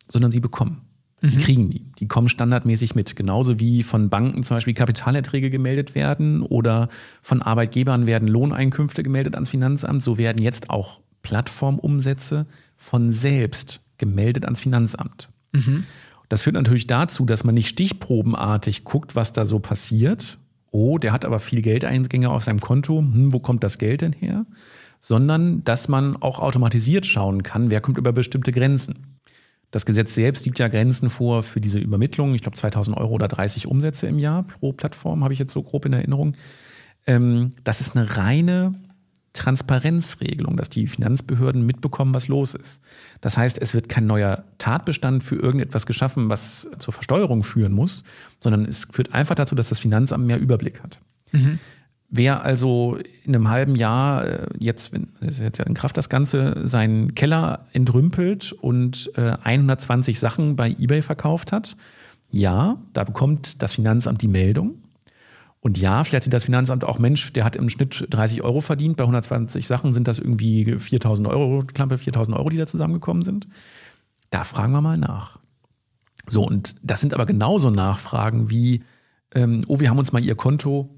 [0.08, 0.82] sondern sie bekommen.
[1.22, 1.40] Die mhm.
[1.40, 1.86] kriegen die.
[2.00, 3.16] Die kommen standardmäßig mit.
[3.16, 6.90] Genauso wie von Banken zum Beispiel Kapitalerträge gemeldet werden oder
[7.22, 10.02] von Arbeitgebern werden Lohneinkünfte gemeldet ans Finanzamt.
[10.02, 12.46] So werden jetzt auch Plattformumsätze
[12.78, 15.30] von selbst gemeldet ans Finanzamt.
[15.54, 15.86] Mhm.
[16.30, 20.38] Das führt natürlich dazu, dass man nicht stichprobenartig guckt, was da so passiert,
[20.78, 24.14] oh, der hat aber viel Geldeingänge auf seinem Konto, hm, wo kommt das Geld denn
[24.14, 24.46] her?
[25.00, 29.18] Sondern dass man auch automatisiert schauen kann, wer kommt über bestimmte Grenzen.
[29.72, 32.36] Das Gesetz selbst gibt ja Grenzen vor für diese Übermittlung.
[32.36, 35.64] Ich glaube 2000 Euro oder 30 Umsätze im Jahr pro Plattform, habe ich jetzt so
[35.64, 36.38] grob in Erinnerung.
[37.06, 38.76] Ähm, das ist eine reine
[39.38, 42.82] Transparenzregelung, dass die Finanzbehörden mitbekommen, was los ist.
[43.22, 48.04] Das heißt, es wird kein neuer Tatbestand für irgendetwas geschaffen, was zur Versteuerung führen muss,
[48.40, 51.00] sondern es führt einfach dazu, dass das Finanzamt mehr Überblick hat.
[51.32, 51.60] Mhm.
[52.10, 57.16] Wer also in einem halben Jahr äh, jetzt, wenn jetzt in Kraft das Ganze, seinen
[57.16, 61.76] Keller entrümpelt und 120 äh, Sachen bei eBay verkauft hat,
[62.30, 64.76] ja, da bekommt das Finanzamt die Meldung.
[65.68, 68.96] Und ja, vielleicht sieht das Finanzamt auch, Mensch, der hat im Schnitt 30 Euro verdient.
[68.96, 73.50] Bei 120 Sachen sind das irgendwie 4000 Euro, knappe 4000 Euro, die da zusammengekommen sind.
[74.30, 75.40] Da fragen wir mal nach.
[76.26, 78.86] So, und das sind aber genauso Nachfragen wie,
[79.36, 80.90] ähm, oh, wir haben uns mal Ihr Konto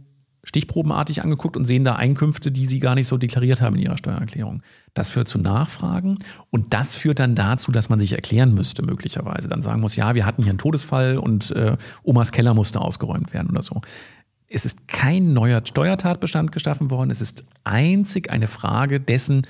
[0.43, 3.97] stichprobenartig angeguckt und sehen da Einkünfte, die Sie gar nicht so deklariert haben in Ihrer
[3.97, 4.61] Steuererklärung.
[4.93, 6.19] Das führt zu Nachfragen
[6.51, 9.47] und das führt dann dazu, dass man sich erklären müsste, möglicherweise.
[9.47, 13.33] Dann sagen muss, ja, wir hatten hier einen Todesfall und äh, Omas Keller musste ausgeräumt
[13.33, 13.81] werden oder so.
[14.49, 17.11] Es ist kein neuer Steuertatbestand geschaffen worden.
[17.11, 19.45] Es ist einzig eine Frage dessen,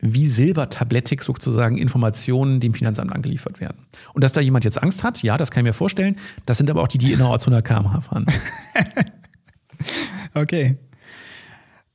[0.00, 3.86] wie silbertablettig sozusagen Informationen dem Finanzamt angeliefert werden.
[4.12, 6.18] Und dass da jemand jetzt Angst hat, ja, das kann ich mir vorstellen.
[6.46, 8.26] Das sind aber auch die, die innerorts 100 km/h fahren.
[10.34, 10.78] okay.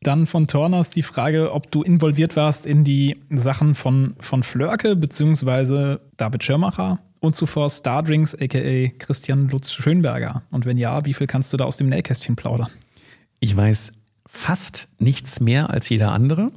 [0.01, 4.95] Dann von Torners die Frage, ob du involviert warst in die Sachen von, von Flörke
[4.95, 5.97] bzw.
[6.16, 10.43] David Schirmacher und zuvor Stardrinks, aka Christian Lutz Schönberger?
[10.51, 12.69] Und wenn ja, wie viel kannst du da aus dem Nähkästchen plaudern?
[13.39, 13.93] Ich weiß
[14.26, 16.51] fast nichts mehr als jeder andere,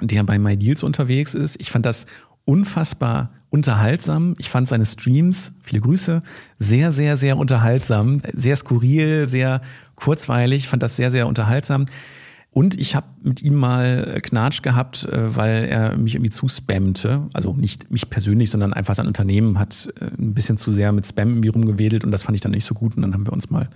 [0.00, 1.60] der bei MyDeals unterwegs ist.
[1.60, 2.06] Ich fand das
[2.44, 4.34] unfassbar unterhaltsam.
[4.38, 6.20] Ich fand seine Streams, viele Grüße,
[6.58, 8.20] sehr, sehr, sehr unterhaltsam.
[8.32, 9.60] Sehr skurril, sehr
[9.94, 10.64] kurzweilig.
[10.64, 11.86] Ich fand das sehr, sehr unterhaltsam.
[12.54, 17.26] Und ich habe mit ihm mal Knatsch gehabt, äh, weil er mich irgendwie zuspammte.
[17.32, 21.04] Also nicht mich persönlich, sondern einfach sein Unternehmen hat äh, ein bisschen zu sehr mit
[21.04, 22.94] Spam irgendwie rumgewedelt und das fand ich dann nicht so gut.
[22.94, 23.68] Und dann haben wir uns mal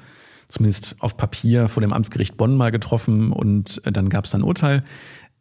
[0.47, 4.45] zumindest auf Papier vor dem Amtsgericht Bonn mal getroffen und äh, dann gab es ein
[4.45, 4.85] Urteil.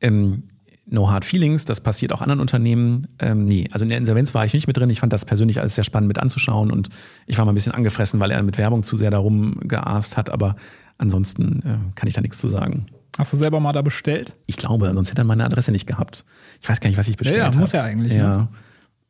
[0.01, 0.41] Ähm,
[0.87, 3.05] no hard feelings, das passiert auch anderen Unternehmen.
[3.19, 4.89] Ähm, nee, also in der Insolvenz war ich nicht mit drin.
[4.89, 6.89] Ich fand das persönlich alles sehr spannend mit anzuschauen und
[7.27, 10.31] ich war mal ein bisschen angefressen, weil er mit Werbung zu sehr darum geaßt hat,
[10.31, 10.55] aber
[10.97, 12.87] ansonsten äh, kann ich da nichts zu sagen.
[13.17, 14.35] Hast du selber mal da bestellt?
[14.45, 16.23] Ich glaube, sonst hätte er meine Adresse nicht gehabt.
[16.61, 17.49] Ich weiß gar nicht, was ich bestellt habe.
[17.49, 18.13] Ja, ja muss ja eigentlich.
[18.13, 18.37] Ja.
[18.37, 18.47] Ne?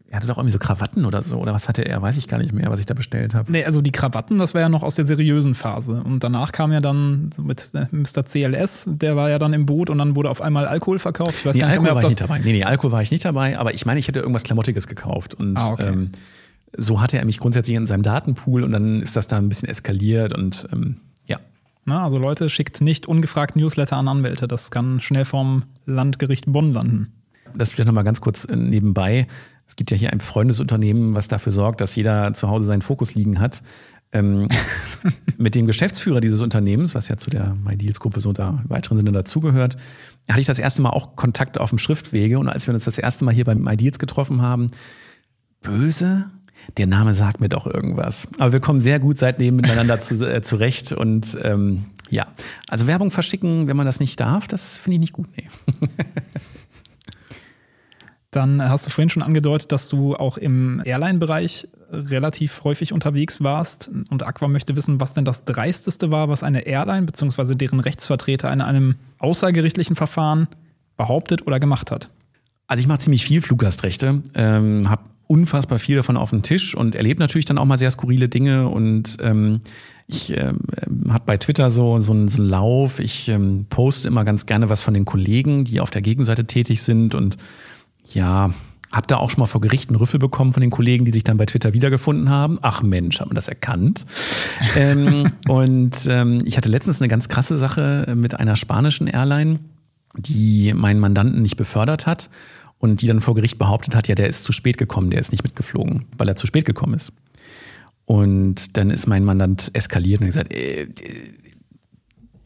[0.09, 1.37] Er hatte doch irgendwie so Krawatten oder so.
[1.37, 2.01] Oder was hatte er?
[2.01, 3.51] Weiß ich gar nicht mehr, was ich da bestellt habe.
[3.51, 6.01] Nee, also die Krawatten, das war ja noch aus der seriösen Phase.
[6.01, 8.23] Und danach kam ja dann mit äh, Mr.
[8.23, 11.35] CLS, der war ja dann im Boot und dann wurde auf einmal Alkohol verkauft.
[11.39, 12.39] Ich weiß nee, gar nicht Alkohol mehr, war ich nicht dabei.
[12.39, 13.59] Nee, nee, Alkohol war ich nicht dabei.
[13.59, 15.33] Aber ich meine, ich hätte irgendwas Klamottiges gekauft.
[15.33, 15.87] Und ah, okay.
[15.87, 16.11] ähm,
[16.77, 19.67] so hatte er mich grundsätzlich in seinem Datenpool und dann ist das da ein bisschen
[19.67, 20.97] eskaliert und ähm,
[21.88, 24.45] na, also Leute, schickt nicht ungefragt Newsletter an Anwälte.
[24.45, 27.13] Das kann schnell vom Landgericht Bonn landen.
[27.55, 29.25] Das vielleicht nochmal ganz kurz äh, nebenbei.
[29.65, 32.81] Es gibt ja hier ein befreundetes Unternehmen, was dafür sorgt, dass jeder zu Hause seinen
[32.81, 33.63] Fokus liegen hat.
[34.11, 34.49] Ähm,
[35.38, 39.77] mit dem Geschäftsführer dieses Unternehmens, was ja zu der MyDeals-Gruppe so im weiteren Sinne dazugehört,
[40.27, 42.38] hatte ich das erste Mal auch Kontakt auf dem Schriftwege.
[42.38, 44.67] Und als wir uns das erste Mal hier bei MyDeals getroffen haben,
[45.61, 46.25] böse,
[46.77, 48.27] der Name sagt mir doch irgendwas.
[48.37, 52.27] Aber wir kommen sehr gut seitdem miteinander zu, äh, zurecht und ähm, ja,
[52.69, 55.27] also Werbung verschicken, wenn man das nicht darf, das finde ich nicht gut.
[55.35, 55.47] Nee.
[58.31, 63.89] Dann hast du vorhin schon angedeutet, dass du auch im Airline-Bereich relativ häufig unterwegs warst.
[64.11, 67.55] Und Aqua möchte wissen, was denn das Dreisteste war, was eine Airline bzw.
[67.55, 70.47] deren Rechtsvertreter in einem außergerichtlichen Verfahren
[70.97, 72.09] behauptet oder gemacht hat.
[72.67, 76.95] Also ich mache ziemlich viel Fluggastrechte, ähm, habe unfassbar viel davon auf den Tisch und
[76.95, 79.61] erlebe natürlich dann auch mal sehr skurrile Dinge und ähm,
[80.07, 80.59] ich ähm,
[81.09, 82.99] habe bei Twitter so, so, einen, so einen Lauf.
[82.99, 86.82] Ich ähm, poste immer ganz gerne was von den Kollegen, die auf der Gegenseite tätig
[86.82, 87.38] sind und
[88.13, 88.53] ja,
[88.89, 91.25] habe da auch schon mal vor Gericht einen Rüffel bekommen von den Kollegen, die sich
[91.25, 92.57] dann bei Twitter wiedergefunden haben.
[92.61, 94.05] Ach Mensch, hat man das erkannt.
[94.78, 99.59] ähm, und ähm, ich hatte letztens eine ganz krasse Sache mit einer spanischen Airline,
[100.17, 102.30] die meinen Mandanten nicht befördert hat
[102.80, 105.32] und die dann vor Gericht behauptet hat, ja, der ist zu spät gekommen, der ist
[105.32, 107.11] nicht mitgeflogen, weil er zu spät gekommen ist.
[108.05, 110.88] Und dann ist mein Mandant eskaliert und hat gesagt, äh,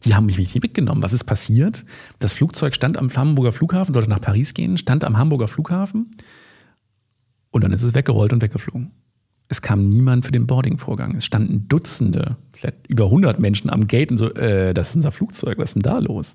[0.04, 1.02] die haben mich nicht mitgenommen.
[1.02, 1.84] Was ist passiert?
[2.18, 6.10] Das Flugzeug stand am Hamburger Flughafen, sollte nach Paris gehen, stand am Hamburger Flughafen
[7.50, 8.90] und dann ist es weggerollt und weggeflogen.
[9.48, 11.16] Es kam niemand für den Boardingvorgang.
[11.16, 15.12] Es standen Dutzende, vielleicht über 100 Menschen am Gate und so, äh, das ist unser
[15.12, 16.34] Flugzeug, was ist denn da los?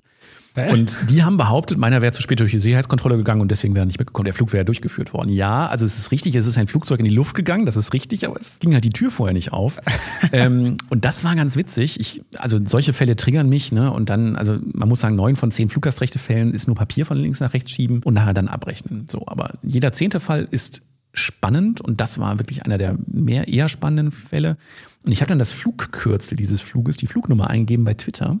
[0.70, 3.84] Und die haben behauptet, meiner wäre zu spät durch die Sicherheitskontrolle gegangen und deswegen wäre
[3.84, 4.24] er nicht mitgekommen.
[4.24, 5.30] Der Flug wäre durchgeführt worden.
[5.30, 7.92] Ja, also es ist richtig, es ist ein Flugzeug in die Luft gegangen, das ist
[7.92, 9.80] richtig, aber es ging halt die Tür vorher nicht auf.
[10.32, 12.00] ähm, und das war ganz witzig.
[12.00, 13.92] Ich, also solche Fälle triggern mich, ne?
[13.92, 17.40] Und dann, also man muss sagen, neun von zehn Fluggastrechtefällen ist nur Papier von links
[17.40, 19.06] nach rechts schieben und nachher dann abrechnen.
[19.08, 20.82] So, aber jeder zehnte Fall ist
[21.14, 24.56] spannend und das war wirklich einer der mehr eher spannenden Fälle.
[25.04, 28.38] Und ich habe dann das Flugkürzel dieses Fluges, die Flugnummer eingegeben bei Twitter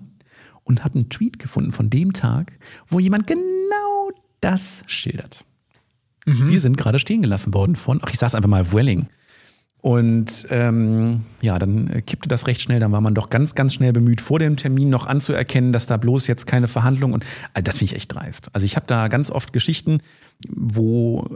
[0.68, 2.52] und habe einen Tweet gefunden von dem Tag,
[2.86, 4.10] wo jemand genau
[4.40, 5.44] das schildert.
[6.26, 6.50] Mhm.
[6.50, 9.08] Wir sind gerade stehen gelassen worden von, ach, ich sag's einfach mal, Welling.
[9.80, 12.80] Und ähm, ja, dann kippte das recht schnell.
[12.80, 15.96] Dann war man doch ganz, ganz schnell bemüht, vor dem Termin noch anzuerkennen, dass da
[15.96, 18.50] bloß jetzt keine Verhandlung und äh, das finde ich echt dreist.
[18.52, 20.00] Also ich habe da ganz oft Geschichten,
[20.48, 21.26] wo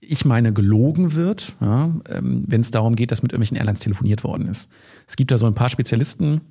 [0.00, 4.24] ich meine gelogen wird, ja, ähm, wenn es darum geht, dass mit irgendwelchen Airlines telefoniert
[4.24, 4.68] worden ist.
[5.08, 6.42] Es gibt da so ein paar Spezialisten,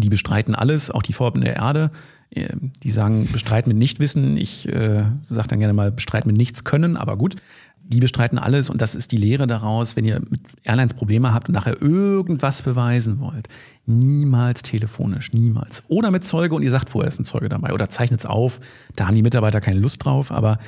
[0.00, 1.90] die bestreiten alles, auch die Vorhaben der Erde.
[2.32, 4.36] Ähm, die sagen, bestreiten mit Nichtwissen.
[4.36, 7.36] Ich äh, sage dann gerne mal, bestreiten mit nichts können, aber gut.
[7.82, 11.48] Die bestreiten alles und das ist die Lehre daraus, wenn ihr mit Airlines Probleme habt
[11.48, 13.48] und nachher irgendwas beweisen wollt.
[13.84, 15.82] Niemals telefonisch, niemals.
[15.88, 18.60] Oder mit Zeuge und ihr sagt vorher ist ein Zeuge dabei oder zeichnet es auf.
[18.94, 20.58] Da haben die Mitarbeiter keine Lust drauf, aber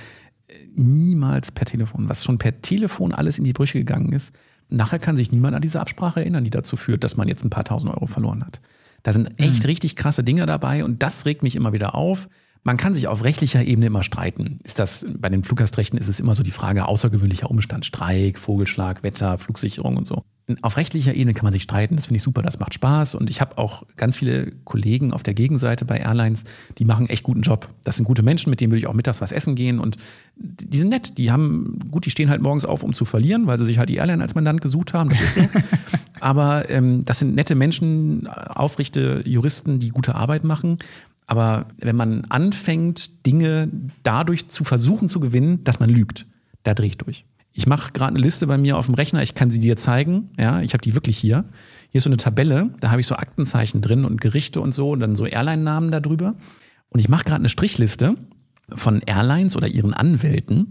[0.49, 2.09] äh, niemals per Telefon.
[2.09, 4.35] Was schon per Telefon alles in die Brüche gegangen ist,
[4.69, 7.51] nachher kann sich niemand an diese Absprache erinnern, die dazu führt, dass man jetzt ein
[7.51, 8.61] paar tausend Euro verloren hat.
[9.03, 9.67] Da sind echt mhm.
[9.67, 12.29] richtig krasse Dinge dabei und das regt mich immer wieder auf.
[12.65, 14.61] Man kann sich auf rechtlicher Ebene immer streiten.
[14.63, 19.03] Ist das, bei den Fluggastrechten ist es immer so die Frage außergewöhnlicher Umstand, Streik, Vogelschlag,
[19.03, 20.23] Wetter, Flugsicherung und so.
[20.61, 23.17] Auf rechtlicher Ebene kann man sich streiten, das finde ich super, das macht Spaß.
[23.17, 26.45] Und ich habe auch ganz viele Kollegen auf der Gegenseite bei Airlines,
[26.79, 27.69] die machen echt guten Job.
[27.85, 29.81] Das sind gute Menschen, mit denen würde ich auch mittags was essen gehen.
[29.81, 29.97] Und
[30.37, 33.59] die sind nett, die haben, gut, die stehen halt morgens auf, um zu verlieren, weil
[33.59, 35.11] sie sich halt die Airline als Mandant gesucht haben.
[35.11, 35.41] Das ist so.
[36.21, 40.79] Aber ähm, das sind nette Menschen, aufrichte Juristen, die gute Arbeit machen.
[41.27, 43.69] Aber wenn man anfängt, Dinge
[44.03, 46.27] dadurch zu versuchen zu gewinnen, dass man lügt,
[46.63, 47.25] da drehe ich durch.
[47.55, 50.31] Ich mache gerade eine Liste bei mir auf dem Rechner, ich kann sie dir zeigen.
[50.39, 51.45] Ja, ich habe die wirklich hier.
[51.91, 54.91] Hier ist so eine Tabelle, da habe ich so Aktenzeichen drin und Gerichte und so
[54.91, 56.35] und dann so Airline-Namen darüber.
[56.89, 58.15] Und ich mache gerade eine Strichliste
[58.75, 60.69] von Airlines oder ihren Anwälten,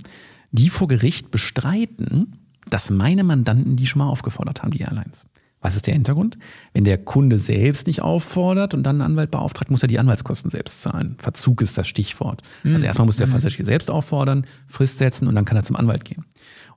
[0.51, 2.37] die vor Gericht bestreiten,
[2.69, 5.25] dass meine Mandanten die schon mal aufgefordert haben, die Airlines.
[5.61, 6.37] Was ist der Hintergrund?
[6.73, 10.49] Wenn der Kunde selbst nicht auffordert und dann einen Anwalt beauftragt, muss er die Anwaltskosten
[10.49, 11.15] selbst zahlen.
[11.19, 12.41] Verzug ist das Stichwort.
[12.63, 12.73] Mhm.
[12.73, 16.03] Also erstmal muss der Versicherer selbst auffordern, Frist setzen und dann kann er zum Anwalt
[16.03, 16.25] gehen.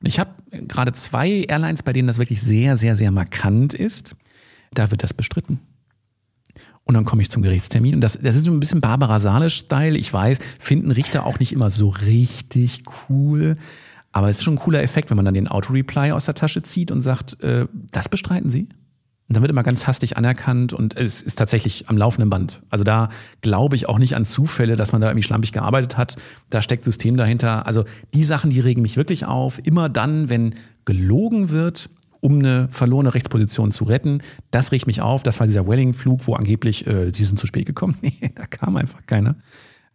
[0.00, 4.16] Und ich habe gerade zwei Airlines, bei denen das wirklich sehr, sehr, sehr markant ist.
[4.74, 5.60] Da wird das bestritten.
[6.84, 7.94] Und dann komme ich zum Gerichtstermin.
[7.94, 9.96] Und das, das ist so ein bisschen Barbara Salisch-Style.
[9.96, 13.56] Ich weiß, finden Richter auch nicht immer so richtig cool.
[14.14, 16.62] Aber es ist schon ein cooler Effekt, wenn man dann den Auto-Reply aus der Tasche
[16.62, 18.68] zieht und sagt, äh, das bestreiten Sie?
[19.26, 22.62] Und dann wird immer ganz hastig anerkannt und es ist tatsächlich am laufenden Band.
[22.70, 23.08] Also da
[23.40, 26.16] glaube ich auch nicht an Zufälle, dass man da irgendwie schlampig gearbeitet hat.
[26.48, 27.66] Da steckt System dahinter.
[27.66, 29.58] Also die Sachen, die regen mich wirklich auf.
[29.64, 30.54] Immer dann, wenn
[30.84, 34.22] gelogen wird, um eine verlorene Rechtsposition zu retten.
[34.52, 35.24] Das regt mich auf.
[35.24, 37.96] Das war dieser Welling-Flug, wo angeblich, äh, sie sind zu spät gekommen.
[38.02, 39.34] Nee, da kam einfach keiner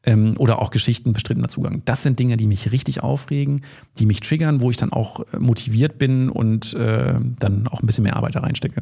[0.04, 1.82] ähm, oder auch Geschichten bestrittener Zugang.
[1.86, 3.62] Das sind Dinge, die mich richtig aufregen,
[3.98, 7.86] die mich triggern, wo ich dann auch äh, motiviert bin und äh, dann auch ein
[7.86, 8.82] bisschen mehr Arbeit da reinstecke.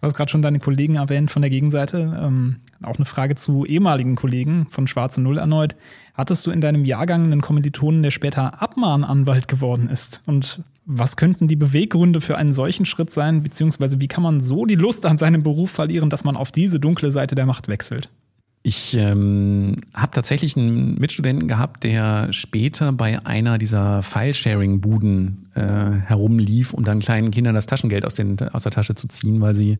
[0.00, 2.20] Du hast gerade schon deine Kollegen erwähnt von der Gegenseite.
[2.20, 5.76] Ähm, auch eine Frage zu ehemaligen Kollegen von Schwarze Null erneut.
[6.12, 10.22] Hattest du in deinem Jahrgang einen Kommilitonen, der später Abmahnanwalt geworden ist?
[10.26, 13.42] Und was könnten die Beweggründe für einen solchen Schritt sein?
[13.42, 16.78] Beziehungsweise wie kann man so die Lust an seinem Beruf verlieren, dass man auf diese
[16.78, 18.10] dunkle Seite der Macht wechselt?
[18.66, 26.72] Ich ähm, habe tatsächlich einen Mitstudenten gehabt, der später bei einer dieser File-Sharing-Buden äh, herumlief,
[26.72, 29.78] um dann kleinen Kindern das Taschengeld aus, den, aus der Tasche zu ziehen, weil sie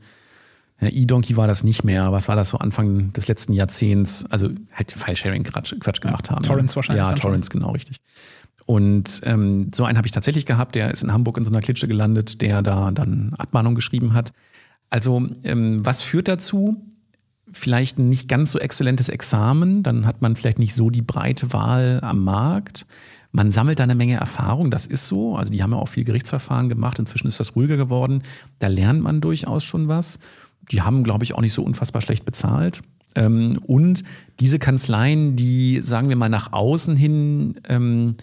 [0.83, 2.13] ja, E-Donkey war das nicht mehr.
[2.13, 4.27] Was war das so Anfang des letzten Jahrzehnts?
[4.29, 6.43] Also halt File-Sharing-Quatsch Quatsch gemacht ja, haben.
[6.43, 7.07] Torrents wahrscheinlich.
[7.07, 8.03] Ja, Torrents, genau, richtig.
[8.67, 11.63] Und ähm, so einen habe ich tatsächlich gehabt, der ist in Hamburg in so einer
[11.63, 14.35] Klitsche gelandet, der da dann Abmahnung geschrieben hat.
[14.91, 16.85] Also ähm, was führt dazu?
[17.51, 21.53] Vielleicht ein nicht ganz so exzellentes Examen, dann hat man vielleicht nicht so die breite
[21.53, 22.87] Wahl am Markt.
[23.33, 25.37] Man sammelt da eine Menge Erfahrung, das ist so.
[25.37, 28.23] Also die haben ja auch viel Gerichtsverfahren gemacht, inzwischen ist das ruhiger geworden.
[28.61, 30.19] Da lernt man durchaus schon was.
[30.71, 32.83] Die haben, glaube ich, auch nicht so unfassbar schlecht bezahlt.
[33.17, 34.03] Ähm, und
[34.41, 38.17] diese Kanzleien, die, sagen wir mal, nach außen hin ähm,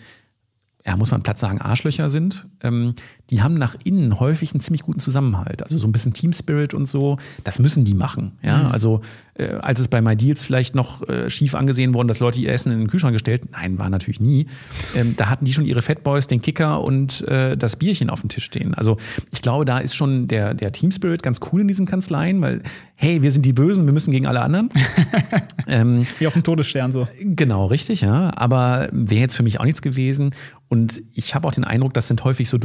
[0.86, 2.96] ja, muss man platt sagen, Arschlöcher sind, ähm,
[3.32, 5.64] die haben nach innen häufig einen ziemlich guten Zusammenhalt.
[5.64, 8.34] Also so ein bisschen Team Spirit und so, das müssen die machen.
[8.44, 8.64] Ja?
[8.64, 8.72] Mhm.
[8.72, 9.02] Also
[9.36, 12.74] äh, als es bei MyDeals vielleicht noch äh, schief angesehen worden, dass Leute ihr Essen
[12.74, 14.48] in den Kühlschrank gestellt, nein, war natürlich nie.
[14.96, 18.30] Ähm, da hatten die schon ihre Fatboys, den Kicker und äh, das Bierchen auf dem
[18.30, 18.74] Tisch stehen.
[18.74, 18.98] Also
[19.32, 22.62] ich glaube, da ist schon der, der Team Spirit ganz cool in diesen Kanzleien, weil
[22.96, 24.70] hey, wir sind die Bösen, wir müssen gegen alle anderen.
[25.68, 27.08] ähm, Wie auf dem Todesstern so.
[27.20, 28.32] Genau, richtig, ja.
[28.36, 30.36] Aber wäre jetzt für mich auch nichts gewesen.
[30.70, 32.60] Und ich habe auch den Eindruck, das sind häufig so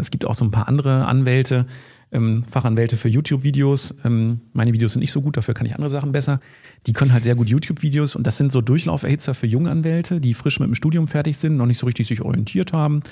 [0.00, 1.66] Es gibt auch so ein paar andere Anwälte,
[2.12, 3.94] ähm, Fachanwälte für YouTube-Videos.
[4.04, 6.40] Ähm, meine Videos sind nicht so gut, dafür kann ich andere Sachen besser.
[6.86, 10.34] Die können halt sehr gut YouTube-Videos und das sind so Durchlauferhitzer für junge Anwälte, die
[10.34, 13.02] frisch mit dem Studium fertig sind, noch nicht so richtig sich orientiert haben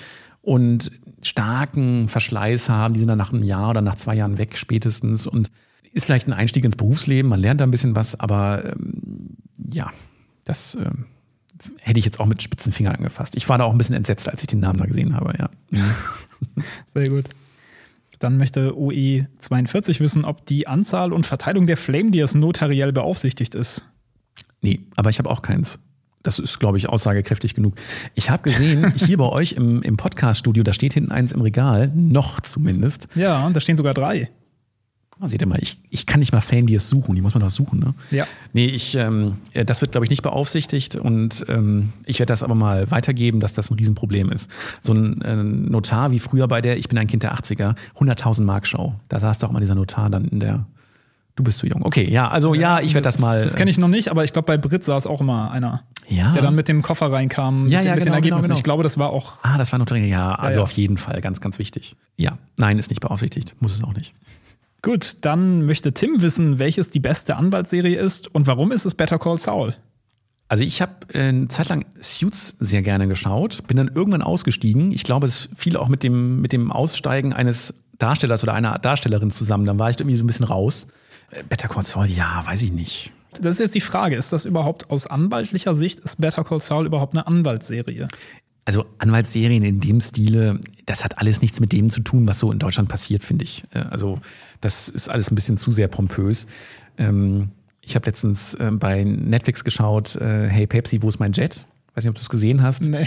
[0.42, 0.90] und
[1.22, 2.94] starken Verschleiß haben.
[2.94, 5.50] Die sind dann nach einem Jahr oder nach zwei Jahren weg spätestens und
[5.92, 9.36] ist vielleicht ein Einstieg ins Berufsleben, man lernt da ein bisschen was, aber ähm,
[9.72, 9.90] ja,
[10.44, 11.06] das ähm,
[11.78, 13.36] hätte ich jetzt auch mit spitzen Fingern angefasst.
[13.36, 15.50] Ich war da auch ein bisschen entsetzt, als ich den Namen da gesehen habe, ja.
[16.94, 17.26] Sehr gut.
[18.18, 23.84] Dann möchte OE42 wissen, ob die Anzahl und Verteilung der Flame Deers notariell beaufsichtigt ist.
[24.60, 25.78] Nee, aber ich habe auch keins.
[26.22, 27.76] Das ist, glaube ich, aussagekräftig genug.
[28.14, 31.90] Ich habe gesehen, hier bei euch im, im Podcast-Studio, da steht hinten eins im Regal,
[31.94, 33.08] noch zumindest.
[33.14, 34.28] Ja, und da stehen sogar drei.
[35.28, 37.78] Seht ihr mal, ich, ich kann nicht mal Fan-Deals suchen, die muss man doch suchen,
[37.78, 37.94] ne?
[38.10, 38.26] Ja.
[38.52, 42.54] Nee, ich, ähm, das wird, glaube ich, nicht beaufsichtigt und ähm, ich werde das aber
[42.54, 44.50] mal weitergeben, dass das ein Riesenproblem ist.
[44.80, 48.42] So ein äh, Notar wie früher bei der Ich bin ein Kind der 80er, 100.000
[48.44, 48.94] Mark Show.
[49.08, 50.66] Da saß doch mal dieser Notar dann in der
[51.36, 51.82] Du bist zu jung.
[51.84, 53.42] Okay, ja, also ja, ich werde das mal.
[53.42, 55.84] Das, kenne ich noch nicht, aber ich glaube, bei Brit saß auch immer einer.
[56.06, 56.32] Ja.
[56.32, 58.28] Der dann mit dem Koffer reinkam, ja, mit, ja, mit genau, den Ergebnissen.
[58.28, 58.54] Genau, genau.
[58.56, 59.38] Ich glaube, das war auch.
[59.42, 60.06] Ah, das war noch drin.
[60.06, 61.96] Ja, also auf jeden Fall, ganz, ganz wichtig.
[62.16, 63.54] Ja, nein, ist nicht beaufsichtigt.
[63.60, 64.12] Muss es auch nicht.
[64.82, 69.18] Gut, dann möchte Tim wissen, welches die beste Anwaltsserie ist und warum ist es Better
[69.18, 69.74] Call Saul?
[70.48, 74.90] Also ich habe äh, eine Zeit lang Suits sehr gerne geschaut, bin dann irgendwann ausgestiegen.
[74.90, 79.30] Ich glaube, es fiel auch mit dem, mit dem Aussteigen eines Darstellers oder einer Darstellerin
[79.30, 79.64] zusammen.
[79.64, 80.86] Dann war ich irgendwie so ein bisschen raus.
[81.30, 83.12] Äh, Better Call Saul, ja, weiß ich nicht.
[83.40, 86.86] Das ist jetzt die Frage, ist das überhaupt aus anwaltlicher Sicht, ist Better Call Saul
[86.86, 88.08] überhaupt eine Anwaltsserie?
[88.64, 92.50] Also Anwaltsserien in dem Stile, das hat alles nichts mit dem zu tun, was so
[92.50, 93.64] in Deutschland passiert, finde ich.
[93.72, 94.18] Äh, also
[94.60, 96.46] das ist alles ein bisschen zu sehr pompös.
[96.98, 97.50] Ähm,
[97.80, 101.66] ich habe letztens äh, bei Netflix geschaut, äh, Hey Pepsi, wo ist mein Jet?
[101.94, 102.82] Weiß nicht, ob du es gesehen hast.
[102.82, 103.06] Nee.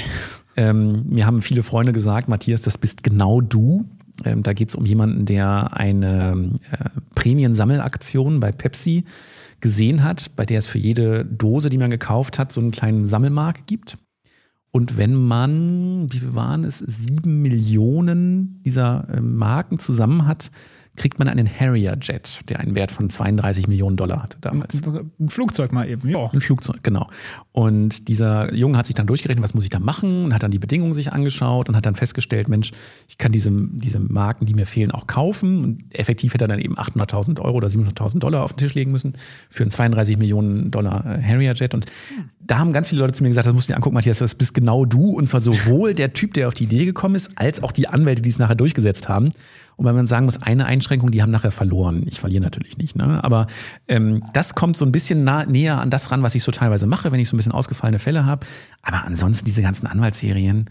[0.56, 3.86] Ähm, mir haben viele Freunde gesagt, Matthias, das bist genau du.
[4.24, 9.06] Ähm, da geht es um jemanden, der eine äh, Prämiensammelaktion bei Pepsi
[9.62, 13.08] gesehen hat, bei der es für jede Dose, die man gekauft hat, so einen kleinen
[13.08, 13.98] Sammelmark gibt.
[14.72, 20.52] Und wenn man, wie viel waren es, sieben Millionen dieser äh, Marken zusammen hat,
[20.96, 24.80] kriegt man einen Harrier Jet, der einen Wert von 32 Millionen Dollar hatte damals.
[24.86, 26.30] Ein Flugzeug mal eben, ja.
[26.32, 27.10] Ein Flugzeug, genau.
[27.52, 30.52] Und dieser Junge hat sich dann durchgerechnet, was muss ich da machen und hat dann
[30.52, 32.72] die Bedingungen sich angeschaut und hat dann festgestellt, Mensch,
[33.08, 35.64] ich kann diese, diese Marken, die mir fehlen, auch kaufen.
[35.64, 38.92] Und effektiv hätte er dann eben 800.000 Euro oder 700.000 Dollar auf den Tisch legen
[38.92, 39.14] müssen
[39.50, 41.74] für einen 32 Millionen Dollar äh, Harrier Jet.
[41.74, 41.88] Und
[42.40, 44.36] da haben ganz viele Leute zu mir gesagt, das musst du dir angucken, Matthias, das
[44.36, 45.12] bist genau du.
[45.12, 48.22] Und zwar sowohl der Typ, der auf die Idee gekommen ist, als auch die Anwälte,
[48.22, 49.32] die es nachher durchgesetzt haben.
[49.76, 52.04] Und weil man sagen muss, eine Einschränkung, die haben nachher verloren.
[52.08, 53.24] Ich verliere natürlich nicht, ne?
[53.24, 53.48] Aber
[53.88, 56.88] ähm, das kommt so ein bisschen nah, näher an das ran, was ich so teilweise
[56.88, 58.46] mache, wenn ich so ein bisschen ausgefallene Fälle habe.
[58.82, 60.70] Aber ansonsten diese ganzen Anwaltsserien,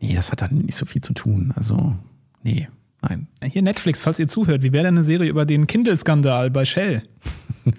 [0.00, 1.52] nee, das hat da nicht so viel zu tun.
[1.56, 1.96] Also,
[2.42, 2.68] nee.
[3.00, 3.28] Nein.
[3.42, 7.02] Hier Netflix, falls ihr zuhört, wie wäre denn eine Serie über den Kindle-Skandal bei Shell?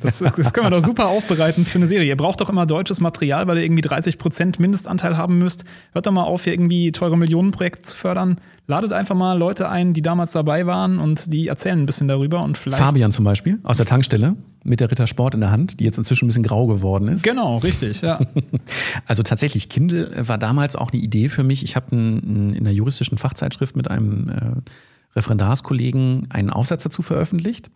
[0.01, 2.07] Das, das können wir doch super aufbereiten für eine Serie.
[2.07, 5.65] Ihr braucht doch immer deutsches Material, weil ihr irgendwie 30% Mindestanteil haben müsst.
[5.93, 8.39] Hört doch mal auf, hier irgendwie teure Millionenprojekte zu fördern.
[8.67, 12.43] Ladet einfach mal Leute ein, die damals dabei waren und die erzählen ein bisschen darüber
[12.43, 12.81] und vielleicht.
[12.81, 15.97] Fabian zum Beispiel aus der Tankstelle mit der Ritter Sport in der Hand, die jetzt
[15.97, 17.23] inzwischen ein bisschen grau geworden ist.
[17.23, 18.19] Genau, richtig, ja.
[19.05, 21.63] also tatsächlich, Kindle war damals auch eine Idee für mich.
[21.63, 24.69] Ich habe in einer juristischen Fachzeitschrift mit einem äh,
[25.15, 27.69] Referendarskollegen einen Aufsatz dazu veröffentlicht.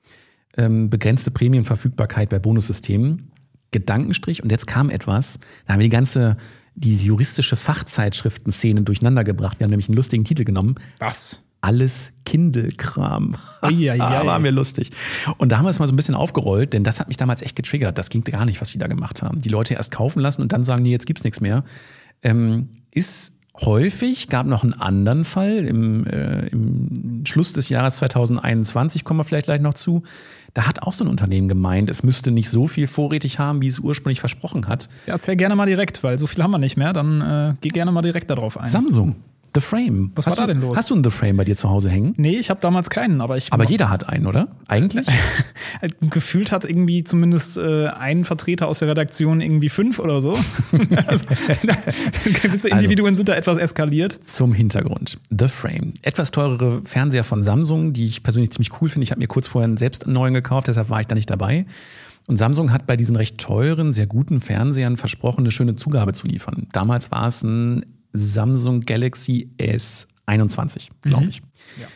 [0.56, 3.32] Ähm, begrenzte Prämienverfügbarkeit bei Bonussystemen.
[3.72, 4.42] Gedankenstrich.
[4.44, 6.38] Und jetzt kam etwas, da haben wir die ganze,
[6.76, 9.60] diese juristische Fachzeitschriften-Szene durcheinander gebracht.
[9.60, 10.76] Wir haben nämlich einen lustigen Titel genommen.
[11.00, 11.42] Was?
[11.60, 13.36] Alles Kindelkram.
[13.72, 14.92] Ja, ja, war mir lustig.
[15.38, 17.42] Und da haben wir es mal so ein bisschen aufgerollt, denn das hat mich damals
[17.42, 17.98] echt getriggert.
[17.98, 19.40] Das ging gar nicht, was die da gemacht haben.
[19.40, 21.64] Die Leute erst kaufen lassen und dann sagen, nee, jetzt gibt's nichts mehr.
[22.22, 29.04] Ähm, ist häufig, gab noch einen anderen Fall im, äh, im Schluss des Jahres 2021,
[29.04, 30.04] kommen wir vielleicht gleich noch zu.
[30.54, 33.68] Da hat auch so ein Unternehmen gemeint, es müsste nicht so viel vorrätig haben, wie
[33.68, 34.90] es ursprünglich versprochen hat.
[35.08, 36.94] Ja, erzähl gerne mal direkt, weil so viel haben wir nicht mehr.
[36.94, 38.68] Dann äh, geh gerne mal direkt darauf ein.
[38.68, 39.16] Samsung.
[39.56, 40.12] The Frame.
[40.16, 40.78] Was hast war da denn los?
[40.78, 42.14] Hast du einen The Frame bei dir zu Hause hängen?
[42.18, 43.54] Nee, ich habe damals keinen, aber ich.
[43.54, 44.48] Aber jeder hat einen, oder?
[44.68, 45.08] Eigentlich?
[46.10, 50.32] Gefühlt hat irgendwie zumindest äh, ein Vertreter aus der Redaktion irgendwie fünf oder so.
[51.06, 51.26] also,
[52.24, 54.20] gewisse also, Individuen also, sind da etwas eskaliert.
[54.24, 55.20] Zum Hintergrund.
[55.30, 55.94] The Frame.
[56.02, 59.04] Etwas teurere Fernseher von Samsung, die ich persönlich ziemlich cool finde.
[59.04, 61.66] Ich habe mir kurz vorher selbst einen neuen gekauft, deshalb war ich da nicht dabei.
[62.26, 66.26] Und Samsung hat bei diesen recht teuren, sehr guten Fernsehern versprochen, eine schöne Zugabe zu
[66.26, 66.68] liefern.
[66.72, 71.30] Damals war es ein Samsung Galaxy S21, glaube mhm.
[71.30, 71.42] ich.
[71.80, 71.88] Ja.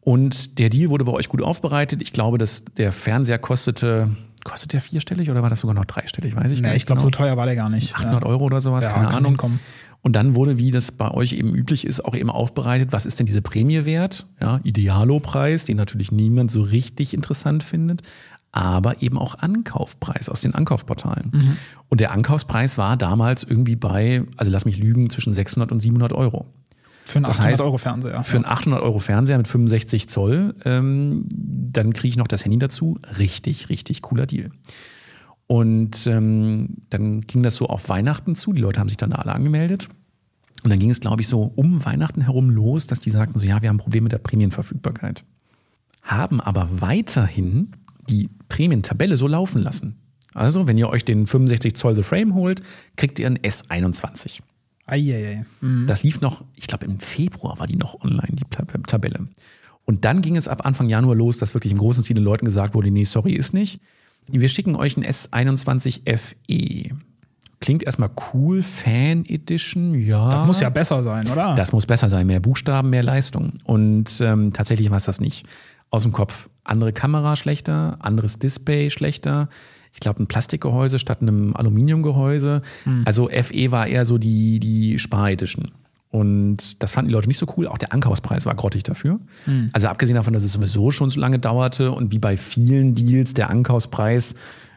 [0.00, 2.02] Und der Deal wurde bei euch gut aufbereitet.
[2.02, 4.10] Ich glaube, dass der Fernseher kostete,
[4.44, 6.36] kostet der vierstellig oder war das sogar noch dreistellig?
[6.36, 6.82] Weiß ich nee, gar nicht.
[6.82, 7.10] Ich glaube, genau.
[7.10, 7.94] so teuer war der gar nicht.
[7.94, 8.28] 800 ja.
[8.28, 9.32] Euro oder sowas, ja, keine Ahnung.
[9.32, 9.60] Hinkommen.
[10.02, 13.18] Und dann wurde, wie das bei euch eben üblich ist, auch eben aufbereitet, was ist
[13.18, 14.26] denn diese Prämie wert?
[14.38, 18.02] Ja, Idealo-Preis, den natürlich niemand so richtig interessant findet
[18.54, 21.32] aber eben auch Ankaufpreis aus den Ankaufportalen.
[21.34, 21.56] Mhm.
[21.88, 26.12] Und der Ankaufspreis war damals irgendwie bei, also lass mich lügen, zwischen 600 und 700
[26.12, 26.46] Euro.
[27.04, 28.22] Für einen 800 Euro Fernseher.
[28.22, 32.58] Für einen 800 Euro Fernseher mit 65 Zoll, ähm, dann kriege ich noch das Handy
[32.58, 32.96] dazu.
[33.18, 34.50] Richtig, richtig cooler Deal.
[35.48, 38.52] Und ähm, dann ging das so auf Weihnachten zu.
[38.52, 39.88] Die Leute haben sich dann alle angemeldet.
[40.62, 43.44] Und dann ging es, glaube ich, so um Weihnachten herum los, dass die sagten so,
[43.44, 45.24] ja, wir haben Probleme mit der Prämienverfügbarkeit.
[46.02, 47.72] Haben aber weiterhin
[48.08, 49.96] die Prämientabelle so laufen lassen.
[50.34, 52.62] Also, wenn ihr euch den 65 Zoll The Frame holt,
[52.96, 54.40] kriegt ihr ein S21.
[54.86, 55.46] Eieiei.
[55.60, 55.86] Mhm.
[55.86, 58.44] Das lief noch, ich glaube im Februar war die noch online, die
[58.86, 59.28] Tabelle.
[59.84, 62.44] Und dann ging es ab Anfang Januar los, dass wirklich im großen Stil den Leuten
[62.44, 63.80] gesagt wurde, nee, sorry, ist nicht.
[64.26, 66.96] Wir schicken euch ein S21 FE.
[67.60, 70.30] Klingt erstmal cool, Fan Edition, ja.
[70.30, 71.54] Das muss ja besser sein, oder?
[71.54, 73.54] Das muss besser sein, mehr Buchstaben, mehr Leistung.
[73.64, 75.46] Und ähm, tatsächlich war es das nicht
[75.90, 76.48] aus dem Kopf.
[76.64, 79.48] Andere Kamera schlechter, anderes Display schlechter.
[79.92, 82.62] Ich glaube, ein Plastikgehäuse statt einem Aluminiumgehäuse.
[82.84, 83.02] Hm.
[83.04, 85.70] Also FE war eher so die, die Spar-Edition.
[86.10, 87.66] Und das fanden die Leute nicht so cool.
[87.66, 89.20] Auch der Ankaufspreis war grottig dafür.
[89.46, 89.70] Hm.
[89.72, 93.34] Also abgesehen davon, dass es sowieso schon so lange dauerte und wie bei vielen Deals
[93.34, 94.34] der Ankaufspreis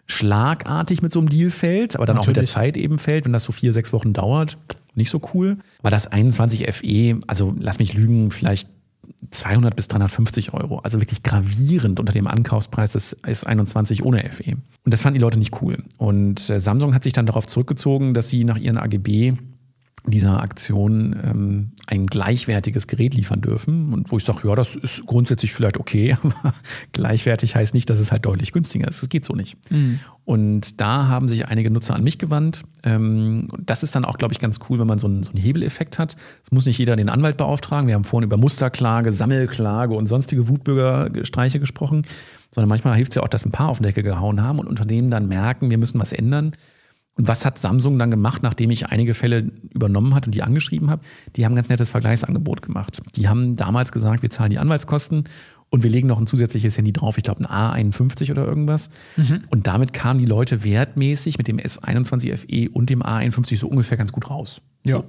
[0.07, 2.37] schlagartig mit so einem Deal fällt, aber dann Natürlich.
[2.37, 4.57] auch mit der Zeit eben fällt, wenn das so vier, sechs Wochen dauert.
[4.95, 5.57] Nicht so cool.
[5.81, 8.69] War das 21 FE, also lass mich lügen, vielleicht
[9.29, 10.79] 200 bis 350 Euro.
[10.79, 14.51] Also wirklich gravierend unter dem Ankaufspreis des S21 ohne FE.
[14.51, 15.83] Und das fanden die Leute nicht cool.
[15.97, 19.33] Und äh, Samsung hat sich dann darauf zurückgezogen, dass sie nach ihren AGB
[20.05, 23.93] dieser Aktion ähm, ein gleichwertiges Gerät liefern dürfen.
[23.93, 26.53] Und wo ich sage, ja, das ist grundsätzlich vielleicht okay, aber
[26.93, 29.01] gleichwertig heißt nicht, dass es halt deutlich günstiger ist.
[29.01, 29.57] Das geht so nicht.
[29.69, 29.99] Mhm.
[30.23, 32.63] Und da haben sich einige Nutzer an mich gewandt.
[32.83, 35.41] Ähm, das ist dann auch, glaube ich, ganz cool, wenn man so einen, so einen
[35.41, 36.15] Hebeleffekt hat.
[36.43, 37.87] Es muss nicht jeder den Anwalt beauftragen.
[37.87, 42.03] Wir haben vorhin über Musterklage, Sammelklage und sonstige Wutbürgerstreiche gesprochen,
[42.51, 44.67] sondern manchmal hilft es ja auch, dass ein paar auf den Deckel gehauen haben und
[44.67, 46.53] Unternehmen dann merken, wir müssen was ändern.
[47.17, 50.89] Und was hat Samsung dann gemacht, nachdem ich einige Fälle übernommen hat und die angeschrieben
[50.89, 51.01] habe?
[51.35, 53.01] Die haben ein ganz nettes Vergleichsangebot gemacht.
[53.15, 55.23] Die haben damals gesagt, wir zahlen die Anwaltskosten
[55.69, 58.89] und wir legen noch ein zusätzliches Handy drauf, ich glaube ein A51 oder irgendwas.
[59.17, 59.39] Mhm.
[59.49, 63.97] Und damit kamen die Leute wertmäßig mit dem S21 FE und dem A51 so ungefähr
[63.97, 64.61] ganz gut raus.
[64.83, 65.03] Ja.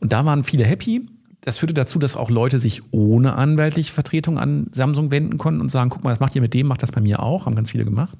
[0.00, 1.06] Und da waren viele happy.
[1.42, 5.70] Das führte dazu, dass auch Leute sich ohne anwaltliche Vertretung an Samsung wenden konnten und
[5.70, 7.70] sagen, guck mal, das macht ihr mit dem, macht das bei mir auch, haben ganz
[7.70, 8.18] viele gemacht.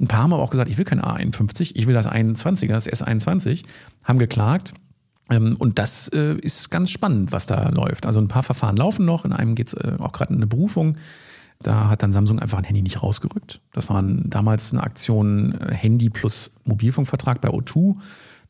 [0.00, 2.88] Ein paar haben aber auch gesagt, ich will kein A51, ich will das 21er, das
[2.88, 3.64] S21,
[4.04, 4.74] haben geklagt.
[5.30, 8.06] Ähm, und das äh, ist ganz spannend, was da läuft.
[8.06, 10.46] Also ein paar Verfahren laufen noch, in einem geht es äh, auch gerade in eine
[10.46, 10.96] Berufung.
[11.60, 13.60] Da hat dann Samsung einfach ein Handy nicht rausgerückt.
[13.72, 17.96] Das war damals eine Aktion äh, Handy plus Mobilfunkvertrag bei O2.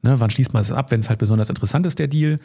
[0.03, 2.39] Ne, wann schließt man es ab, wenn es halt besonders interessant ist, der Deal?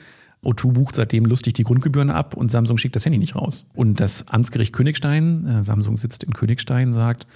[0.43, 3.65] O2 bucht seitdem lustig die Grundgebühren ab und Samsung schickt das Handy nicht raus.
[3.73, 7.27] Und das Amtsgericht Königstein, Samsung sitzt in Königstein, sagt,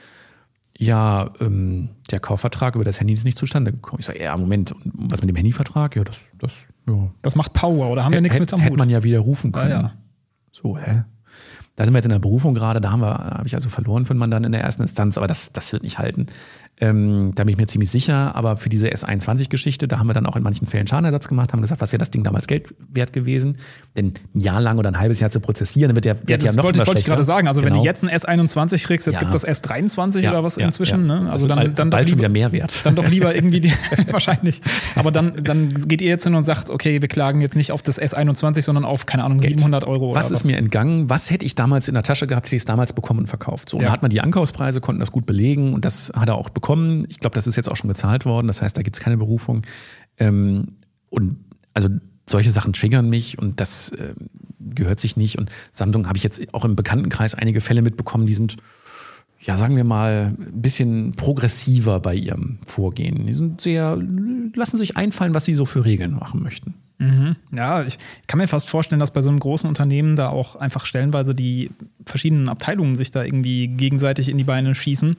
[0.77, 3.99] ja, ähm, der Kaufvertrag über das Handy ist nicht zustande gekommen.
[3.99, 5.95] Ich sage, ja, Moment, was mit dem Handyvertrag?
[5.95, 6.53] Ja, das, das,
[6.87, 7.11] ja.
[7.21, 8.67] Das macht Power, oder haben wir nichts mit am Hut?
[8.67, 9.71] Hätte man ja widerrufen können.
[9.71, 9.93] Ja, ja.
[10.51, 11.03] So, hä?
[11.75, 14.05] Da sind wir jetzt in der Berufung gerade, da haben wir, habe ich also verloren
[14.05, 16.27] für man dann in der ersten Instanz, aber das, das wird nicht halten.
[16.79, 20.27] Ähm, da bin ich mir ziemlich sicher, aber für diese S21-Geschichte, da haben wir dann
[20.27, 23.13] auch in manchen Fällen Schadenersatz gemacht, haben gesagt, was wäre das Ding damals Geld wert
[23.13, 23.57] gewesen?
[23.95, 26.51] Denn ein Jahr lang oder ein halbes Jahr zu prozessieren, dann wird der Wert ja,
[26.51, 27.47] ja noch wollte, wollte ich gerade sagen.
[27.47, 27.73] Also genau.
[27.73, 29.19] wenn du jetzt ein S21 kriegst, jetzt ja.
[29.21, 31.07] gibt es das S23 ja, oder was inzwischen.
[31.07, 31.21] Ne?
[31.31, 32.85] Also, also dann, dann bald schon wieder mehr wert.
[32.85, 33.73] Dann doch lieber irgendwie die,
[34.11, 34.61] wahrscheinlich.
[34.93, 37.81] Aber dann, dann geht ihr jetzt hin und sagt, okay, wir klagen jetzt nicht auf
[37.81, 40.13] das S21, sondern auf, keine Ahnung, 700 Euro.
[40.13, 40.45] Was ist was.
[40.45, 41.09] mir entgangen?
[41.09, 43.67] Was hätte ich damals in der Tasche gehabt, hätte ich es damals bekommen und verkauft?
[43.69, 46.35] So, und da hat man die Ankaufspreise, konnten das gut belegen und das hat er
[46.35, 46.66] auch bekommen.
[47.07, 49.17] Ich glaube, das ist jetzt auch schon gezahlt worden, das heißt, da gibt es keine
[49.17, 49.63] Berufung.
[50.17, 50.67] Ähm,
[51.09, 51.37] und
[51.73, 51.89] also
[52.29, 54.13] solche Sachen triggern mich und das äh,
[54.59, 55.37] gehört sich nicht.
[55.37, 58.57] Und Samsung habe ich jetzt auch im Bekanntenkreis einige Fälle mitbekommen, die sind,
[59.39, 63.25] ja, sagen wir mal, ein bisschen progressiver bei ihrem Vorgehen.
[63.25, 63.97] Die sind sehr,
[64.55, 66.73] lassen sich einfallen, was sie so für Regeln machen möchten.
[66.99, 67.35] Mhm.
[67.55, 70.85] Ja, ich kann mir fast vorstellen, dass bei so einem großen Unternehmen da auch einfach
[70.85, 71.69] stellenweise die
[72.05, 75.15] verschiedenen Abteilungen sich da irgendwie gegenseitig in die Beine schießen.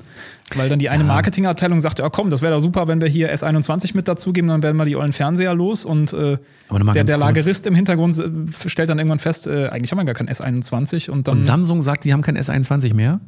[0.57, 1.09] Weil dann die eine ja.
[1.09, 4.63] Marketingabteilung sagt, ja komm, das wäre doch super, wenn wir hier S21 mit dazugeben, dann
[4.63, 5.85] werden wir die ollen Fernseher los.
[5.85, 6.39] Und äh,
[6.95, 10.15] der, der Lagerist im Hintergrund äh, stellt dann irgendwann fest, äh, eigentlich haben wir gar
[10.15, 11.11] kein S21.
[11.11, 13.21] Und, dann und Samsung sagt, sie haben kein S21 mehr?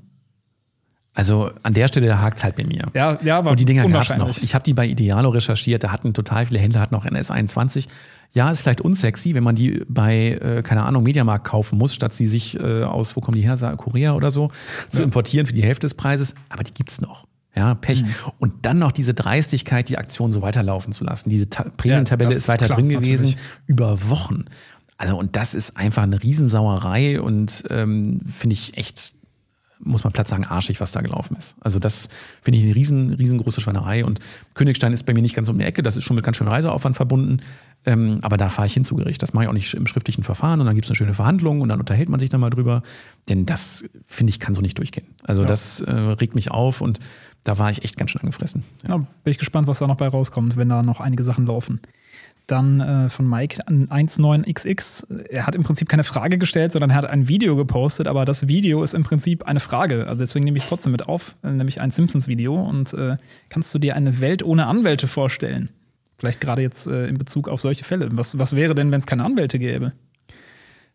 [1.12, 2.87] Also an der Stelle hakt es halt bei mir.
[2.95, 4.43] Ja, ja, aber Und die Dinger gab es noch.
[4.43, 7.89] Ich habe die bei Idealo recherchiert, da hatten total viele Händler hatten noch ein S21.
[8.32, 12.15] Ja, ist vielleicht unsexy, wenn man die bei, äh, keine Ahnung, Mediamarkt kaufen muss, statt
[12.15, 14.51] sie sich äh, aus, wo kommen die her, Korea oder so,
[14.89, 15.05] zu ja.
[15.05, 16.37] importieren für die Hälfte des Preises.
[16.49, 17.27] Aber die gibt's noch.
[17.57, 18.05] Ja, Pech.
[18.05, 18.15] Mhm.
[18.39, 21.28] Und dann noch diese Dreistigkeit, die Aktion so weiterlaufen zu lassen.
[21.28, 23.37] Diese Prämientabelle ja, ist weiter drin gewesen, natürlich.
[23.66, 24.45] über Wochen.
[24.97, 29.12] Also, und das ist einfach eine Riesensauerei und ähm, finde ich echt
[29.82, 31.57] muss man platt sagen, arschig, was da gelaufen ist.
[31.61, 32.09] Also das
[32.43, 34.05] finde ich eine riesen, riesengroße Schweinerei.
[34.05, 34.20] Und
[34.55, 36.48] Königstein ist bei mir nicht ganz um die Ecke, das ist schon mit ganz schön
[36.48, 37.40] Reiseaufwand verbunden.
[37.86, 39.23] Ähm, aber da fahre ich hin zu Gericht.
[39.23, 41.62] Das mache ich auch nicht im schriftlichen Verfahren und dann gibt es eine schöne Verhandlung
[41.62, 42.82] und dann unterhält man sich dann mal drüber.
[43.28, 45.07] Denn das, finde ich, kann so nicht durchgehen.
[45.24, 45.48] Also ja.
[45.48, 47.01] das äh, regt mich auf und
[47.44, 48.65] da war ich echt ganz schön angefressen.
[48.82, 48.90] Ja.
[48.90, 51.81] ja, bin ich gespannt, was da noch bei rauskommt, wenn da noch einige Sachen laufen
[52.51, 55.28] dann äh, von Mike 19XX.
[55.31, 58.48] Er hat im Prinzip keine Frage gestellt, sondern er hat ein Video gepostet, aber das
[58.48, 60.06] Video ist im Prinzip eine Frage.
[60.06, 62.55] Also deswegen nehme ich es trotzdem mit auf, äh, nämlich ein Simpsons-Video.
[62.55, 63.16] Und äh,
[63.48, 65.70] kannst du dir eine Welt ohne Anwälte vorstellen?
[66.18, 68.09] Vielleicht gerade jetzt äh, in Bezug auf solche Fälle.
[68.12, 69.93] Was, was wäre denn, wenn es keine Anwälte gäbe?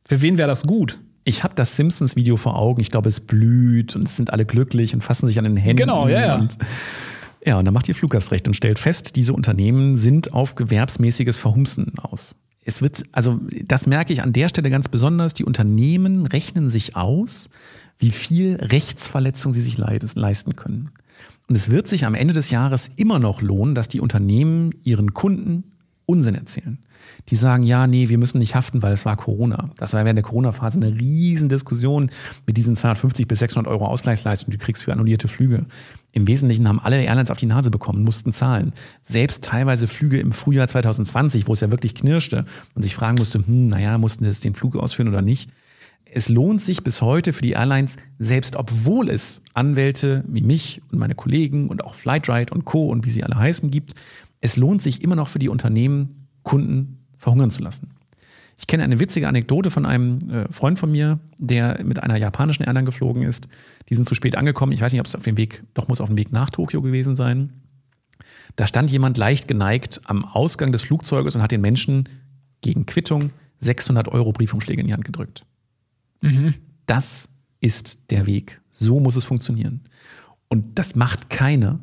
[0.08, 1.00] Für wen wäre das gut?
[1.24, 2.82] Ich habe das Simpsons-Video vor Augen.
[2.82, 5.78] Ich glaube, es blüht und es sind alle glücklich und fassen sich an den Händen.
[5.78, 6.48] Genau, ja, ja.
[7.46, 11.94] Ja, und dann macht ihr Fluggastrecht und stellt fest, diese Unternehmen sind auf gewerbsmäßiges Verhumsen
[12.00, 12.36] aus.
[12.62, 16.96] Es wird, also das merke ich an der Stelle ganz besonders, die Unternehmen rechnen sich
[16.96, 17.50] aus,
[18.00, 20.90] wie viel Rechtsverletzung sie sich leisten können.
[21.48, 25.14] Und es wird sich am Ende des Jahres immer noch lohnen, dass die Unternehmen ihren
[25.14, 25.64] Kunden
[26.08, 26.80] Unsinn erzählen.
[27.30, 29.72] Die sagen, ja, nee, wir müssen nicht haften, weil es war Corona.
[29.78, 32.12] Das war während der Corona-Phase eine Riesendiskussion
[32.46, 35.66] mit diesen 250 bis 600 Euro Ausgleichsleistung, die du kriegst für annullierte Flüge.
[36.12, 38.74] Im Wesentlichen haben alle Airlines auf die Nase bekommen, mussten zahlen.
[39.02, 43.40] Selbst teilweise Flüge im Frühjahr 2020, wo es ja wirklich knirschte und sich fragen musste,
[43.40, 45.50] hm, naja, mussten jetzt den Flug ausführen oder nicht.
[46.06, 51.00] Es lohnt sich bis heute für die Airlines, selbst obwohl es Anwälte wie mich und
[51.00, 52.88] meine Kollegen und auch Flightride und Co.
[52.88, 53.96] und wie sie alle heißen gibt,
[54.40, 57.90] es lohnt sich immer noch für die Unternehmen, Kunden verhungern zu lassen.
[58.56, 62.64] Ich kenne eine witzige Anekdote von einem äh, Freund von mir, der mit einer japanischen
[62.64, 63.48] Airline geflogen ist.
[63.90, 64.72] Die sind zu spät angekommen.
[64.74, 66.84] Ich weiß nicht, ob es auf dem Weg, doch muss auf dem Weg nach Tokio
[66.84, 67.52] gewesen sein.
[68.56, 72.08] Da stand jemand leicht geneigt am Ausgang des Flugzeuges und hat den Menschen
[72.62, 75.44] gegen Quittung 600 Euro Briefumschläge in die Hand gedrückt.
[76.22, 76.54] Mhm.
[76.86, 77.28] Das
[77.60, 78.62] ist der Weg.
[78.72, 79.82] So muss es funktionieren.
[80.48, 81.80] Und das macht keiner.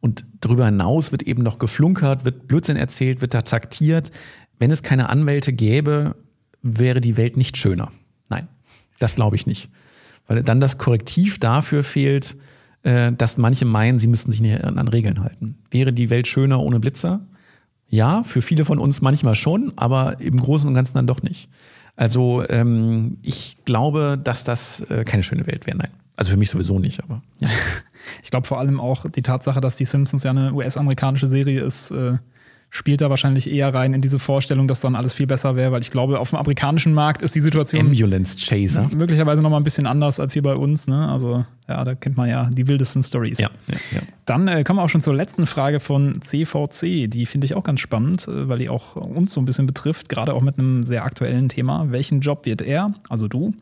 [0.00, 4.12] Und darüber hinaus wird eben noch geflunkert, wird Blödsinn erzählt, wird da taktiert.
[4.58, 6.16] Wenn es keine Anwälte gäbe,
[6.62, 7.92] wäre die Welt nicht schöner.
[8.28, 8.48] Nein,
[8.98, 9.70] das glaube ich nicht.
[10.26, 12.36] Weil dann das Korrektiv dafür fehlt,
[12.82, 15.58] äh, dass manche meinen, sie müssten sich nicht an Regeln halten.
[15.70, 17.20] Wäre die Welt schöner ohne Blitzer?
[17.88, 21.48] Ja, für viele von uns manchmal schon, aber im Großen und Ganzen dann doch nicht.
[21.94, 25.78] Also ähm, ich glaube, dass das äh, keine schöne Welt wäre.
[25.78, 25.90] Nein.
[26.16, 27.22] Also für mich sowieso nicht, aber.
[27.38, 27.48] Ja.
[28.22, 31.90] Ich glaube vor allem auch die Tatsache, dass die Simpsons ja eine US-amerikanische Serie ist,
[31.90, 32.18] äh,
[32.70, 35.80] spielt da wahrscheinlich eher rein in diese Vorstellung, dass dann alles viel besser wäre, weil
[35.80, 39.64] ich glaube, auf dem amerikanischen Markt ist die Situation Ambulance Chaser möglicherweise noch mal ein
[39.64, 40.86] bisschen anders als hier bei uns.
[40.86, 41.08] Ne?
[41.08, 43.38] Also ja, da kennt man ja die wildesten Stories.
[43.38, 44.00] Ja, ja, ja.
[44.24, 47.10] Dann äh, kommen wir auch schon zur letzten Frage von CVC.
[47.10, 50.08] Die finde ich auch ganz spannend, äh, weil die auch uns so ein bisschen betrifft,
[50.08, 51.86] gerade auch mit einem sehr aktuellen Thema.
[51.90, 53.54] Welchen Job wird er, also du,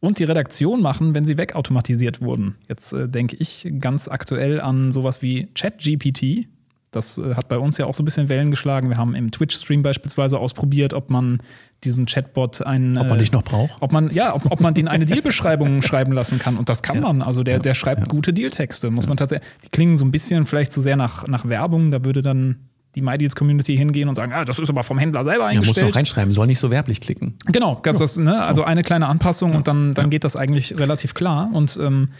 [0.00, 2.56] und die Redaktion machen, wenn sie wegautomatisiert wurden?
[2.68, 6.48] Jetzt äh, denke ich ganz aktuell an sowas wie ChatGPT,
[6.92, 8.88] das äh, hat bei uns ja auch so ein bisschen Wellen geschlagen.
[8.88, 11.42] Wir haben im Twitch-Stream beispielsweise ausprobiert, ob man
[11.84, 12.96] diesen Chatbot einen.
[12.98, 13.80] Ob man dich noch braucht?
[13.80, 16.56] Ob man, ja, ob, ob man den eine Dealbeschreibung schreiben lassen kann.
[16.56, 17.02] Und das kann ja.
[17.02, 17.22] man.
[17.22, 18.06] Also der, der schreibt ja.
[18.06, 19.48] gute Dealtexte, muss man tatsächlich.
[19.64, 21.90] Die klingen so ein bisschen vielleicht zu sehr nach, nach Werbung.
[21.90, 25.46] Da würde dann die MyDeals-Community hingehen und sagen, ah, das ist aber vom Händler selber
[25.46, 25.76] eingestellt.
[25.78, 27.38] Ja, muss doch reinschreiben, soll nicht so werblich klicken.
[27.46, 28.42] Genau, ganz das, ne?
[28.42, 31.48] also eine kleine Anpassung und dann, dann geht das eigentlich relativ klar.
[31.54, 32.10] Und ähm,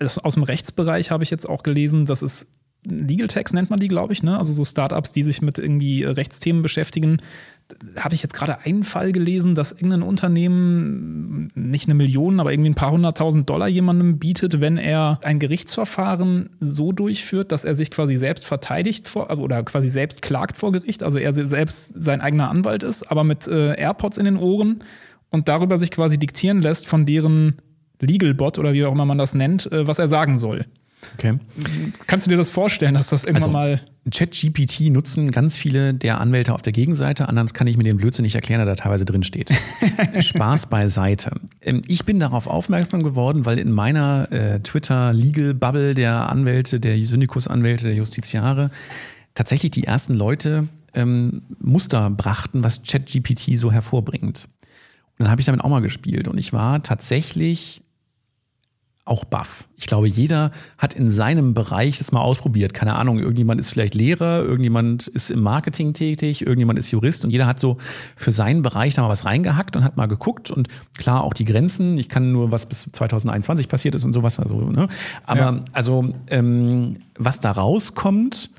[0.00, 2.46] aus dem Rechtsbereich habe ich jetzt auch gelesen, dass es
[2.88, 4.38] Legal Techs nennt man die, glaube ich, ne?
[4.38, 7.18] Also so Startups, die sich mit irgendwie Rechtsthemen beschäftigen.
[7.96, 12.70] Habe ich jetzt gerade einen Fall gelesen, dass irgendein Unternehmen nicht eine Million, aber irgendwie
[12.70, 17.90] ein paar hunderttausend Dollar jemandem bietet, wenn er ein Gerichtsverfahren so durchführt, dass er sich
[17.90, 22.20] quasi selbst verteidigt vor, also, oder quasi selbst klagt vor Gericht, also er selbst sein
[22.20, 24.84] eigener Anwalt ist, aber mit äh, AirPods in den Ohren
[25.30, 27.56] und darüber sich quasi diktieren lässt von deren
[28.00, 30.66] Legal Bot oder wie auch immer man das nennt, äh, was er sagen soll.
[31.14, 31.38] Okay.
[32.06, 33.80] Kannst du dir das vorstellen, dass das irgendwann also, mal.
[34.10, 37.28] ChatGPT nutzen ganz viele der Anwälte auf der Gegenseite.
[37.28, 39.50] Anders kann ich mir den Blödsinn nicht erklären, der da teilweise drin steht.
[40.18, 41.32] Spaß beiseite.
[41.60, 47.84] Ähm, ich bin darauf aufmerksam geworden, weil in meiner äh, Twitter-Legal-Bubble der Anwälte, der Syndikusanwälte,
[47.84, 48.70] der Justiziare
[49.34, 54.48] tatsächlich die ersten Leute ähm, Muster brachten, was ChatGPT so hervorbringt.
[55.18, 57.82] Und dann habe ich damit auch mal gespielt und ich war tatsächlich
[59.06, 59.68] auch baff.
[59.76, 62.74] Ich glaube, jeder hat in seinem Bereich das mal ausprobiert.
[62.74, 67.30] Keine Ahnung, irgendjemand ist vielleicht Lehrer, irgendjemand ist im Marketing tätig, irgendjemand ist Jurist und
[67.30, 67.76] jeder hat so
[68.16, 70.68] für seinen Bereich da mal was reingehackt und hat mal geguckt und
[70.98, 71.98] klar auch die Grenzen.
[71.98, 74.40] Ich kann nur, was bis 2021 passiert ist und sowas.
[74.40, 74.88] Also, ne?
[75.24, 75.60] Aber ja.
[75.72, 78.50] also, ähm, was da rauskommt,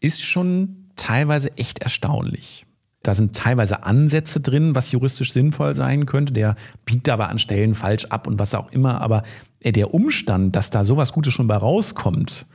[0.00, 2.66] ist schon teilweise echt erstaunlich.
[3.02, 6.32] Da sind teilweise Ansätze drin, was juristisch sinnvoll sein könnte.
[6.32, 9.00] Der biegt aber an Stellen falsch ab und was auch immer.
[9.00, 9.22] Aber
[9.64, 12.46] der Umstand, dass da sowas Gutes schon bei rauskommt,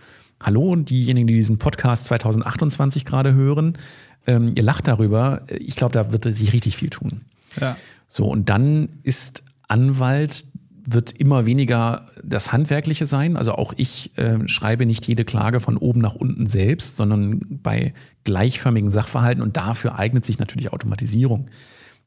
[0.41, 3.77] hallo, diejenigen, die diesen Podcast 2028 gerade hören,
[4.25, 5.41] ähm, ihr lacht darüber.
[5.47, 7.21] Ich glaube, da wird sich richtig viel tun.
[7.59, 7.77] Ja.
[8.07, 10.45] So, und dann ist Anwalt
[10.85, 13.37] wird immer weniger das Handwerkliche sein.
[13.37, 17.93] Also auch ich äh, schreibe nicht jede Klage von oben nach unten selbst, sondern bei
[18.25, 21.49] gleichförmigen Sachverhalten und dafür eignet sich natürlich Automatisierung.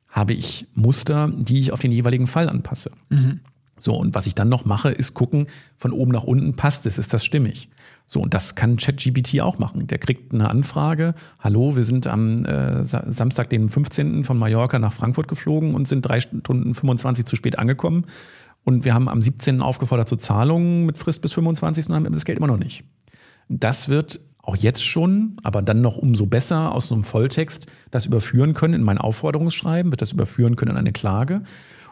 [0.09, 2.91] Habe ich Muster, die ich auf den jeweiligen Fall anpasse.
[3.09, 3.41] Mhm.
[3.79, 6.99] So, und was ich dann noch mache, ist gucken, von oben nach unten passt es,
[6.99, 7.69] ist das stimmig?
[8.07, 9.87] So, und das kann ChatGPT auch machen.
[9.87, 14.25] Der kriegt eine Anfrage, hallo, wir sind am äh, Samstag, den 15.
[14.25, 18.07] von Mallorca nach Frankfurt geflogen und sind drei Stunden 25 zu spät angekommen.
[18.65, 19.61] Und wir haben am 17.
[19.61, 21.89] aufgefordert zu Zahlungen mit Frist bis 25.
[21.89, 22.85] und haben das Geld immer noch nicht.
[23.49, 28.07] Das wird auch jetzt schon, aber dann noch umso besser aus so einem Volltext das
[28.07, 31.43] überführen können in mein Aufforderungsschreiben, wird das überführen können in eine Klage.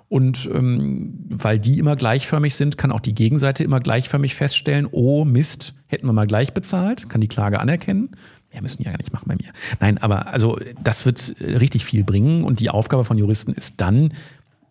[0.08, 5.24] Und ähm, weil die immer gleichförmig sind, kann auch die Gegenseite immer gleichförmig feststellen, oh
[5.24, 8.10] Mist, hätten wir mal gleich bezahlt, kann die Klage anerkennen.
[8.50, 9.50] Wir müssen ja gar nicht machen bei mir.
[9.80, 14.12] Nein, aber also das wird richtig viel bringen und die Aufgabe von Juristen ist dann,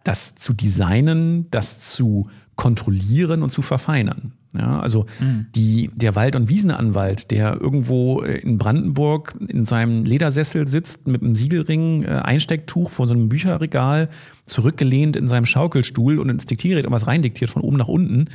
[0.03, 4.33] das zu designen, das zu kontrollieren und zu verfeinern.
[4.55, 5.47] Ja, also mhm.
[5.55, 11.23] die, der Wald- und Wiesenanwalt, der irgendwo äh, in Brandenburg in seinem Ledersessel sitzt mit
[11.23, 14.09] einem Siegelring, äh, Einstecktuch vor so einem Bücherregal,
[14.45, 18.25] zurückgelehnt in seinem Schaukelstuhl und ins Diktiergerät irgendwas reindiktiert von oben nach unten,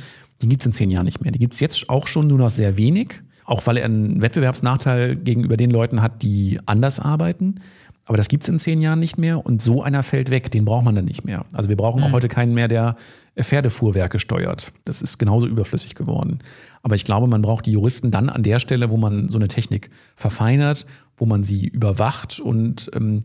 [0.41, 1.31] die gibt es in zehn Jahren nicht mehr.
[1.31, 5.15] Die gibt es jetzt auch schon nur noch sehr wenig, auch weil er einen Wettbewerbsnachteil
[5.15, 7.61] gegenüber den Leuten hat, die anders arbeiten.
[8.09, 10.65] Aber das gibt es in zehn Jahren nicht mehr und so einer fällt weg, den
[10.65, 11.45] braucht man dann nicht mehr.
[11.53, 12.07] Also wir brauchen mhm.
[12.07, 12.95] auch heute keinen mehr, der
[13.39, 14.73] Pferdefuhrwerke steuert.
[14.83, 16.39] Das ist genauso überflüssig geworden.
[16.81, 19.47] Aber ich glaube, man braucht die Juristen dann an der Stelle, wo man so eine
[19.47, 20.87] Technik verfeinert,
[21.17, 23.21] wo man sie überwacht und ähm,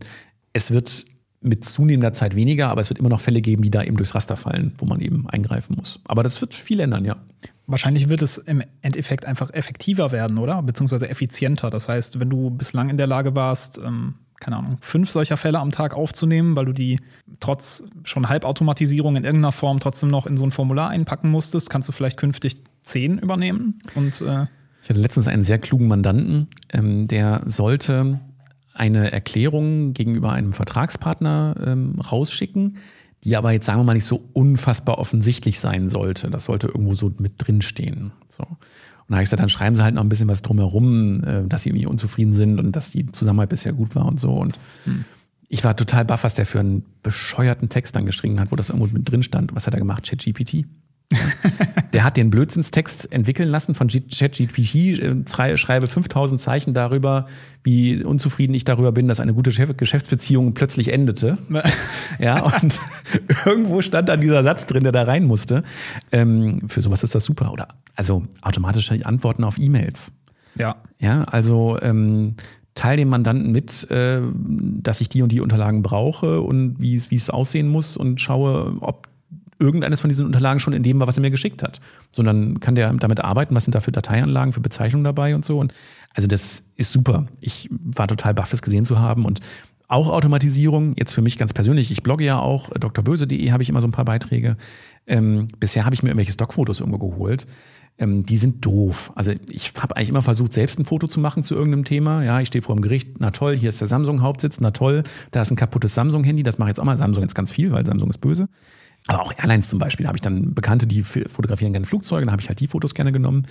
[0.53, 1.07] es wird
[1.41, 4.15] mit zunehmender Zeit weniger, aber es wird immer noch Fälle geben, die da eben durchs
[4.15, 5.99] Raster fallen, wo man eben eingreifen muss.
[6.05, 7.17] Aber das wird viel ändern, ja.
[7.67, 10.63] Wahrscheinlich wird es im Endeffekt einfach effektiver werden, oder?
[10.63, 11.71] Beziehungsweise effizienter.
[11.71, 15.59] Das heißt, wenn du bislang in der Lage warst, ähm, keine Ahnung, fünf solcher Fälle
[15.59, 17.01] am Tag aufzunehmen, weil du die
[17.41, 21.89] trotz schon Halbautomatisierung in irgendeiner Form trotzdem noch in so ein Formular einpacken musstest, kannst
[21.89, 23.81] du vielleicht künftig zehn übernehmen.
[23.95, 24.47] Und, äh
[24.83, 28.21] ich hatte letztens einen sehr klugen Mandanten, ähm, der sollte
[28.75, 32.77] eine Erklärung gegenüber einem Vertragspartner ähm, rausschicken,
[33.23, 36.29] die aber jetzt sagen wir mal nicht so unfassbar offensichtlich sein sollte.
[36.29, 38.13] Das sollte irgendwo so mit drinstehen.
[38.29, 38.47] So.
[39.07, 41.47] Und da habe ich gesagt, dann schreiben sie halt noch ein bisschen was drumherum, äh,
[41.47, 44.33] dass sie irgendwie unzufrieden sind und dass die Zusammenarbeit bisher gut war und so.
[44.33, 45.05] Und hm.
[45.49, 48.71] ich war total baff, was der für einen bescheuerten Text dann geschrieben hat, wo das
[48.71, 49.55] irgendwo mit drin stand.
[49.55, 50.05] Was hat er gemacht?
[50.05, 50.65] ChatGPT.
[51.93, 57.27] Der hat den Blödsinnstext entwickeln lassen von ChatGPT, äh, schreibe 5000 Zeichen darüber,
[57.63, 61.39] wie unzufrieden ich darüber bin, dass eine gute Geschäftsbeziehung plötzlich endete.
[62.19, 62.81] ja, und
[63.47, 65.63] irgendwo stand dann dieser Satz drin, der da rein musste.
[66.11, 67.53] Ähm, für sowas ist das super.
[67.53, 70.11] Oder also automatische Antworten auf E-Mails.
[70.57, 70.77] Ja.
[70.99, 72.35] Ja, also ähm,
[72.75, 74.21] teile dem Mandanten mit, äh,
[74.83, 79.09] dass ich die und die Unterlagen brauche und wie es aussehen muss und schaue, ob
[79.59, 81.81] irgendeines von diesen Unterlagen schon in dem war, was er mir geschickt hat.
[82.13, 85.59] Sondern kann der damit arbeiten, was sind da für Dateianlagen, für Bezeichnungen dabei und so.
[85.59, 85.73] Und
[86.15, 87.27] also das ist super.
[87.41, 89.25] Ich war total baff, das gesehen zu haben.
[89.25, 89.41] Und
[89.89, 93.81] auch Automatisierung, jetzt für mich ganz persönlich, ich blogge ja auch, drböse.de habe ich immer
[93.81, 94.57] so ein paar Beiträge.
[95.07, 97.47] Ähm, bisher habe ich mir irgendwelche Stockfotos irgendwo geholt.
[97.97, 99.13] Ähm, die sind doof.
[99.15, 102.25] Also ich habe eigentlich immer versucht, selbst ein Foto zu machen zu irgendeinem Thema.
[102.25, 105.43] Ja, ich stehe vor dem Gericht, na toll, hier ist der Samsung-Hauptsitz, na toll, da
[105.43, 106.99] ist ein kaputtes Samsung-Handy, das mache ich jetzt auch mal.
[106.99, 108.49] Samsung jetzt ganz viel, weil Samsung ist böse.
[109.07, 112.33] Aber auch Airlines zum Beispiel, da habe ich dann Bekannte, die fotografieren gerne Flugzeuge, dann
[112.33, 113.47] habe ich halt die Fotos gerne genommen.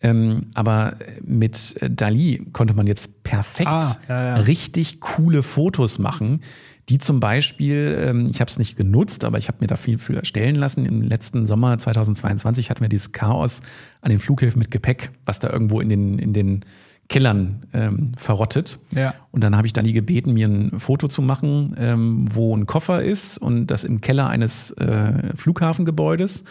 [0.00, 4.36] Ähm, aber mit Dali konnte man jetzt perfekt ah, ja, ja.
[4.36, 6.40] richtig coole Fotos machen,
[6.88, 9.98] die zum Beispiel, ähm, ich habe es nicht genutzt, aber ich habe mir da viel
[9.98, 10.84] für erstellen lassen.
[10.84, 13.62] Im letzten Sommer 2022 hatten wir dieses Chaos
[14.00, 16.64] an den Flughäfen mit Gepäck, was da irgendwo in den, in den
[17.08, 18.78] Kellern ähm, verrottet.
[18.94, 19.14] Ja.
[19.30, 23.02] Und dann habe ich Dani gebeten, mir ein Foto zu machen, ähm, wo ein Koffer
[23.02, 26.44] ist und das im Keller eines äh, Flughafengebäudes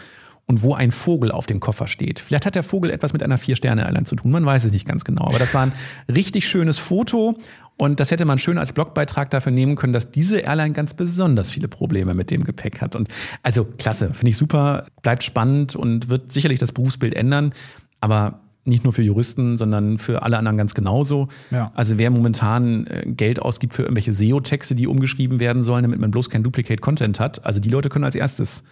[0.46, 2.20] und wo ein Vogel auf dem Koffer steht.
[2.20, 5.04] Vielleicht hat der Vogel etwas mit einer Vier-Sterne-Airline zu tun, man weiß es nicht ganz
[5.04, 5.24] genau.
[5.24, 5.72] Aber das war ein
[6.12, 7.36] richtig schönes Foto
[7.78, 11.50] und das hätte man schön als Blogbeitrag dafür nehmen können, dass diese Airline ganz besonders
[11.50, 12.94] viele Probleme mit dem Gepäck hat.
[12.94, 13.08] Und
[13.42, 17.52] also klasse, finde ich super, bleibt spannend und wird sicherlich das Berufsbild ändern.
[18.00, 21.28] Aber nicht nur für Juristen, sondern für alle anderen ganz genauso.
[21.50, 21.72] Ja.
[21.74, 26.10] Also wer momentan äh, Geld ausgibt für irgendwelche SEO-Texte, die umgeschrieben werden sollen, damit man
[26.10, 28.62] bloß kein Duplicate-Content hat, also die Leute können als erstes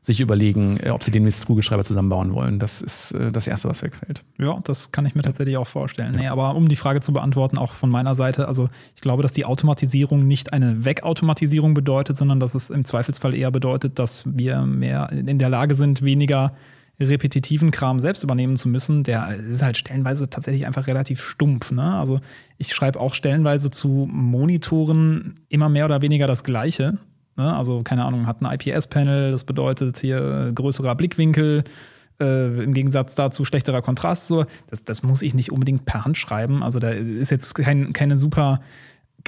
[0.00, 2.58] sich überlegen, äh, ob sie den mit Kugelschreiber zusammenbauen wollen.
[2.58, 4.22] Das ist äh, das Erste, was wegfällt.
[4.38, 6.14] Ja, das kann ich mir tatsächlich auch vorstellen.
[6.14, 6.20] Ja.
[6.20, 9.32] Nee, aber um die Frage zu beantworten, auch von meiner Seite, also ich glaube, dass
[9.32, 14.62] die Automatisierung nicht eine Wegautomatisierung bedeutet, sondern dass es im Zweifelsfall eher bedeutet, dass wir
[14.62, 16.52] mehr in der Lage sind, weniger
[17.00, 21.70] repetitiven Kram selbst übernehmen zu müssen, der ist halt stellenweise tatsächlich einfach relativ stumpf.
[21.70, 21.94] Ne?
[21.94, 22.20] Also
[22.56, 26.98] ich schreibe auch stellenweise zu Monitoren immer mehr oder weniger das Gleiche.
[27.36, 27.56] Ne?
[27.56, 31.64] Also keine Ahnung, hat ein IPS-Panel, das bedeutet hier größerer Blickwinkel.
[32.20, 34.26] Äh, Im Gegensatz dazu schlechterer Kontrast.
[34.26, 34.44] So.
[34.66, 36.64] Das, das muss ich nicht unbedingt per Hand schreiben.
[36.64, 38.60] Also da ist jetzt kein, keine super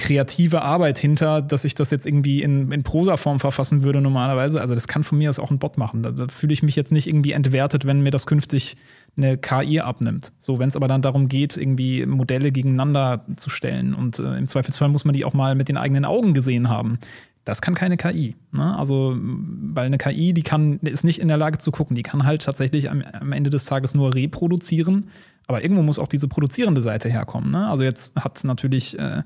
[0.01, 4.59] kreative Arbeit hinter, dass ich das jetzt irgendwie in, in Prosaform verfassen würde normalerweise.
[4.59, 6.01] Also das kann von mir aus auch ein Bot machen.
[6.01, 8.77] Da, da fühle ich mich jetzt nicht irgendwie entwertet, wenn mir das künftig
[9.15, 10.33] eine KI abnimmt.
[10.39, 14.47] So, wenn es aber dann darum geht, irgendwie Modelle gegeneinander zu stellen und äh, im
[14.47, 16.97] Zweifelsfall muss man die auch mal mit den eigenen Augen gesehen haben.
[17.45, 18.35] Das kann keine KI.
[18.51, 18.77] Ne?
[18.77, 21.95] Also, weil eine KI, die kann, ist nicht in der Lage zu gucken.
[21.95, 25.09] Die kann halt tatsächlich am, am Ende des Tages nur reproduzieren.
[25.47, 27.51] Aber irgendwo muss auch diese produzierende Seite herkommen.
[27.51, 27.67] Ne?
[27.67, 29.23] Also jetzt hat natürlich äh,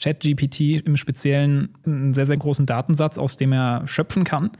[0.00, 4.50] ChatGPT im Speziellen einen sehr, sehr großen Datensatz, aus dem er schöpfen kann.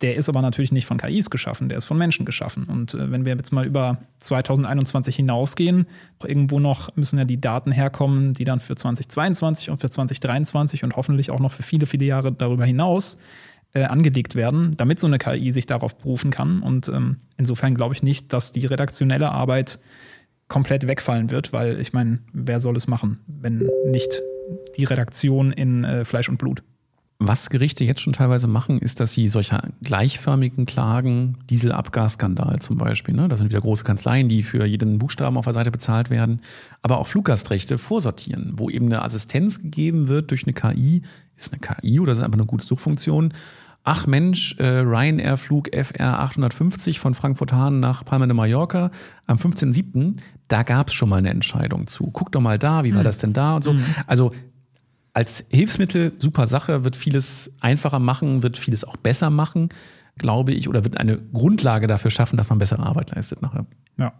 [0.00, 2.64] Der ist aber natürlich nicht von KIs geschaffen, der ist von Menschen geschaffen.
[2.64, 5.86] Und äh, wenn wir jetzt mal über 2021 hinausgehen,
[6.24, 10.94] irgendwo noch müssen ja die Daten herkommen, die dann für 2022 und für 2023 und
[10.94, 13.18] hoffentlich auch noch für viele, viele Jahre darüber hinaus
[13.74, 16.62] äh, angelegt werden, damit so eine KI sich darauf berufen kann.
[16.62, 19.80] Und ähm, insofern glaube ich nicht, dass die redaktionelle Arbeit
[20.46, 24.22] komplett wegfallen wird, weil ich meine, wer soll es machen, wenn nicht
[24.76, 26.62] die Redaktion in äh, Fleisch und Blut.
[27.20, 33.12] Was Gerichte jetzt schon teilweise machen, ist, dass sie solche gleichförmigen Klagen, Dieselabgasskandal zum Beispiel,
[33.12, 36.42] ne, das sind wieder große Kanzleien, die für jeden Buchstaben auf der Seite bezahlt werden,
[36.80, 41.02] aber auch Fluggastrechte vorsortieren, wo eben eine Assistenz gegeben wird durch eine KI,
[41.36, 43.34] ist eine KI oder ist einfach eine gute Suchfunktion.
[43.82, 48.92] Ach Mensch, äh, Ryanair-Flug FR 850 von Frankfurt-Hahn nach Palma de Mallorca
[49.26, 50.18] am 15.07.,
[50.48, 52.10] da gab es schon mal eine Entscheidung zu.
[52.12, 53.04] Guck doch mal da, wie war mhm.
[53.04, 53.74] das denn da und so.
[53.74, 53.84] Mhm.
[54.06, 54.32] Also
[55.12, 59.68] als Hilfsmittel super Sache, wird vieles einfacher machen, wird vieles auch besser machen,
[60.16, 63.66] glaube ich, oder wird eine Grundlage dafür schaffen, dass man bessere Arbeit leistet nachher.
[63.96, 64.12] Ja.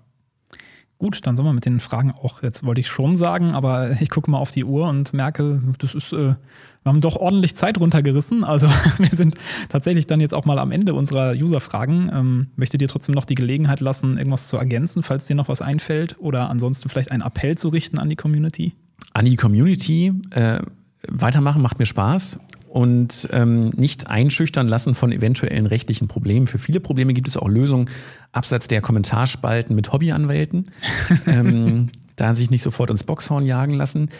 [0.98, 4.10] Gut, dann sind wir mit den Fragen auch, jetzt wollte ich schon sagen, aber ich
[4.10, 6.34] gucke mal auf die Uhr und merke, das ist, äh,
[6.82, 8.44] wir haben doch ordentlich Zeit runtergerissen.
[8.44, 8.68] Also
[8.98, 9.36] wir sind
[9.68, 12.10] tatsächlich dann jetzt auch mal am Ende unserer User-Fragen.
[12.12, 15.62] Ähm, möchte dir trotzdem noch die Gelegenheit lassen, irgendwas zu ergänzen, falls dir noch was
[15.62, 18.74] einfällt oder ansonsten vielleicht einen Appell zu richten an die Community?
[19.12, 20.60] An die Community, äh,
[21.06, 26.46] weitermachen macht mir Spaß und ähm, nicht einschüchtern lassen von eventuellen rechtlichen Problemen.
[26.46, 27.88] Für viele Probleme gibt es auch Lösungen
[28.32, 30.66] abseits der Kommentarspalten mit Hobbyanwälten.
[31.26, 34.10] ähm, da sich nicht sofort ins Boxhorn jagen lassen.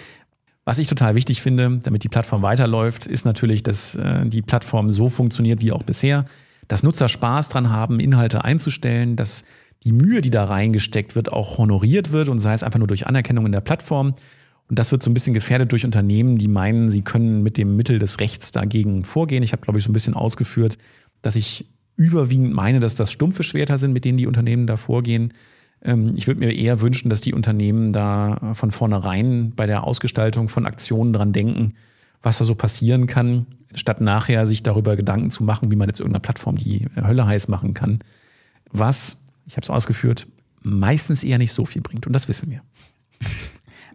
[0.69, 4.91] Was ich total wichtig finde, damit die Plattform weiterläuft, ist natürlich, dass äh, die Plattform
[4.91, 6.27] so funktioniert wie auch bisher.
[6.69, 9.45] Dass Nutzer Spaß dran haben, Inhalte einzustellen, dass
[9.85, 13.07] die Mühe, die da reingesteckt wird, auch honoriert wird und sei es einfach nur durch
[13.07, 14.13] Anerkennung in der Plattform.
[14.69, 17.75] Und das wird so ein bisschen gefährdet durch Unternehmen, die meinen, sie können mit dem
[17.75, 19.43] Mittel des Rechts dagegen vorgehen.
[19.43, 20.77] Ich habe, glaube ich, so ein bisschen ausgeführt,
[21.23, 21.65] dass ich
[21.97, 25.33] überwiegend meine, dass das stumpfe Schwerter sind, mit denen die Unternehmen da vorgehen.
[25.83, 30.49] Ähm, ich würde mir eher wünschen, dass die Unternehmen da von vornherein bei der Ausgestaltung
[30.49, 31.75] von Aktionen dran denken,
[32.23, 36.01] was da so passieren kann, statt nachher sich darüber Gedanken zu machen, wie man jetzt
[36.01, 38.01] irgendeiner Plattform die Hölle heiß machen kann.
[38.73, 40.27] Was, ich habe es ausgeführt,
[40.63, 42.07] meistens eher nicht so viel bringt.
[42.07, 42.63] Und das wissen wir.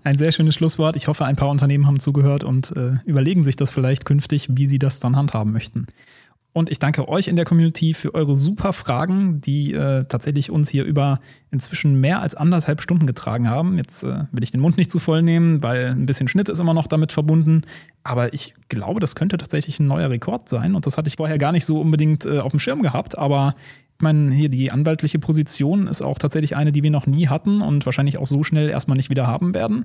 [0.05, 0.95] Ein sehr schönes Schlusswort.
[0.97, 4.67] Ich hoffe, ein paar Unternehmen haben zugehört und äh, überlegen sich das vielleicht künftig, wie
[4.67, 5.87] sie das dann handhaben möchten.
[6.53, 10.69] Und ich danke euch in der Community für eure super Fragen, die äh, tatsächlich uns
[10.69, 11.19] hier über
[11.49, 13.77] inzwischen mehr als anderthalb Stunden getragen haben.
[13.77, 16.59] Jetzt äh, will ich den Mund nicht zu voll nehmen, weil ein bisschen Schnitt ist
[16.59, 17.63] immer noch damit verbunden.
[18.03, 20.75] Aber ich glaube, das könnte tatsächlich ein neuer Rekord sein.
[20.75, 23.17] Und das hatte ich vorher gar nicht so unbedingt äh, auf dem Schirm gehabt.
[23.17, 23.55] Aber
[24.01, 27.85] meine, hier die anwaltliche Position ist auch tatsächlich eine, die wir noch nie hatten und
[27.85, 29.83] wahrscheinlich auch so schnell erstmal nicht wieder haben werden.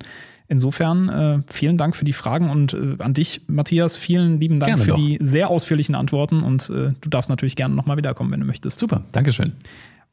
[0.49, 4.71] Insofern äh, vielen Dank für die Fragen und äh, an dich, Matthias, vielen lieben Dank
[4.71, 4.97] gerne für doch.
[4.97, 8.79] die sehr ausführlichen Antworten und äh, du darfst natürlich gerne nochmal wiederkommen, wenn du möchtest.
[8.79, 9.53] Super, Dankeschön.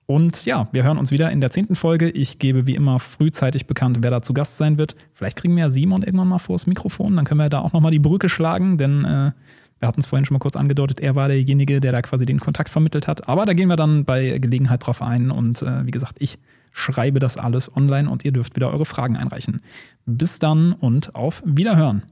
[0.07, 2.09] Und ja, wir hören uns wieder in der zehnten Folge.
[2.09, 4.95] Ich gebe wie immer frühzeitig bekannt, wer da zu Gast sein wird.
[5.13, 7.91] Vielleicht kriegen wir ja Simon irgendwann mal vors Mikrofon, dann können wir da auch nochmal
[7.91, 9.31] die Brücke schlagen, denn äh,
[9.79, 12.39] wir hatten es vorhin schon mal kurz angedeutet, er war derjenige, der da quasi den
[12.39, 13.27] Kontakt vermittelt hat.
[13.27, 15.31] Aber da gehen wir dann bei Gelegenheit drauf ein.
[15.31, 16.37] Und äh, wie gesagt, ich
[16.71, 19.61] schreibe das alles online und ihr dürft wieder eure Fragen einreichen.
[20.05, 22.03] Bis dann und auf Wiederhören.